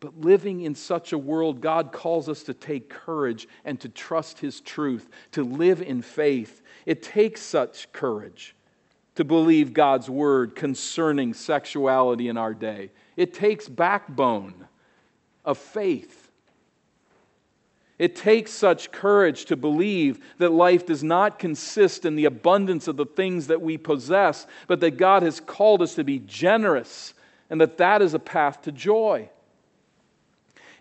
But 0.00 0.20
living 0.20 0.60
in 0.60 0.74
such 0.74 1.14
a 1.14 1.18
world, 1.18 1.62
God 1.62 1.90
calls 1.90 2.28
us 2.28 2.42
to 2.42 2.52
take 2.52 2.90
courage 2.90 3.48
and 3.64 3.80
to 3.80 3.88
trust 3.88 4.38
His 4.38 4.60
truth, 4.60 5.08
to 5.32 5.42
live 5.42 5.80
in 5.80 6.02
faith. 6.02 6.60
It 6.86 7.02
takes 7.02 7.40
such 7.40 7.92
courage 7.92 8.54
to 9.14 9.24
believe 9.24 9.72
God's 9.72 10.10
word 10.10 10.54
concerning 10.54 11.34
sexuality 11.34 12.28
in 12.28 12.36
our 12.36 12.54
day. 12.54 12.90
It 13.16 13.32
takes 13.32 13.68
backbone 13.68 14.66
of 15.44 15.58
faith. 15.58 16.30
It 17.96 18.16
takes 18.16 18.50
such 18.50 18.90
courage 18.90 19.44
to 19.46 19.56
believe 19.56 20.18
that 20.38 20.50
life 20.50 20.84
does 20.84 21.04
not 21.04 21.38
consist 21.38 22.04
in 22.04 22.16
the 22.16 22.24
abundance 22.24 22.88
of 22.88 22.96
the 22.96 23.06
things 23.06 23.46
that 23.46 23.62
we 23.62 23.78
possess, 23.78 24.48
but 24.66 24.80
that 24.80 24.96
God 24.96 25.22
has 25.22 25.38
called 25.38 25.80
us 25.80 25.94
to 25.94 26.02
be 26.02 26.18
generous 26.18 27.14
and 27.50 27.60
that 27.60 27.78
that 27.78 28.02
is 28.02 28.14
a 28.14 28.18
path 28.18 28.62
to 28.62 28.72
joy. 28.72 29.28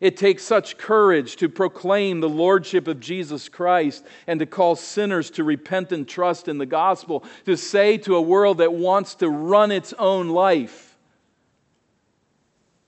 It 0.04 0.18
takes 0.18 0.44
such 0.44 0.78
courage 0.78 1.38
to 1.38 1.48
proclaim 1.48 2.20
the 2.20 2.28
lordship 2.28 2.90
of 2.90 3.00
Jesus 3.00 3.48
Christ 3.48 4.06
and 4.28 4.38
to 4.42 4.46
call 4.46 4.76
sinners 4.76 5.32
to 5.32 5.46
repent 5.46 5.94
and 5.94 6.06
trust 6.06 6.50
in 6.50 6.58
the 6.58 6.66
gospel, 6.66 7.24
to 7.46 7.56
say 7.56 7.98
to 8.00 8.18
a 8.18 8.22
world 8.22 8.58
that 8.58 8.74
wants 8.74 9.16
to 9.16 9.30
run 9.30 9.72
its 9.72 9.94
own 9.94 10.28
life, 10.28 10.98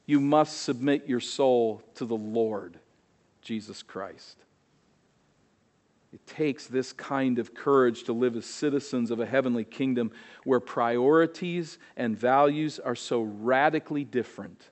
you 0.06 0.20
must 0.20 0.64
submit 0.64 1.08
your 1.08 1.22
soul 1.22 1.82
to 1.94 2.04
the 2.04 2.18
Lord 2.18 2.80
Jesus 3.42 3.82
Christ. 3.82 4.38
It 6.12 6.28
takes 6.28 6.68
this 6.68 6.92
kind 6.92 7.40
of 7.40 7.54
courage 7.54 8.04
to 8.04 8.14
live 8.14 8.36
as 8.36 8.46
citizens 8.46 9.10
of 9.10 9.22
a 9.22 9.26
heavenly 9.26 9.64
kingdom 9.64 10.12
where 10.44 10.60
priorities 10.60 11.78
and 11.96 12.18
values 12.18 12.78
are 12.78 12.94
so 12.94 13.22
radically 13.22 14.04
different 14.04 14.70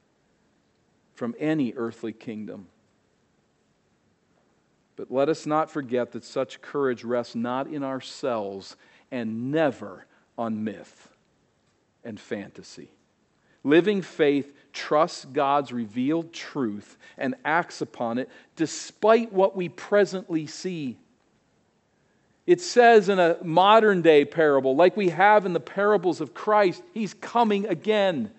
from 1.14 1.36
any 1.40 1.74
earthly 1.76 2.14
kingdom. 2.14 2.68
But 4.96 5.12
let 5.12 5.30
us 5.30 5.46
not 5.46 5.72
forget 5.72 6.12
that 6.12 6.24
such 6.24 6.62
courage 6.62 7.04
rests 7.04 7.36
not 7.36 7.68
in 7.68 7.84
ourselves 7.84 8.76
and 9.12 9.52
never 9.52 10.06
on 10.38 10.64
myth 10.64 11.10
and 12.04 12.20
fantasy. 12.20 12.90
Living 13.64 14.02
faith 14.02 14.54
trusts 14.74 15.26
God's 15.26 15.72
revealed 15.72 16.34
truth 16.34 16.98
and 17.18 17.36
acts 17.46 17.82
upon 17.82 18.18
it 18.18 18.30
despite 18.56 19.32
what 19.32 19.56
we 19.56 19.70
presently 19.70 20.48
see. 20.48 20.98
It 22.46 22.60
says 22.60 23.08
in 23.08 23.20
a 23.20 23.38
modern 23.42 24.02
day 24.02 24.26
parable, 24.26 24.76
like 24.76 24.98
we 24.98 25.10
have 25.10 25.46
in 25.46 25.54
the 25.54 25.60
parables 25.62 26.20
of 26.20 26.34
Christ, 26.34 26.84
He's 26.94 27.14
coming 27.14 27.68
again. 27.68 28.32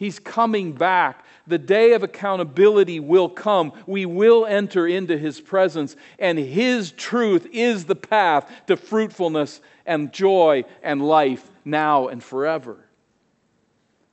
He's 0.00 0.18
coming 0.18 0.72
back. 0.72 1.26
The 1.46 1.58
day 1.58 1.92
of 1.92 2.02
accountability 2.02 3.00
will 3.00 3.28
come. 3.28 3.74
We 3.86 4.06
will 4.06 4.46
enter 4.46 4.86
into 4.86 5.18
His 5.18 5.42
presence, 5.42 5.94
and 6.18 6.38
His 6.38 6.90
truth 6.92 7.46
is 7.52 7.84
the 7.84 7.94
path 7.94 8.50
to 8.66 8.78
fruitfulness 8.78 9.60
and 9.84 10.10
joy 10.10 10.64
and 10.82 11.06
life 11.06 11.50
now 11.66 12.08
and 12.08 12.24
forever. 12.24 12.78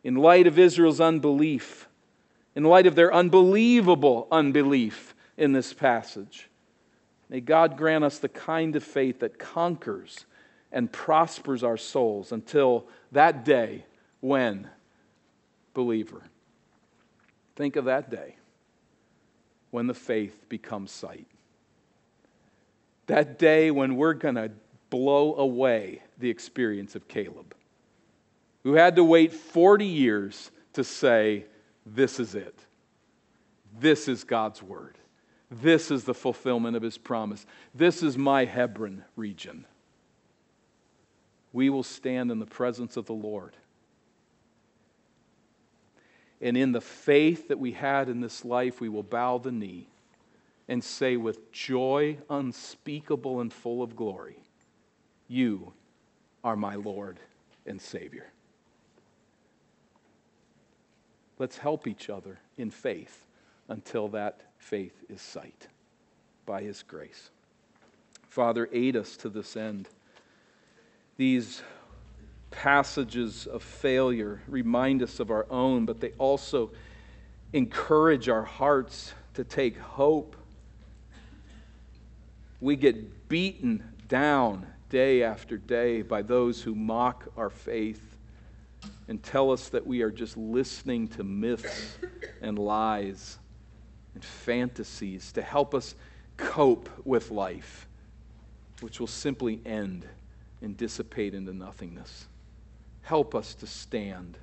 In 0.04 0.16
light 0.16 0.46
of 0.46 0.60
Israel's 0.60 1.00
unbelief, 1.00 1.88
in 2.54 2.66
light 2.66 2.86
of 2.86 2.96
their 2.96 3.14
unbelievable 3.14 4.28
unbelief 4.30 5.16
in 5.38 5.54
this 5.54 5.72
passage, 5.74 6.50
may 7.30 7.40
God 7.40 7.78
grant 7.78 8.04
us 8.04 8.20
the 8.20 8.28
kind 8.28 8.76
of 8.76 8.84
faith 8.84 9.22
that 9.22 9.40
conquers 9.40 10.26
and 10.70 10.92
prospers 10.92 11.64
our 11.64 11.78
souls 11.78 12.34
until 12.34 12.90
that 13.14 13.46
day 13.46 13.86
when 14.20 14.70
believer. 15.78 16.24
Think 17.56 17.76
of 17.76 17.86
that 17.86 18.10
day 18.10 18.36
when 19.70 19.86
the 19.86 19.94
faith 19.94 20.50
becomes 20.50 20.90
sight. 20.90 21.28
That 23.06 23.38
day 23.38 23.70
when 23.70 23.96
we're 23.96 24.16
going 24.16 24.36
to 24.36 24.50
blow 24.90 25.36
away 25.36 26.02
the 26.18 26.32
experience 26.32 26.96
of 26.96 27.08
Caleb, 27.08 27.54
who 28.64 28.74
had 28.74 28.96
to 28.96 29.04
wait 29.04 29.32
40 29.32 29.86
years 29.86 30.50
to 30.74 30.84
say, 30.84 31.46
This 31.86 32.20
is 32.20 32.34
it. 32.34 32.58
This 33.80 34.08
is 34.08 34.24
God's 34.24 34.64
word. 34.64 34.98
This 35.52 35.92
is 35.92 36.06
the 36.06 36.16
fulfillment 36.16 36.76
of 36.76 36.82
his 36.82 36.98
promise. 36.98 37.46
This 37.76 38.02
is 38.02 38.18
my 38.18 38.46
Hebron 38.46 39.06
region. 39.16 39.66
We 41.54 41.70
will 41.70 41.84
stand 41.84 42.32
in 42.32 42.40
the 42.40 42.48
presence 42.48 42.98
of 42.98 43.06
the 43.06 43.14
Lord 43.14 43.56
and 46.42 46.56
in 46.56 46.72
the 46.72 46.82
faith 46.82 47.48
that 47.48 47.60
we 47.60 47.72
had 47.72 48.10
in 48.10 48.22
this 48.22 48.46
life, 48.46 48.80
we 48.80 48.90
will 48.90 49.04
bow 49.04 49.38
the 49.38 49.52
knee 49.52 49.88
and 50.68 50.84
say 50.84 51.18
with 51.18 51.52
joy 51.52 52.18
unspeakable 52.30 53.40
and 53.40 53.52
full 53.52 53.82
of 53.82 53.96
glory, 53.96 54.38
You 55.28 55.74
are 56.44 56.56
my 56.56 56.76
Lord 56.76 57.20
and 57.66 57.82
Savior. 57.82 58.28
Let's 61.40 61.58
help 61.58 61.88
each 61.88 62.10
other 62.10 62.40
in 62.58 62.72
faith 62.72 63.26
until 63.70 64.08
that 64.10 64.42
faith 64.58 65.04
is 65.10 65.22
sight 65.22 65.68
by 66.46 66.62
His 66.62 66.84
grace. 66.84 67.30
Father, 68.28 68.70
aid 68.72 68.96
us 68.96 69.18
to 69.18 69.30
this 69.30 69.56
end. 69.56 69.88
These 71.18 71.62
passages 72.52 73.46
of 73.46 73.62
failure 73.64 74.42
remind 74.48 75.04
us 75.04 75.20
of 75.20 75.32
our 75.32 75.46
own, 75.50 75.86
but 75.86 76.00
they 76.00 76.12
also 76.18 76.72
encourage 77.54 78.30
our 78.30 78.44
hearts 78.44 79.14
to 79.34 79.44
take 79.44 79.78
hope. 79.78 80.36
We 82.60 82.76
get 82.76 83.30
beaten 83.30 83.84
down 84.08 84.66
day 84.90 85.24
after 85.24 85.58
day 85.58 86.02
by 86.02 86.22
those 86.22 86.62
who 86.62 86.74
mock 86.74 87.28
our 87.38 87.50
faith 87.50 88.18
and 89.08 89.22
tell 89.22 89.52
us 89.52 89.70
that 89.70 89.86
we 89.86 90.02
are 90.02 90.12
just 90.12 90.38
listening 90.38 91.08
to 91.10 91.24
myths 91.24 91.98
and 92.42 92.58
lies 92.58 93.38
and 94.14 94.24
fantasies 94.24 95.32
to 95.34 95.42
help 95.42 95.74
us 95.76 95.96
cope 96.38 96.90
with 97.06 97.32
life, 97.32 97.88
which 98.82 99.00
will 99.00 99.08
simply 99.08 99.62
end 99.66 100.08
and 100.62 100.76
dissipate 100.76 101.34
into 101.34 101.54
nothingness. 101.54 102.28
Help 103.08 103.36
us 103.36 103.56
to 103.56 103.66
stand. 103.66 104.38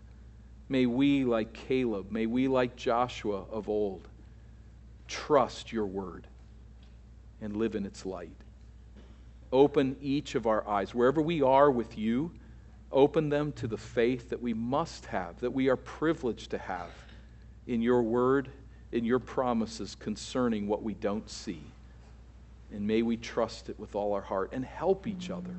May 0.70 0.86
we, 0.86 1.22
like 1.22 1.52
Caleb, 1.52 2.10
may 2.10 2.24
we, 2.24 2.48
like 2.48 2.76
Joshua 2.76 3.44
of 3.50 3.68
old, 3.68 4.08
trust 5.06 5.70
your 5.70 5.84
word 5.84 6.26
and 7.42 7.58
live 7.58 7.74
in 7.74 7.84
its 7.84 8.06
light. 8.06 8.38
Open 9.52 9.96
each 10.00 10.34
of 10.34 10.46
our 10.46 10.66
eyes, 10.66 10.94
wherever 10.94 11.20
we 11.20 11.42
are 11.42 11.70
with 11.70 11.98
you, 11.98 12.30
open 12.90 13.28
them 13.28 13.52
to 13.52 13.66
the 13.66 13.76
faith 13.76 14.30
that 14.30 14.40
we 14.40 14.54
must 14.54 15.04
have, 15.04 15.38
that 15.40 15.52
we 15.52 15.68
are 15.68 15.76
privileged 15.76 16.50
to 16.52 16.56
have 16.56 16.88
in 17.66 17.82
your 17.82 18.02
word, 18.02 18.48
in 18.92 19.04
your 19.04 19.18
promises 19.18 19.94
concerning 19.94 20.66
what 20.66 20.82
we 20.82 20.94
don't 20.94 21.28
see. 21.28 21.60
And 22.72 22.86
may 22.86 23.02
we 23.02 23.18
trust 23.18 23.68
it 23.68 23.78
with 23.78 23.94
all 23.94 24.14
our 24.14 24.22
heart 24.22 24.54
and 24.54 24.64
help 24.64 25.06
each 25.06 25.28
other 25.28 25.54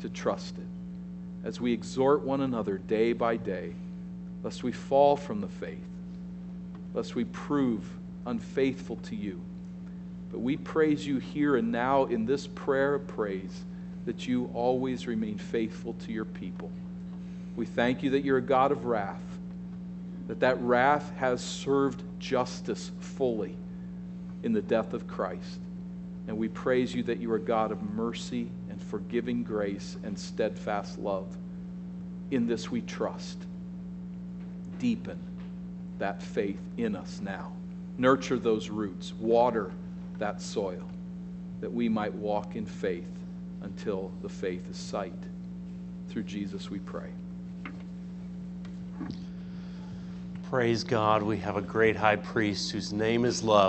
to 0.00 0.10
trust 0.10 0.58
it 0.58 0.85
as 1.46 1.60
we 1.60 1.72
exhort 1.72 2.22
one 2.22 2.40
another 2.40 2.76
day 2.76 3.12
by 3.12 3.36
day, 3.36 3.72
lest 4.42 4.64
we 4.64 4.72
fall 4.72 5.16
from 5.16 5.40
the 5.40 5.46
faith, 5.46 5.86
lest 6.92 7.14
we 7.14 7.22
prove 7.22 7.88
unfaithful 8.26 8.96
to 8.96 9.14
you. 9.14 9.40
But 10.32 10.40
we 10.40 10.56
praise 10.56 11.06
you 11.06 11.18
here 11.18 11.54
and 11.54 11.70
now 11.70 12.06
in 12.06 12.26
this 12.26 12.48
prayer 12.48 12.96
of 12.96 13.06
praise 13.06 13.64
that 14.06 14.26
you 14.26 14.50
always 14.54 15.06
remain 15.06 15.38
faithful 15.38 15.92
to 16.04 16.12
your 16.12 16.24
people. 16.24 16.68
We 17.54 17.64
thank 17.64 18.02
you 18.02 18.10
that 18.10 18.24
you're 18.24 18.38
a 18.38 18.42
God 18.42 18.72
of 18.72 18.84
wrath, 18.84 19.22
that 20.26 20.40
that 20.40 20.60
wrath 20.60 21.12
has 21.18 21.40
served 21.40 22.02
justice 22.18 22.90
fully 22.98 23.54
in 24.42 24.52
the 24.52 24.62
death 24.62 24.94
of 24.94 25.06
Christ. 25.06 25.60
And 26.26 26.38
we 26.38 26.48
praise 26.48 26.92
you 26.92 27.04
that 27.04 27.20
you 27.20 27.30
are 27.30 27.36
a 27.36 27.40
God 27.40 27.70
of 27.70 27.80
mercy 27.94 28.50
and 28.76 28.88
forgiving 28.88 29.42
grace 29.42 29.96
and 30.04 30.18
steadfast 30.18 30.98
love. 30.98 31.34
In 32.30 32.46
this 32.46 32.70
we 32.70 32.82
trust. 32.82 33.38
Deepen 34.78 35.18
that 35.98 36.22
faith 36.22 36.60
in 36.76 36.94
us 36.94 37.20
now. 37.22 37.52
Nurture 37.96 38.38
those 38.38 38.68
roots, 38.68 39.14
water 39.14 39.72
that 40.18 40.42
soil, 40.42 40.86
that 41.60 41.72
we 41.72 41.88
might 41.88 42.12
walk 42.14 42.54
in 42.54 42.66
faith 42.66 43.08
until 43.62 44.12
the 44.20 44.28
faith 44.28 44.68
is 44.70 44.76
sight. 44.76 45.14
Through 46.10 46.24
Jesus 46.24 46.68
we 46.70 46.78
pray. 46.80 47.08
Praise 50.50 50.84
God. 50.84 51.22
We 51.22 51.38
have 51.38 51.56
a 51.56 51.62
great 51.62 51.96
high 51.96 52.16
priest 52.16 52.70
whose 52.72 52.92
name 52.92 53.24
is 53.24 53.42
love. 53.42 53.64